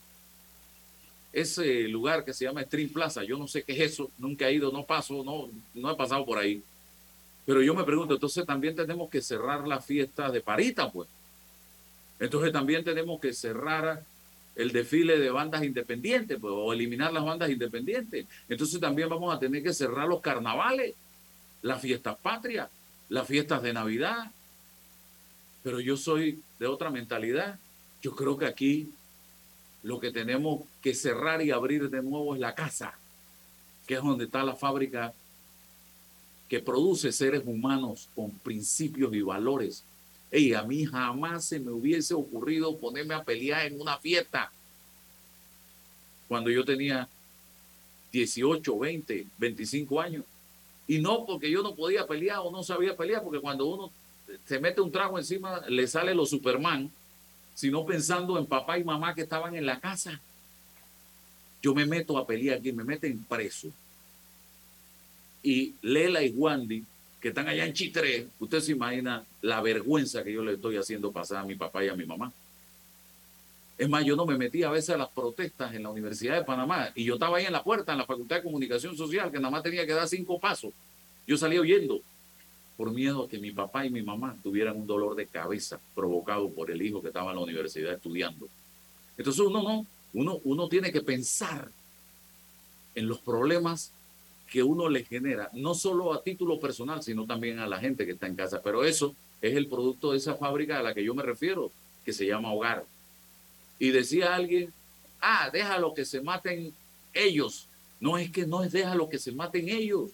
ese 1.32 1.88
lugar 1.88 2.26
que 2.26 2.34
se 2.34 2.46
llama 2.46 2.64
Stream 2.64 2.90
Plaza. 2.90 3.24
Yo 3.24 3.38
no 3.38 3.48
sé 3.48 3.62
qué 3.62 3.74
es 3.74 3.92
eso, 3.92 4.10
nunca 4.18 4.48
he 4.48 4.54
ido, 4.54 4.72
no 4.72 4.88
paso, 4.88 5.24
no, 5.24 5.52
no 5.76 5.92
he 5.92 5.96
pasado 5.96 6.26
por 6.26 6.40
ahí. 6.40 6.64
Pero 7.46 7.62
yo 7.62 7.76
me 7.76 7.84
pregunto, 7.84 8.16
entonces 8.16 8.44
también 8.44 8.76
tenemos 8.76 9.08
que 9.08 9.22
cerrar 9.22 9.68
la 9.68 9.80
fiesta 9.82 10.32
de 10.32 10.42
Parita, 10.42 10.92
pues. 10.92 11.08
Entonces 12.20 12.52
también 12.52 12.84
tenemos 12.84 13.20
que 13.20 13.34
cerrar 13.34 14.04
el 14.56 14.72
desfile 14.72 15.20
de 15.20 15.30
bandas 15.30 15.64
independientes, 15.64 16.40
pues, 16.42 16.52
o 16.56 16.74
eliminar 16.74 17.14
las 17.14 17.24
bandas 17.24 17.52
independientes. 17.52 18.26
Entonces 18.50 18.80
también 18.80 19.10
vamos 19.10 19.32
a 19.32 19.38
tener 19.38 19.62
que 19.62 19.76
cerrar 19.76 20.08
los 20.08 20.22
carnavales, 20.22 20.96
las 21.62 21.80
fiestas 21.80 22.18
patrias, 22.18 22.68
las 23.10 23.28
fiestas 23.28 23.62
de 23.62 23.74
Navidad. 23.74 24.32
Pero 25.64 25.80
yo 25.80 25.98
soy 25.98 26.42
de 26.60 26.68
otra 26.68 26.90
mentalidad. 26.90 27.60
Yo 28.02 28.16
creo 28.16 28.38
que 28.38 28.46
aquí 28.46 28.92
lo 29.84 30.00
que 30.00 30.12
tenemos 30.12 30.62
que 30.82 30.94
cerrar 30.94 31.42
y 31.42 31.52
abrir 31.52 31.90
de 31.90 32.02
nuevo 32.02 32.34
es 32.34 32.42
la 32.42 32.56
casa, 32.56 32.98
que 33.88 33.96
es 33.96 34.04
donde 34.04 34.26
está 34.26 34.44
la 34.44 34.56
fábrica 34.56 35.14
que 36.48 36.60
produce 36.60 37.12
seres 37.12 37.44
humanos 37.46 38.10
con 38.16 38.32
principios 38.32 39.14
y 39.14 39.22
valores. 39.22 39.84
Y 40.32 40.54
a 40.54 40.64
mí 40.64 40.86
jamás 40.86 41.46
se 41.46 41.60
me 41.60 41.72
hubiese 41.72 42.14
ocurrido 42.14 42.78
ponerme 42.78 43.14
a 43.14 43.24
pelear 43.24 43.68
en 43.68 43.80
una 43.80 43.98
fiesta 43.98 44.52
cuando 46.28 46.50
yo 46.50 46.64
tenía 46.64 47.08
18, 48.12 48.78
20, 48.78 49.28
25 49.38 50.02
años. 50.02 50.24
Y 50.88 51.00
no 51.00 51.26
porque 51.26 51.50
yo 51.50 51.62
no 51.62 51.76
podía 51.76 52.08
pelear 52.08 52.40
o 52.40 52.52
no 52.52 52.64
sabía 52.64 52.98
pelear, 52.98 53.24
porque 53.24 53.40
cuando 53.40 53.66
uno 53.68 53.92
se 54.46 54.60
mete 54.60 54.82
un 54.82 54.92
trago 54.92 55.18
encima, 55.18 55.62
le 55.68 55.88
sale 55.88 56.14
lo 56.14 56.26
Superman, 56.26 56.92
sino 57.54 57.86
pensando 57.86 58.38
en 58.38 58.46
papá 58.46 58.78
y 58.78 58.84
mamá 58.84 59.14
que 59.14 59.22
estaban 59.22 59.56
en 59.56 59.66
la 59.66 59.80
casa. 59.80 60.20
Yo 61.62 61.74
me 61.74 61.86
meto 61.86 62.18
a 62.18 62.26
pelear 62.26 62.60
aquí, 62.60 62.72
me 62.72 62.84
meten 62.84 63.24
preso 63.26 63.72
y 65.44 65.76
Lela 65.82 66.24
y 66.24 66.32
Wandy, 66.32 66.84
que 67.20 67.30
están 67.30 67.48
allá 67.48 67.66
en 67.66 67.74
Chitré, 67.74 68.28
usted 68.40 68.60
se 68.60 68.72
imagina 68.72 69.26
la 69.42 69.62
vergüenza 69.62 70.24
que 70.24 70.34
yo 70.34 70.44
le 70.44 70.54
estoy 70.54 70.78
haciendo 70.78 71.12
pasar 71.12 71.40
a 71.40 71.44
mi 71.44 71.56
papá 71.56 71.84
y 71.84 71.90
a 71.90 71.96
mi 71.96 72.06
mamá. 72.06 72.32
Es 73.78 73.88
más, 73.88 74.04
yo 74.04 74.16
no 74.16 74.26
me 74.26 74.38
metí 74.38 74.64
a 74.64 74.70
veces 74.70 74.90
a 74.92 74.98
las 74.98 75.10
protestas 75.10 75.74
en 75.74 75.84
la 75.84 75.90
Universidad 75.90 76.36
de 76.36 76.44
Panamá 76.44 76.92
y 76.96 77.06
yo 77.06 77.14
estaba 77.14 77.38
ahí 77.38 77.46
en 77.46 77.54
la 77.54 77.64
puerta, 77.64 77.94
en 77.94 78.00
la 78.00 78.06
Facultad 78.06 78.38
de 78.38 78.44
Comunicación 78.44 78.96
Social, 78.96 79.32
que 79.32 79.38
nada 79.38 79.50
más 79.50 79.64
tenía 79.64 79.86
que 79.86 79.94
dar 79.94 80.08
cinco 80.08 80.40
pasos. 80.40 80.74
Yo 81.26 81.38
salí 81.38 81.58
huyendo 81.58 82.02
por 82.80 82.92
miedo 82.92 83.26
a 83.26 83.28
que 83.28 83.40
mi 83.40 83.52
papá 83.52 83.86
y 83.86 83.90
mi 83.90 84.02
mamá 84.02 84.38
tuvieran 84.42 84.78
un 84.78 84.88
dolor 84.88 85.14
de 85.14 85.28
cabeza 85.28 85.82
provocado 85.94 86.50
por 86.50 86.72
el 86.72 86.82
hijo 86.82 87.02
que 87.02 87.10
estaba 87.10 87.32
en 87.32 87.36
la 87.36 87.44
universidad 87.44 87.92
estudiando. 87.92 88.48
Entonces 89.18 89.42
uno 89.42 89.62
no, 89.62 89.86
uno, 90.14 90.40
uno 90.46 90.70
tiene 90.70 90.90
que 90.90 91.02
pensar 91.02 91.70
en 92.96 93.06
los 93.10 93.20
problemas 93.20 93.92
que 94.50 94.64
uno 94.64 94.88
le 94.88 95.04
genera, 95.04 95.50
no 95.52 95.74
solo 95.74 96.14
a 96.14 96.24
título 96.24 96.58
personal, 96.58 97.04
sino 97.04 97.26
también 97.26 97.60
a 97.60 97.68
la 97.68 97.80
gente 97.80 98.06
que 98.06 98.14
está 98.14 98.28
en 98.28 98.38
casa. 98.38 98.62
Pero 98.64 98.86
eso 98.86 99.14
es 99.42 99.58
el 99.58 99.68
producto 99.68 100.14
de 100.14 100.18
esa 100.20 100.36
fábrica 100.36 100.80
a 100.80 100.82
la 100.82 100.94
que 100.94 101.04
yo 101.04 101.14
me 101.14 101.24
refiero, 101.24 101.74
que 102.06 102.14
se 102.14 102.28
llama 102.28 102.54
hogar. 102.54 102.86
Y 103.78 103.90
decía 103.90 104.34
alguien, 104.34 104.72
ah, 105.20 105.50
déjalo 105.52 105.94
que 105.94 106.06
se 106.06 106.22
maten 106.22 106.74
ellos. 107.14 107.68
No 108.00 108.18
es 108.18 108.32
que 108.32 108.48
no 108.48 108.64
es 108.64 108.72
déjalo 108.72 109.10
que 109.10 109.20
se 109.20 109.34
maten 109.34 109.68
ellos, 109.68 110.12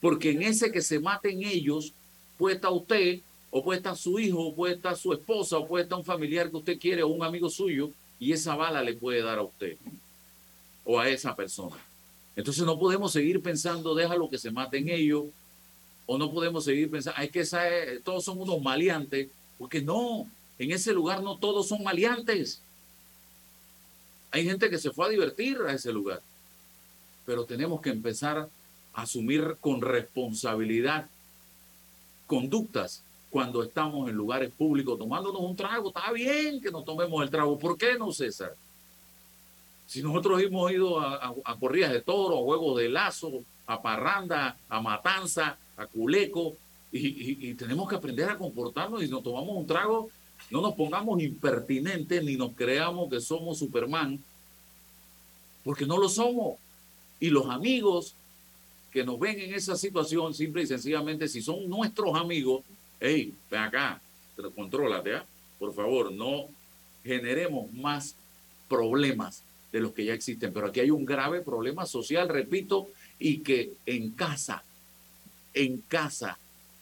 porque 0.00 0.30
en 0.30 0.42
ese 0.42 0.70
que 0.70 0.82
se 0.82 1.00
maten 1.00 1.42
ellos 1.42 1.92
puede 2.36 2.56
estar 2.56 2.72
usted, 2.72 3.20
o 3.50 3.64
puede 3.64 3.78
estar 3.78 3.96
su 3.96 4.18
hijo, 4.18 4.40
o 4.40 4.54
puede 4.54 4.74
estar 4.74 4.96
su 4.96 5.12
esposa, 5.12 5.58
o 5.58 5.66
puede 5.66 5.84
estar 5.84 5.98
un 5.98 6.04
familiar 6.04 6.50
que 6.50 6.56
usted 6.56 6.78
quiere, 6.78 7.02
o 7.02 7.08
un 7.08 7.24
amigo 7.24 7.48
suyo, 7.48 7.90
y 8.20 8.32
esa 8.32 8.54
bala 8.56 8.82
le 8.82 8.94
puede 8.94 9.22
dar 9.22 9.38
a 9.38 9.42
usted, 9.42 9.76
o 10.84 10.98
a 10.98 11.08
esa 11.08 11.34
persona. 11.34 11.76
Entonces 12.36 12.64
no 12.64 12.78
podemos 12.78 13.12
seguir 13.12 13.42
pensando, 13.42 13.94
déjalo 13.94 14.30
que 14.30 14.38
se 14.38 14.50
maten 14.50 14.88
ellos, 14.88 15.24
o 16.06 16.18
no 16.18 16.30
podemos 16.30 16.64
seguir 16.64 16.90
pensando, 16.90 17.18
hay 17.18 17.28
que 17.28 17.44
saber, 17.44 18.02
todos 18.02 18.24
son 18.24 18.40
unos 18.40 18.60
maleantes, 18.62 19.28
porque 19.58 19.82
no, 19.82 20.28
en 20.58 20.70
ese 20.70 20.92
lugar 20.92 21.22
no 21.22 21.38
todos 21.38 21.68
son 21.68 21.82
maleantes. 21.82 22.60
Hay 24.30 24.44
gente 24.44 24.68
que 24.68 24.78
se 24.78 24.90
fue 24.90 25.06
a 25.06 25.08
divertir 25.08 25.58
a 25.66 25.72
ese 25.72 25.92
lugar, 25.92 26.22
pero 27.24 27.44
tenemos 27.44 27.80
que 27.80 27.90
empezar 27.90 28.48
asumir 28.98 29.56
con 29.60 29.80
responsabilidad 29.80 31.08
conductas 32.26 33.04
cuando 33.30 33.62
estamos 33.62 34.08
en 34.08 34.16
lugares 34.16 34.50
públicos 34.50 34.98
tomándonos 34.98 35.40
un 35.40 35.54
trago. 35.54 35.88
Está 35.88 36.10
bien 36.12 36.60
que 36.60 36.72
nos 36.72 36.84
tomemos 36.84 37.22
el 37.22 37.30
trago. 37.30 37.58
¿Por 37.58 37.78
qué 37.78 37.96
no, 37.96 38.10
César? 38.10 38.56
Si 39.86 40.02
nosotros 40.02 40.42
hemos 40.42 40.70
ido 40.72 41.00
a, 41.00 41.56
corridas 41.60 41.92
de 41.92 42.00
toro, 42.00 42.38
a 42.38 42.42
juegos 42.42 42.78
de 42.78 42.88
lazo, 42.88 43.44
a 43.66 43.80
parranda, 43.80 44.56
a 44.68 44.80
matanza, 44.80 45.56
a 45.76 45.86
culeco, 45.86 46.56
y, 46.90 47.54
tenemos 47.54 47.88
que 47.88 47.96
aprender 47.96 48.28
a 48.28 48.36
comportarnos 48.36 49.02
y 49.02 49.08
nos 49.08 49.22
tomamos 49.22 49.56
un 49.56 49.66
trago, 49.66 50.10
no 50.50 50.60
nos 50.60 50.74
pongamos 50.74 51.22
impertinentes 51.22 52.24
ni 52.24 52.36
nos 52.36 52.52
creamos 52.52 53.08
que 53.08 53.20
somos 53.20 53.58
Superman, 53.58 54.18
porque 55.62 55.86
no 55.86 55.98
lo 55.98 56.08
somos. 56.08 56.58
Y 57.20 57.30
los 57.30 57.46
amigos 57.46 58.14
que 58.98 59.04
nos 59.04 59.20
ven 59.20 59.38
en 59.38 59.54
esa 59.54 59.76
situación, 59.76 60.34
simple 60.34 60.62
y 60.62 60.66
sencillamente, 60.66 61.28
si 61.28 61.40
son 61.40 61.68
nuestros 61.68 62.18
amigos, 62.18 62.64
hey, 62.98 63.32
ven 63.48 63.60
acá, 63.60 64.00
contrólate, 64.56 65.14
¿ah? 65.14 65.24
por 65.56 65.72
favor, 65.72 66.10
no 66.10 66.46
generemos 67.04 67.72
más 67.74 68.16
problemas 68.68 69.44
de 69.70 69.78
los 69.78 69.92
que 69.92 70.04
ya 70.04 70.14
existen. 70.14 70.52
Pero 70.52 70.66
aquí 70.66 70.80
hay 70.80 70.90
un 70.90 71.04
grave 71.04 71.42
problema 71.42 71.86
social, 71.86 72.28
repito, 72.28 72.88
y 73.20 73.38
que 73.38 73.74
en 73.86 74.10
casa, 74.10 74.64
en 75.54 75.80
casa 75.82 76.36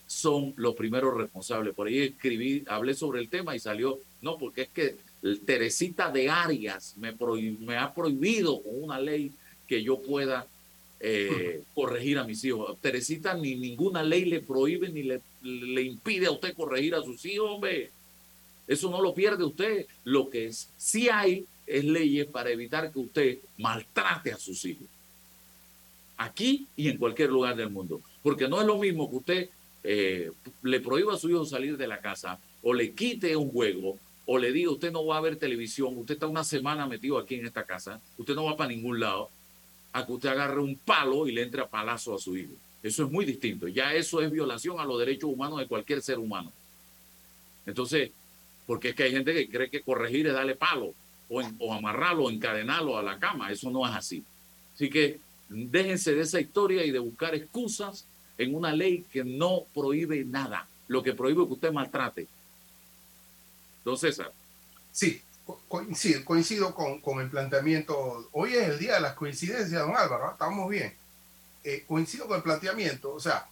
son 0.07 0.55
los 0.57 0.75
primeros 0.75 1.19
responsables. 1.19 1.75
Por 1.75 1.89
ahí 1.89 1.99
escribí, 1.99 2.65
hablé 2.67 2.95
sobre 2.95 3.21
el 3.21 3.29
tema 3.29 3.55
y 3.55 3.61
salió, 3.61 3.99
no, 4.23 4.39
porque 4.39 4.63
es 4.63 4.69
que 4.71 4.97
Teresita 5.45 6.11
de 6.11 6.31
Arias 6.31 6.95
me, 6.97 7.15
me 7.61 7.77
ha 7.77 7.93
prohibido 7.93 8.57
una 8.61 8.99
ley 8.99 9.33
que 9.69 9.83
yo 9.83 10.01
pueda 10.01 10.47
eh, 11.01 11.63
corregir 11.75 12.19
a 12.19 12.25
mis 12.25 12.45
hijos. 12.45 12.77
Teresita 12.81 13.35
ni 13.35 13.55
ninguna 13.55 14.03
ley 14.03 14.25
le 14.25 14.41
prohíbe 14.41 14.89
ni 14.89 15.03
le, 15.03 15.83
impide 15.83 16.27
a 16.27 16.31
usted 16.31 16.55
corregir 16.55 16.95
a 16.95 17.03
sus 17.03 17.25
hijos, 17.25 17.51
hombre. 17.51 17.91
Eso 18.67 18.91
no 18.91 19.01
lo 19.01 19.15
pierde 19.15 19.45
usted. 19.45 19.87
Lo 20.05 20.29
que 20.29 20.47
es, 20.47 20.69
sí 20.77 21.09
hay 21.09 21.47
es 21.67 21.85
leyes 21.85 22.27
para 22.27 22.51
evitar 22.51 22.93
que 22.93 22.99
usted 22.99 23.39
maltrate 23.59 24.33
a 24.33 24.39
sus 24.39 24.65
hijos. 24.65 24.87
Aquí 26.17 26.67
y 26.77 26.89
en 26.89 26.97
cualquier 26.97 27.31
lugar 27.31 27.57
del 27.57 27.71
mundo. 27.71 28.01
Porque 28.23 28.49
no 28.49 28.61
es 28.61 28.67
lo 28.67 28.79
mismo 28.79 29.11
que 29.11 29.17
usted 29.17 29.51
eh, 29.85 30.33
le 30.63 30.81
prohíba 30.81 31.15
a 31.15 31.19
su 31.19 31.29
hijo 31.29 31.45
salir 31.45 31.77
de 31.77 31.87
la 31.87 32.01
casa 32.01 32.41
o 32.63 32.75
le 32.75 32.93
quite 32.93 33.37
un 33.37 33.51
juego 33.51 33.99
o 34.27 34.39
le 34.39 34.51
diga, 34.51 34.73
usted 34.73 34.91
no 34.91 35.07
va 35.07 35.19
a 35.19 35.21
ver 35.21 35.37
televisión, 35.37 35.97
usted 35.97 36.15
está 36.15 36.27
una 36.27 36.43
semana 36.43 36.87
metido 36.87 37.17
aquí 37.17 37.37
en 37.37 37.47
esta 37.47 37.63
casa, 37.63 38.01
usted 38.19 38.35
no 38.35 38.45
va 38.45 38.57
para 38.57 38.71
ningún 38.71 38.99
lado, 38.99 39.31
a 39.93 40.05
que 40.05 40.13
usted 40.13 40.29
agarre 40.29 40.61
un 40.61 40.77
palo 40.77 41.27
y 41.27 41.33
le 41.33 41.43
entre 41.43 41.63
a 41.63 41.67
palazo 41.67 42.15
a 42.15 42.19
su 42.19 42.37
hijo. 42.37 42.53
Eso 42.83 43.05
es 43.05 43.11
muy 43.11 43.25
distinto. 43.25 43.67
Ya 43.69 43.95
eso 43.95 44.21
es 44.21 44.31
violación 44.31 44.79
a 44.79 44.85
los 44.85 44.99
derechos 44.99 45.31
humanos 45.31 45.59
de 45.59 45.67
cualquier 45.67 46.03
ser 46.03 46.19
humano. 46.19 46.53
Entonces, 47.65 48.11
porque 48.67 48.91
es 48.91 48.95
que 48.95 49.05
hay 49.05 49.13
gente 49.13 49.33
que 49.33 49.49
cree 49.49 49.71
que 49.71 49.83
corregir 49.83 50.27
es 50.27 50.33
darle 50.33 50.55
palo 50.55 50.95
o, 51.29 51.75
amarrarlo 51.75 52.25
o 52.25 52.31
encadenarlo 52.31 52.97
a 52.97 53.03
la 53.03 53.19
cama. 53.19 53.51
Eso 53.51 53.71
no 53.71 53.87
es 53.87 53.95
así. 53.95 54.23
Así 54.75 54.91
que 54.91 55.19
déjense 55.49 56.15
de 56.15 56.23
esa 56.23 56.41
historia 56.41 56.85
y 56.85 56.91
de 56.91 56.99
buscar 56.99 57.35
excusas 57.35 58.07
en 58.39 58.55
una 58.55 58.73
ley 58.73 59.05
que 59.11 59.25
no 59.25 59.65
prohíbe 59.75 60.25
nada. 60.25 60.69
Lo 60.89 61.03
que 61.03 61.15
prohíbe 61.15 61.43
es 61.43 61.49
que 61.49 61.55
usted 61.55 61.73
maltrate. 61.73 62.29
Don 63.85 63.97
César. 63.97 64.33
Sí, 64.93 65.21
coincido, 65.69 66.25
coincido 66.25 66.75
con, 66.75 67.01
con, 67.01 67.21
el 67.21 67.31
planteamiento. 67.31 68.29
Hoy 68.33 68.55
es 68.55 68.69
el 68.69 68.79
día 68.79 68.95
de 68.95 69.01
las 69.01 69.15
coincidencias, 69.15 69.81
don 69.81 69.97
Álvaro, 69.97 70.33
estamos 70.33 70.69
bien. 70.69 70.95
Eh, 71.65 71.85
coincido 71.87 72.27
con 72.27 72.37
el 72.37 72.43
planteamiento. 72.43 73.13
O 73.13 73.21
sea, 73.21 73.47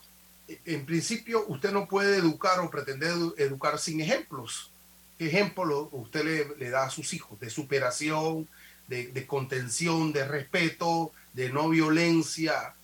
en 0.65 0.85
principio 0.85 1.45
usted 1.49 1.73
no 1.73 1.87
puede 1.87 2.17
educar 2.17 2.61
o 2.61 2.71
pretender 2.71 3.13
educar 3.39 3.79
sin 3.79 4.01
ejemplos. 4.01 4.71
¿Qué 5.19 5.29
ejemplo 5.29 5.89
usted 5.93 6.25
le, 6.25 6.57
le 6.57 6.71
da 6.71 6.85
a 6.85 6.91
sus 6.91 7.13
hijos? 7.15 7.39
De 7.39 7.49
superación, 7.49 8.49
de, 8.89 9.09
de, 9.09 9.27
contención, 9.27 10.13
de 10.13 10.27
respeto, 10.27 11.13
de 11.33 11.51
no 11.51 11.69
violencia, 11.69 12.75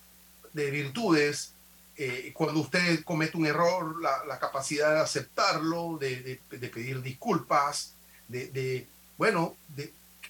de 0.53 0.71
virtudes. 0.71 1.53
Eh, 1.97 2.31
cuando 2.33 2.61
usted 2.61 3.03
comete 3.03 3.37
un 3.37 3.45
error, 3.45 4.01
la, 4.01 4.25
la 4.25 4.39
capacidad 4.39 4.93
de 4.93 5.01
aceptarlo, 5.01 5.97
de, 5.99 6.39
de 6.49 6.69
pedir 6.69 7.01
disculpas, 7.01 7.93
de, 8.31 8.87
bueno, 9.21 9.55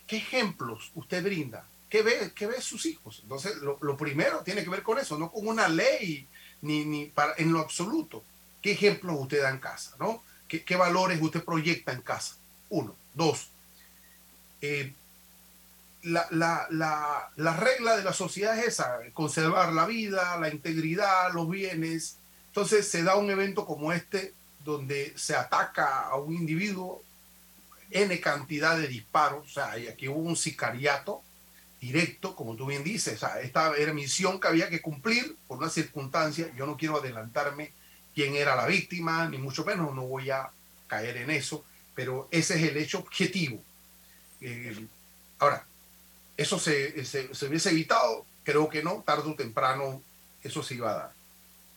¿qué 0.05 0.17
ejemplos 0.17 0.91
usted 0.95 1.23
brinda? 1.23 1.65
¿Qué 1.89 2.01
ve, 2.01 2.33
qué 2.35 2.45
ve 2.45 2.59
sus 2.59 2.85
hijos? 2.85 3.21
Entonces, 3.23 3.55
lo, 3.61 3.77
lo, 3.79 3.95
primero 3.95 4.41
tiene 4.43 4.65
que 4.65 4.69
ver 4.69 4.83
con 4.83 4.99
eso, 4.99 5.17
no 5.17 5.31
con 5.31 5.47
una 5.47 5.69
ley, 5.69 6.27
ni, 6.61 6.83
ni 6.83 7.05
para, 7.05 7.33
en 7.37 7.53
lo 7.53 7.61
absoluto. 7.61 8.21
¿Qué 8.61 8.73
ejemplos 8.73 9.15
usted 9.17 9.41
da 9.41 9.49
en 9.49 9.59
casa? 9.59 9.95
¿no? 9.97 10.21
¿Qué, 10.45 10.65
qué 10.65 10.75
valores 10.75 11.21
usted 11.21 11.41
proyecta 11.41 11.93
en 11.93 12.01
casa? 12.01 12.35
Uno. 12.67 12.93
Dos. 13.13 13.47
Eh, 14.59 14.93
la, 16.03 16.27
la, 16.31 16.67
la, 16.71 17.31
la, 17.37 17.55
regla 17.55 17.95
de 17.95 18.03
la 18.03 18.11
sociedad 18.11 18.59
es 18.59 18.73
esa, 18.73 18.99
conservar 19.13 19.71
la 19.71 19.85
vida, 19.85 20.37
la 20.37 20.49
integridad, 20.49 21.31
los 21.33 21.49
bienes. 21.49 22.17
Entonces 22.47 22.89
se 22.89 23.03
da 23.03 23.15
un 23.15 23.29
evento 23.29 23.65
como 23.65 23.93
este 23.93 24.33
donde 24.65 25.13
se 25.15 25.33
ataca 25.33 26.09
a 26.09 26.17
un 26.17 26.33
individuo, 26.33 27.01
N 27.91 28.19
cantidad 28.19 28.77
de 28.77 28.87
disparos, 28.87 29.45
o 29.45 29.49
sea, 29.49 29.71
aquí 29.91 30.07
hubo 30.07 30.19
un 30.19 30.35
sicariato 30.35 31.21
directo, 31.81 32.35
como 32.35 32.55
tú 32.55 32.67
bien 32.67 32.83
dices, 32.83 33.15
o 33.15 33.27
sea, 33.27 33.41
esta 33.41 33.75
era 33.75 33.91
misión 33.93 34.39
que 34.39 34.47
había 34.47 34.69
que 34.69 34.81
cumplir 34.81 35.35
por 35.47 35.57
una 35.57 35.69
circunstancia, 35.69 36.53
yo 36.55 36.67
no 36.67 36.77
quiero 36.77 36.97
adelantarme 36.97 37.73
quién 38.13 38.35
era 38.35 38.55
la 38.55 38.67
víctima, 38.67 39.27
ni 39.27 39.37
mucho 39.39 39.65
menos, 39.65 39.93
no 39.95 40.03
voy 40.03 40.29
a 40.29 40.51
caer 40.87 41.17
en 41.17 41.31
eso, 41.31 41.65
pero 41.95 42.27
ese 42.31 42.55
es 42.55 42.69
el 42.69 42.77
hecho 42.77 42.99
objetivo. 42.99 43.61
Eh, 44.41 44.87
ahora, 45.39 45.65
¿eso 46.37 46.59
se, 46.59 47.03
se, 47.03 47.33
se, 47.33 47.45
hubiese 47.47 47.69
evitado? 47.69 48.25
Creo 48.43 48.69
que 48.69 48.83
no, 48.83 49.03
tarde 49.05 49.29
o 49.29 49.35
temprano 49.35 50.01
eso 50.43 50.63
se 50.63 50.75
iba 50.75 50.91
a 50.91 50.95
dar. 50.95 51.13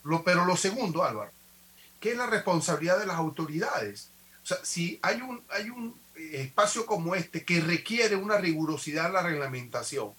Lo, 0.02 0.22
pero 0.22 0.44
lo 0.44 0.56
segundo, 0.56 1.02
Álvaro, 1.02 1.30
¿qué 1.98 2.12
es 2.12 2.16
la 2.16 2.26
responsabilidad 2.26 2.98
de 2.98 3.06
las 3.06 3.16
autoridades? 3.16 4.10
O 4.42 4.46
sea, 4.46 4.58
si 4.62 4.98
hay 5.02 5.22
un, 5.22 5.42
hay 5.48 5.70
un 5.70 5.98
espacio 6.16 6.86
como 6.86 7.14
este 7.14 7.44
que 7.44 7.60
requiere 7.60 8.16
una 8.16 8.38
rigurosidad 8.38 9.06
en 9.06 9.12
la 9.14 9.22
reglamentación, 9.22 10.12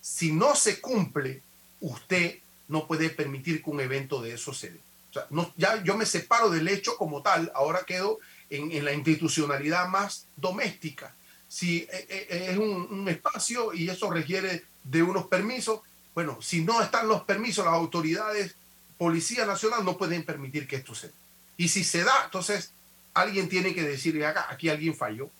si 0.00 0.32
no 0.32 0.54
se 0.54 0.80
cumple, 0.80 1.42
usted 1.80 2.38
no 2.68 2.86
puede 2.86 3.10
permitir 3.10 3.62
que 3.62 3.70
un 3.70 3.80
evento 3.80 4.22
de 4.22 4.34
eso 4.34 4.52
se 4.52 4.70
dé. 4.70 4.80
O 5.10 5.12
sea, 5.12 5.26
ya 5.56 5.82
yo 5.82 5.96
me 5.96 6.06
separo 6.06 6.50
del 6.50 6.68
hecho 6.68 6.96
como 6.96 7.22
tal, 7.22 7.50
ahora 7.54 7.84
quedo 7.86 8.18
en, 8.50 8.70
en 8.72 8.84
la 8.84 8.92
institucionalidad 8.92 9.88
más 9.88 10.26
doméstica. 10.36 11.14
Si 11.48 11.86
es 11.90 12.56
un, 12.58 13.08
espacio 13.08 13.72
y 13.72 13.88
eso 13.88 14.10
requiere 14.10 14.64
de 14.84 15.02
unos 15.02 15.26
permisos, 15.26 15.80
bueno, 16.14 16.38
si 16.42 16.62
no 16.62 16.82
están 16.82 17.08
los 17.08 17.22
permisos, 17.22 17.64
las 17.64 17.74
autoridades, 17.74 18.56
Policía 18.98 19.46
Nacional 19.46 19.84
no 19.84 19.96
pueden 19.96 20.24
permitir 20.24 20.66
que 20.66 20.76
esto 20.76 20.94
se. 20.94 21.12
Y 21.56 21.68
si 21.68 21.84
se 21.84 22.02
da, 22.02 22.24
entonces 22.24 22.72
alguien 23.16 23.48
tiene 23.48 23.74
que 23.74 23.82
decirle 23.82 24.26
acá, 24.26 24.46
aquí 24.50 24.68
alguien 24.68 24.94
falló. 24.94 25.30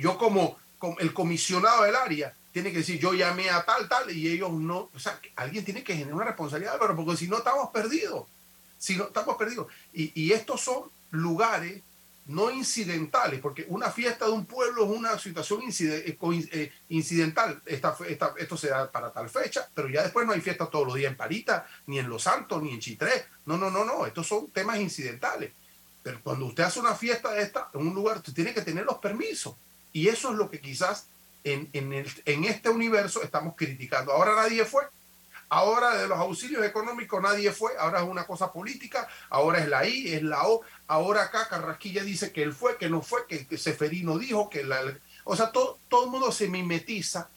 Yo 0.00 0.18
como, 0.18 0.58
el 0.98 1.14
comisionado 1.14 1.84
del 1.84 1.94
área 1.94 2.34
tiene 2.52 2.72
que 2.72 2.78
decir, 2.78 2.98
yo 2.98 3.14
llamé 3.14 3.50
a 3.50 3.64
tal, 3.64 3.88
tal, 3.88 4.10
y 4.10 4.28
ellos 4.28 4.52
no, 4.52 4.90
o 4.92 4.98
sea, 4.98 5.18
alguien 5.36 5.64
tiene 5.64 5.84
que 5.84 5.94
generar 5.94 6.14
una 6.14 6.24
responsabilidad, 6.24 6.76
pero 6.80 6.96
porque 6.96 7.16
si 7.16 7.28
no 7.28 7.38
estamos 7.38 7.70
perdidos, 7.70 8.26
si 8.78 8.96
no 8.96 9.04
estamos 9.04 9.36
perdidos. 9.36 9.68
Y, 9.92 10.32
estos 10.32 10.60
son 10.60 10.90
lugares 11.12 11.80
no 12.26 12.50
incidentales, 12.50 13.40
porque 13.40 13.64
una 13.68 13.90
fiesta 13.90 14.26
de 14.26 14.32
un 14.32 14.46
pueblo 14.46 14.84
es 14.84 14.90
una 14.90 15.16
situación 15.18 15.62
incidental. 16.88 17.62
Esta, 17.64 17.96
esta, 18.08 18.34
esto 18.38 18.56
se 18.56 18.68
da 18.68 18.90
para 18.90 19.12
tal 19.12 19.28
fecha, 19.30 19.68
pero 19.72 19.88
ya 19.88 20.02
después 20.02 20.26
no 20.26 20.32
hay 20.32 20.40
fiesta 20.40 20.66
todos 20.66 20.86
los 20.86 20.96
días 20.96 21.12
en 21.12 21.16
Parita, 21.16 21.66
ni 21.86 22.00
en 22.00 22.08
Los 22.08 22.24
Santos, 22.24 22.60
ni 22.60 22.72
en 22.72 22.80
Chitré. 22.80 23.26
No, 23.46 23.56
no, 23.56 23.70
no, 23.70 23.84
no, 23.84 24.04
estos 24.04 24.26
son 24.26 24.50
temas 24.50 24.78
incidentales. 24.78 25.52
Pero 26.04 26.20
cuando 26.22 26.44
usted 26.44 26.62
hace 26.62 26.78
una 26.78 26.94
fiesta 26.94 27.32
de 27.32 27.42
esta 27.42 27.70
en 27.72 27.80
un 27.80 27.94
lugar, 27.94 28.18
usted 28.18 28.34
tiene 28.34 28.52
que 28.52 28.60
tener 28.60 28.84
los 28.84 28.98
permisos. 28.98 29.56
Y 29.92 30.08
eso 30.08 30.30
es 30.30 30.36
lo 30.36 30.50
que 30.50 30.60
quizás 30.60 31.06
en, 31.42 31.70
en, 31.72 31.92
en 31.92 32.44
este 32.44 32.68
universo 32.68 33.22
estamos 33.22 33.54
criticando. 33.56 34.12
Ahora 34.12 34.36
nadie 34.36 34.66
fue. 34.66 34.84
Ahora 35.48 35.96
de 35.96 36.06
los 36.06 36.18
auxilios 36.18 36.62
económicos 36.64 37.22
nadie 37.22 37.50
fue. 37.52 37.72
Ahora 37.78 38.02
es 38.02 38.08
una 38.08 38.26
cosa 38.26 38.52
política. 38.52 39.08
Ahora 39.30 39.60
es 39.60 39.68
la 39.68 39.86
I, 39.88 40.12
es 40.12 40.22
la 40.22 40.46
O. 40.46 40.60
Ahora 40.88 41.22
acá 41.22 41.48
Carrasquilla 41.48 42.04
dice 42.04 42.32
que 42.32 42.42
él 42.42 42.52
fue, 42.52 42.76
que 42.76 42.90
no 42.90 43.00
fue, 43.00 43.26
que, 43.26 43.46
que 43.46 43.56
Seferino 43.56 44.18
dijo 44.18 44.50
que 44.50 44.62
la... 44.62 44.82
O 45.24 45.34
sea, 45.34 45.52
todo, 45.52 45.78
todo 45.88 46.04
el 46.04 46.10
mundo 46.10 46.30
se 46.32 46.48
mimetiza 46.48 47.30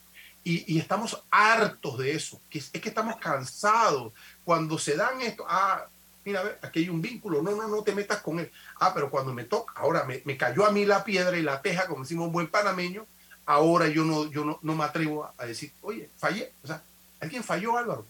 y, 0.44 0.74
y, 0.74 0.78
estamos 0.78 1.22
hartos 1.30 1.96
de 1.98 2.12
eso. 2.12 2.38
Es, 2.50 2.68
es 2.72 2.80
que 2.82 2.90
estamos 2.90 3.16
cansados. 3.16 4.12
Cuando 4.44 4.78
se 4.78 4.94
dan 4.94 5.22
esto, 5.22 5.46
ah, 5.48 5.86
mira, 6.28 6.40
a 6.40 6.44
ver, 6.44 6.58
aquí 6.60 6.80
hay 6.80 6.88
un 6.90 7.00
vínculo, 7.00 7.42
no, 7.42 7.56
no, 7.56 7.66
no 7.68 7.82
te 7.82 7.94
metas 7.94 8.20
con 8.20 8.38
él. 8.38 8.50
Ah, 8.78 8.92
pero 8.92 9.10
cuando 9.10 9.32
me 9.32 9.44
toca, 9.44 9.72
ahora 9.76 10.04
me, 10.04 10.20
me 10.26 10.36
cayó 10.36 10.66
a 10.66 10.70
mí 10.70 10.84
la 10.84 11.04
piedra 11.04 11.38
y 11.38 11.42
la 11.42 11.62
teja, 11.62 11.86
como 11.86 12.02
decimos 12.02 12.26
un 12.26 12.32
buen 12.32 12.48
panameño, 12.48 13.06
ahora 13.46 13.88
yo 13.88 14.04
no, 14.04 14.30
yo 14.30 14.44
no, 14.44 14.58
no 14.60 14.74
me 14.74 14.84
atrevo 14.84 15.32
a, 15.38 15.46
decir, 15.46 15.72
oye, 15.80 16.10
fallé, 16.18 16.52
o 16.62 16.66
sea, 16.66 16.82
alguien 17.18 17.42
falló, 17.42 17.78
Álvaro. 17.78 18.04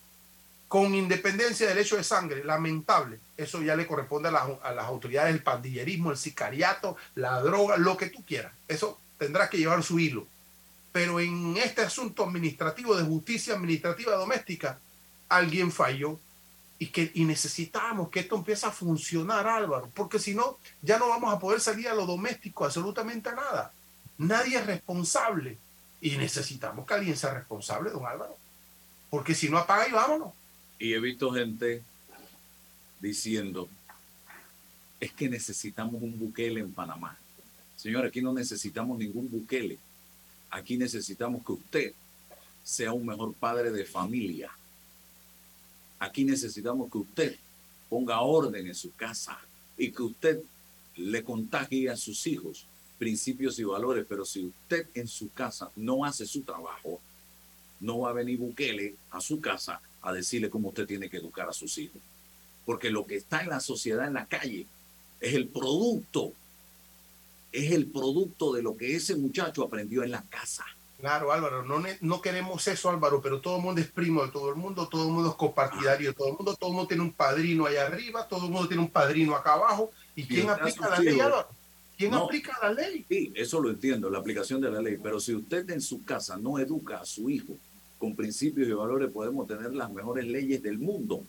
Con 0.66 0.94
independencia 0.96 1.68
del 1.68 1.78
hecho 1.78 1.96
de 1.96 2.02
sangre, 2.02 2.42
lamentable, 2.42 3.20
eso 3.36 3.62
ya 3.62 3.76
le 3.76 3.86
corresponde 3.86 4.28
a 4.28 4.72
las 4.72 4.84
autoridades 4.84 5.32
del 5.32 5.42
pandillerismo, 5.42 6.10
el 6.10 6.18
sicariato, 6.18 6.96
la 7.14 7.40
droga, 7.40 7.76
lo 7.76 7.96
que 7.96 8.10
tú 8.10 8.24
quieras. 8.24 8.52
Eso 8.66 8.98
tendrá 9.16 9.48
que 9.48 9.58
llevar 9.58 9.82
su 9.84 9.98
hilo. 10.00 10.26
Pero 10.92 11.20
en 11.20 11.56
este 11.56 11.82
asunto 11.82 12.24
administrativo 12.24 12.96
de 12.96 13.04
justicia 13.04 13.54
administrativa 13.54 14.14
doméstica, 14.14 14.78
alguien 15.28 15.70
falló 15.70 16.18
y, 16.78 16.86
que, 16.86 17.10
y 17.14 17.24
necesitamos 17.24 18.08
que 18.08 18.20
esto 18.20 18.36
empiece 18.36 18.66
a 18.66 18.70
funcionar, 18.70 19.46
Álvaro, 19.46 19.90
porque 19.94 20.18
si 20.18 20.34
no, 20.34 20.58
ya 20.80 20.98
no 20.98 21.08
vamos 21.08 21.34
a 21.34 21.38
poder 21.38 21.60
salir 21.60 21.88
a 21.88 21.94
lo 21.94 22.06
doméstico 22.06 22.64
absolutamente 22.64 23.28
a 23.28 23.34
nada. 23.34 23.72
Nadie 24.16 24.58
es 24.58 24.66
responsable 24.66 25.58
y 26.00 26.16
necesitamos 26.16 26.86
que 26.86 26.94
alguien 26.94 27.16
sea 27.16 27.34
responsable, 27.34 27.90
don 27.90 28.06
Álvaro, 28.06 28.36
porque 29.10 29.34
si 29.34 29.48
no 29.48 29.58
apaga 29.58 29.88
y 29.88 29.92
vámonos. 29.92 30.32
Y 30.78 30.92
he 30.92 31.00
visto 31.00 31.32
gente 31.32 31.82
diciendo, 33.00 33.68
es 35.00 35.12
que 35.12 35.28
necesitamos 35.28 36.00
un 36.00 36.16
buquele 36.18 36.60
en 36.60 36.72
Panamá. 36.72 37.18
Señor, 37.76 38.06
aquí 38.06 38.22
no 38.22 38.32
necesitamos 38.32 38.98
ningún 38.98 39.28
buquele. 39.30 39.78
Aquí 40.50 40.76
necesitamos 40.76 41.44
que 41.44 41.52
usted 41.52 41.92
sea 42.62 42.92
un 42.92 43.06
mejor 43.06 43.34
padre 43.34 43.70
de 43.70 43.84
familia 43.84 44.50
Aquí 45.98 46.24
necesitamos 46.24 46.90
que 46.90 46.98
usted 46.98 47.36
ponga 47.88 48.20
orden 48.20 48.66
en 48.66 48.74
su 48.74 48.94
casa 48.94 49.38
y 49.76 49.90
que 49.90 50.02
usted 50.02 50.40
le 50.96 51.22
contagie 51.22 51.90
a 51.90 51.96
sus 51.96 52.26
hijos 52.26 52.66
principios 52.98 53.58
y 53.58 53.64
valores, 53.64 54.04
pero 54.08 54.24
si 54.24 54.44
usted 54.44 54.88
en 54.94 55.06
su 55.06 55.32
casa 55.32 55.70
no 55.76 56.04
hace 56.04 56.26
su 56.26 56.42
trabajo, 56.42 57.00
no 57.80 58.00
va 58.00 58.10
a 58.10 58.14
venir 58.14 58.38
Bukele 58.38 58.96
a 59.12 59.20
su 59.20 59.40
casa 59.40 59.80
a 60.02 60.12
decirle 60.12 60.50
cómo 60.50 60.68
usted 60.68 60.86
tiene 60.86 61.08
que 61.08 61.18
educar 61.18 61.48
a 61.48 61.52
sus 61.52 61.78
hijos. 61.78 62.02
Porque 62.66 62.90
lo 62.90 63.06
que 63.06 63.16
está 63.16 63.40
en 63.40 63.50
la 63.50 63.60
sociedad, 63.60 64.06
en 64.06 64.14
la 64.14 64.26
calle, 64.26 64.66
es 65.20 65.34
el 65.34 65.48
producto, 65.48 66.32
es 67.52 67.72
el 67.72 67.86
producto 67.86 68.52
de 68.52 68.62
lo 68.62 68.76
que 68.76 68.94
ese 68.94 69.14
muchacho 69.16 69.62
aprendió 69.62 70.02
en 70.02 70.10
la 70.10 70.22
casa. 70.22 70.64
Claro, 71.00 71.30
Álvaro, 71.30 71.62
no, 71.64 71.80
no 72.00 72.20
queremos 72.20 72.66
eso, 72.66 72.90
Álvaro, 72.90 73.22
pero 73.22 73.40
todo 73.40 73.58
el 73.58 73.62
mundo 73.62 73.80
es 73.80 73.86
primo 73.88 74.24
de 74.24 74.32
todo 74.32 74.48
el 74.50 74.56
mundo, 74.56 74.88
todo 74.88 75.06
el 75.06 75.12
mundo 75.12 75.30
es 75.30 75.36
copartidario 75.36 76.08
de 76.08 76.14
todo 76.14 76.28
el 76.30 76.34
mundo, 76.34 76.56
todo 76.56 76.70
el 76.70 76.74
mundo 76.74 76.88
tiene 76.88 77.04
un 77.04 77.12
padrino 77.12 77.66
allá 77.66 77.86
arriba, 77.86 78.26
todo 78.26 78.46
el 78.46 78.50
mundo 78.50 78.66
tiene 78.66 78.82
un 78.82 78.90
padrino 78.90 79.36
acá 79.36 79.52
abajo. 79.54 79.92
¿Y 80.16 80.24
quién 80.24 80.50
aplica 80.50 80.88
la 80.88 80.98
ley, 80.98 81.20
Álvaro? 81.20 81.48
¿Quién 81.96 82.10
No. 82.10 82.24
aplica 82.24 82.58
la 82.62 82.72
ley? 82.72 83.04
Sí, 83.08 83.32
eso 83.36 83.60
lo 83.60 83.70
entiendo, 83.70 84.10
la 84.10 84.18
aplicación 84.18 84.60
de 84.60 84.70
la 84.72 84.82
ley. 84.82 84.98
Pero 85.00 85.20
si 85.20 85.36
usted 85.36 85.70
en 85.70 85.80
su 85.80 86.04
casa 86.04 86.36
no 86.36 86.58
educa 86.58 86.98
a 86.98 87.04
su 87.06 87.30
hijo 87.30 87.54
con 88.00 88.16
principios 88.16 88.66
y 88.66 88.72
valores, 88.72 89.08
podemos 89.12 89.46
tener 89.46 89.72
las 89.74 89.92
mejores 89.92 90.26
leyes 90.26 90.60
del 90.64 90.78
mundo, 90.78 91.22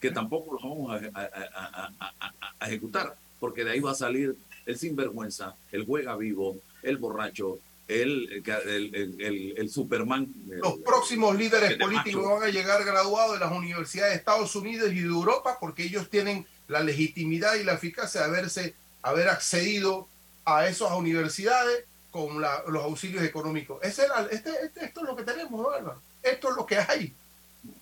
que 0.00 0.10
tampoco 0.10 0.54
los 0.54 0.62
vamos 0.62 0.90
a, 0.92 0.94
a- 1.18 1.24
a- 1.24 1.92
a- 1.98 2.12
a- 2.20 2.54
a 2.58 2.68
ejecutar, 2.68 3.16
porque 3.38 3.64
de 3.64 3.72
ahí 3.72 3.80
va 3.80 3.90
a 3.90 3.94
salir 3.94 4.34
el 4.64 4.78
sinvergüenza, 4.78 5.54
el 5.72 5.84
juega 5.84 6.16
vivo, 6.16 6.56
el 6.82 6.96
borracho, 6.96 7.58
el, 7.88 8.42
el, 8.46 9.54
el- 9.56 9.70
Superman. 9.70 10.32
Los 10.48 10.78
próximos 10.78 11.36
líderes 11.36 11.76
políticos 11.78 12.22
macho. 12.24 12.34
van 12.34 12.42
a 12.44 12.52
llegar 12.52 12.84
graduados 12.84 13.34
de 13.34 13.40
las 13.44 13.52
universidades 13.52 14.12
de 14.12 14.18
Estados 14.18 14.54
Unidos 14.56 14.90
y 14.92 15.00
de 15.00 15.06
Europa 15.06 15.58
porque 15.60 15.84
ellos 15.84 16.08
tienen 16.10 16.46
la 16.68 16.80
legitimidad 16.80 17.54
y 17.54 17.64
la 17.64 17.74
eficacia 17.74 18.22
de 18.22 18.26
haberse, 18.26 18.74
haber 19.02 19.28
accedido 19.28 20.08
a 20.44 20.66
esas 20.66 20.90
universidades 20.92 21.84
con 22.10 22.40
la- 22.40 22.62
los 22.68 22.82
auxilios 22.84 23.22
económicos. 23.22 23.78
Ese 23.82 24.04
era- 24.04 24.26
este, 24.30 24.50
este- 24.64 24.84
esto 24.86 25.00
es 25.02 25.06
lo 25.06 25.14
que 25.16 25.22
tenemos, 25.22 25.52
¿no, 25.60 25.70
Álvaro? 25.70 26.00
Esto 26.22 26.50
es 26.50 26.56
lo 26.56 26.66
que 26.66 26.78
hay. 26.78 27.12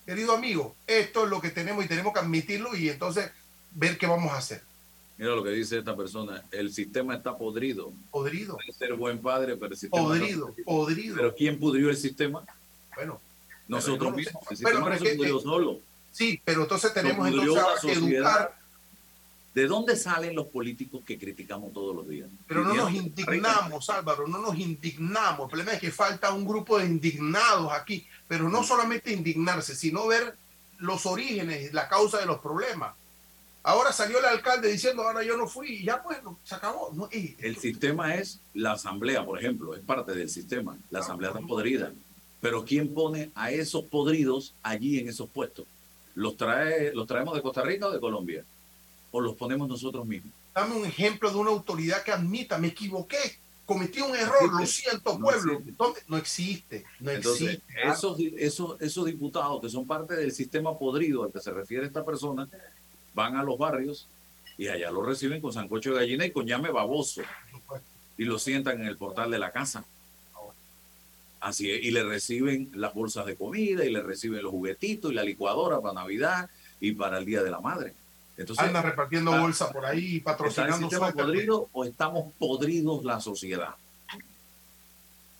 Querido 0.04 0.34
amigo, 0.34 0.74
esto 0.86 1.24
es 1.24 1.30
lo 1.30 1.40
que 1.40 1.50
tenemos 1.50 1.84
y 1.84 1.88
tenemos 1.88 2.12
que 2.12 2.18
admitirlo 2.20 2.74
y 2.76 2.88
entonces 2.90 3.30
ver 3.72 3.96
qué 3.96 4.06
vamos 4.06 4.32
a 4.32 4.38
hacer. 4.38 4.62
Mira 5.16 5.34
lo 5.34 5.44
que 5.44 5.50
dice 5.50 5.78
esta 5.78 5.96
persona, 5.96 6.42
el 6.50 6.72
sistema 6.72 7.14
está 7.14 7.36
podrido. 7.38 7.92
Podrido. 8.10 8.56
Puede 8.56 8.72
ser 8.72 8.94
buen 8.94 9.18
padre, 9.20 9.56
pero 9.56 9.72
el 9.72 9.78
sistema 9.78 10.02
está 10.02 10.18
Podrido, 10.20 10.54
podrido. 10.64 11.16
Pero 11.16 11.34
¿quién 11.34 11.58
pudrió 11.58 11.88
el 11.90 11.96
sistema? 11.96 12.44
Bueno, 12.96 13.20
Nosotros 13.68 13.98
pero 13.98 14.10
no 14.10 14.16
mismos. 14.16 14.42
El 14.42 14.48
Pero- 14.48 14.56
sistema 14.58 14.84
pero 14.84 14.94
no 14.94 14.98
se 14.98 15.10
que- 15.10 15.16
pudrió 15.16 15.40
solo. 15.40 15.78
Sí, 16.12 16.40
pero 16.44 16.62
entonces 16.62 16.92
tenemos 16.92 17.26
entonces 17.28 17.80
que 17.80 17.92
educar 17.92 18.56
¿De 19.54 19.68
dónde 19.68 19.94
salen 19.96 20.34
los 20.34 20.48
políticos 20.48 21.02
que 21.06 21.16
criticamos 21.16 21.72
todos 21.72 21.94
los 21.94 22.08
días? 22.08 22.28
Pero 22.48 22.64
no 22.64 22.74
nos 22.74 22.92
indignamos, 22.92 23.88
Álvaro, 23.88 24.26
no 24.26 24.38
nos 24.38 24.58
indignamos. 24.58 25.44
El 25.44 25.48
problema 25.48 25.72
es 25.74 25.80
que 25.80 25.92
falta 25.92 26.32
un 26.32 26.44
grupo 26.44 26.76
de 26.76 26.86
indignados 26.86 27.70
aquí, 27.72 28.04
pero 28.26 28.48
no 28.48 28.64
solamente 28.64 29.12
indignarse, 29.12 29.76
sino 29.76 30.08
ver 30.08 30.34
los 30.78 31.06
orígenes, 31.06 31.72
la 31.72 31.88
causa 31.88 32.18
de 32.18 32.26
los 32.26 32.40
problemas. 32.40 32.94
Ahora 33.66 33.92
salió 33.92 34.18
el 34.18 34.26
alcalde 34.26 34.70
diciendo, 34.70 35.02
ahora 35.02 35.24
yo 35.24 35.36
no 35.38 35.48
fui, 35.48 35.68
y 35.80 35.84
ya 35.84 36.02
pues, 36.02 36.22
no, 36.22 36.38
se 36.44 36.54
acabó. 36.54 36.90
No, 36.92 37.08
y- 37.10 37.34
El 37.40 37.56
sistema 37.56 38.14
es 38.14 38.38
la 38.52 38.72
asamblea, 38.72 39.24
por 39.24 39.38
ejemplo, 39.38 39.74
es 39.74 39.80
parte 39.80 40.12
del 40.14 40.28
sistema. 40.28 40.76
La 40.90 40.98
asamblea 41.00 41.30
está 41.30 41.40
podrida. 41.40 41.92
Pero 42.42 42.64
¿quién 42.64 42.92
pone 42.92 43.30
a 43.34 43.50
esos 43.50 43.84
podridos 43.84 44.54
allí 44.62 44.98
en 44.98 45.08
esos 45.08 45.30
puestos? 45.30 45.66
¿Los, 46.14 46.36
trae, 46.36 46.92
¿Los 46.94 47.06
traemos 47.06 47.34
de 47.34 47.40
Costa 47.42 47.62
Rica 47.62 47.88
o 47.88 47.90
de 47.90 47.98
Colombia? 48.00 48.44
¿O 49.10 49.20
los 49.20 49.34
ponemos 49.34 49.66
nosotros 49.68 50.06
mismos? 50.06 50.32
dame 50.54 50.76
un 50.76 50.84
ejemplo 50.86 51.30
de 51.30 51.36
una 51.36 51.50
autoridad 51.50 52.04
que 52.04 52.12
admita, 52.12 52.58
me 52.58 52.68
equivoqué, 52.68 53.18
cometí 53.66 54.00
un 54.00 54.14
error, 54.14 54.52
lo 54.60 54.64
siento, 54.66 55.18
pueblo. 55.18 55.60
No 56.06 56.16
existe, 56.16 56.84
no 57.00 57.10
Entonces, 57.10 57.54
existe. 57.54 57.88
esos, 57.88 58.18
esos, 58.36 58.80
esos 58.80 59.04
diputados 59.06 59.60
que 59.60 59.68
son 59.68 59.84
parte 59.84 60.14
del 60.14 60.30
sistema 60.30 60.78
podrido 60.78 61.24
al 61.24 61.32
que 61.32 61.40
se 61.40 61.50
refiere 61.50 61.86
esta 61.86 62.04
persona, 62.04 62.48
van 63.14 63.36
a 63.36 63.42
los 63.42 63.56
barrios 63.58 64.06
y 64.58 64.68
allá 64.68 64.90
lo 64.90 65.02
reciben 65.02 65.40
con 65.40 65.52
sancocho 65.52 65.90
de 65.92 66.00
gallina 66.00 66.26
y 66.26 66.30
con 66.30 66.46
llame 66.46 66.70
baboso. 66.70 67.22
Y 68.16 68.24
lo 68.24 68.38
sientan 68.38 68.80
en 68.80 68.86
el 68.86 68.96
portal 68.96 69.30
de 69.30 69.38
la 69.38 69.50
casa. 69.50 69.84
Así 71.40 71.70
es, 71.70 71.82
y 71.84 71.90
le 71.90 72.02
reciben 72.04 72.70
las 72.74 72.94
bolsas 72.94 73.26
de 73.26 73.36
comida 73.36 73.84
y 73.84 73.90
le 73.92 74.02
reciben 74.02 74.42
los 74.42 74.50
juguetitos 74.50 75.12
y 75.12 75.14
la 75.14 75.22
licuadora 75.24 75.80
para 75.80 75.92
Navidad 75.94 76.48
y 76.80 76.92
para 76.92 77.18
el 77.18 77.26
Día 77.26 77.42
de 77.42 77.50
la 77.50 77.60
Madre. 77.60 77.92
Entonces, 78.36 78.64
Anda 78.66 78.80
repartiendo 78.82 79.30
¿está- 79.30 79.42
bolsa 79.42 79.70
por 79.70 79.84
ahí, 79.84 80.16
¿está 80.16 80.30
el 80.32 80.36
patrocinando 80.36 80.76
sistema 80.88 81.12
suéter. 81.12 81.24
podrido 81.26 81.68
o 81.72 81.84
estamos 81.84 82.32
podridos 82.38 83.04
la 83.04 83.20
sociedad? 83.20 83.74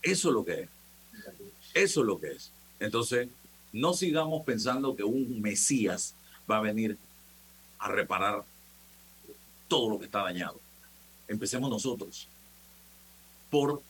Eso 0.02 0.28
es 0.28 0.34
lo 0.34 0.44
que 0.44 0.60
es. 0.62 0.68
Eso 1.72 2.00
es 2.02 2.06
lo 2.06 2.20
que 2.20 2.32
es. 2.32 2.52
Entonces, 2.80 3.28
no 3.72 3.94
sigamos 3.94 4.44
pensando 4.44 4.94
que 4.94 5.02
un 5.04 5.40
Mesías 5.40 6.14
va 6.48 6.58
a 6.58 6.60
venir 6.60 6.98
a 7.84 7.88
reparar 7.88 8.42
todo 9.68 9.90
lo 9.90 9.98
que 9.98 10.06
está 10.06 10.22
dañado. 10.22 10.58
Empecemos 11.28 11.68
nosotros 11.68 12.26
por 13.50 13.82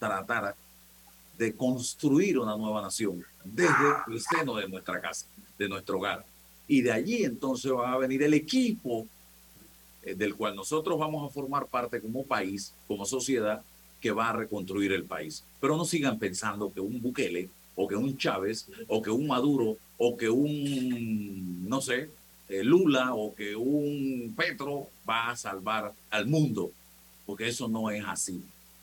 tratar 0.00 0.56
de 1.38 1.54
construir 1.54 2.36
una 2.36 2.56
nueva 2.56 2.82
nación 2.82 3.24
desde 3.44 3.94
el 4.08 4.20
seno 4.20 4.56
de 4.56 4.68
nuestra 4.68 5.00
casa, 5.00 5.26
de 5.56 5.68
nuestro 5.68 5.98
hogar. 5.98 6.24
Y 6.66 6.82
de 6.82 6.90
allí 6.90 7.24
entonces 7.24 7.70
va 7.70 7.92
a 7.92 7.98
venir 7.98 8.24
el 8.24 8.34
equipo 8.34 9.06
eh, 10.02 10.16
del 10.16 10.34
cual 10.34 10.56
nosotros 10.56 10.98
vamos 10.98 11.30
a 11.30 11.32
formar 11.32 11.66
parte 11.66 12.00
como 12.00 12.24
país, 12.24 12.74
como 12.88 13.06
sociedad, 13.06 13.62
que 14.00 14.10
va 14.10 14.30
a 14.30 14.32
reconstruir 14.32 14.92
el 14.92 15.04
país. 15.04 15.44
Pero 15.60 15.76
no 15.76 15.84
sigan 15.84 16.18
pensando 16.18 16.72
que 16.72 16.80
un 16.80 17.00
Bukele 17.00 17.48
o 17.76 17.86
que 17.86 17.94
un 17.94 18.18
Chávez 18.18 18.68
o 18.88 19.00
que 19.00 19.10
un 19.10 19.28
Maduro 19.28 19.76
o 19.96 20.16
que 20.16 20.28
un, 20.28 21.68
no 21.68 21.80
sé, 21.80 22.10
Lula 22.48 23.14
o 23.14 23.34
que 23.34 23.54
un 23.56 24.34
Petro 24.36 24.88
va 25.08 25.30
a 25.30 25.36
salvar 25.36 25.92
al 26.10 26.26
mundo, 26.26 26.72
porque 27.26 27.48
eso 27.48 27.68
no 27.68 27.90
es 27.90 28.02
así. 28.06 28.42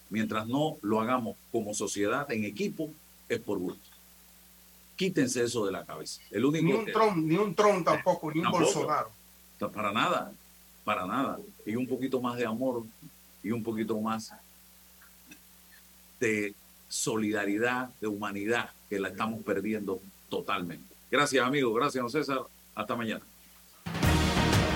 Mientras 0.09 0.47
no 0.47 0.78
lo 0.82 1.01
hagamos 1.01 1.36
como 1.51 1.74
sociedad, 1.74 2.32
en 2.32 2.43
equipo, 2.43 2.91
es 3.28 3.39
por 3.39 3.57
gusto. 3.57 3.89
Quítense 4.95 5.43
eso 5.43 5.66
de 5.66 5.72
la 5.72 5.84
cabeza. 5.84 6.22
El 6.32 6.45
único 6.45 6.63
Ni 6.66 6.74
un 6.74 6.86
que- 6.86 6.91
Trump, 6.93 7.18
ni 7.18 7.36
un 7.38 7.53
Trump 7.55 7.84
tampoco, 7.86 8.32
ni 8.32 8.38
un 8.39 8.43
Tampoco. 8.43 8.63
Bolsonaro. 8.66 9.09
Para 9.74 9.91
nada, 9.91 10.32
para 10.84 11.05
nada. 11.07 11.39
Y 11.66 11.76
un 11.76 11.88
poquito 11.88 12.22
más 12.22 12.38
de 12.38 12.45
amor 12.45 12.84
y 13.43 13.51
un 13.51 13.63
poquito 13.63 13.99
más 13.99 14.32
de 16.20 16.53
solidaridad, 16.88 17.89
de 17.99 18.07
humanidad, 18.07 18.70
que 18.89 18.99
la 18.99 19.09
estamos 19.09 19.43
perdiendo 19.43 19.99
totalmente. 20.30 20.86
Gracias, 21.11 21.43
amigo. 21.45 21.74
Gracias, 21.74 22.01
don 22.01 22.11
César. 22.11 22.41
Hasta 22.74 22.95
mañana. 22.95 23.24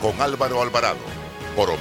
con 0.00 0.20
Álvaro 0.20 0.62
Alvarado. 0.62 0.98
Por 1.56 1.70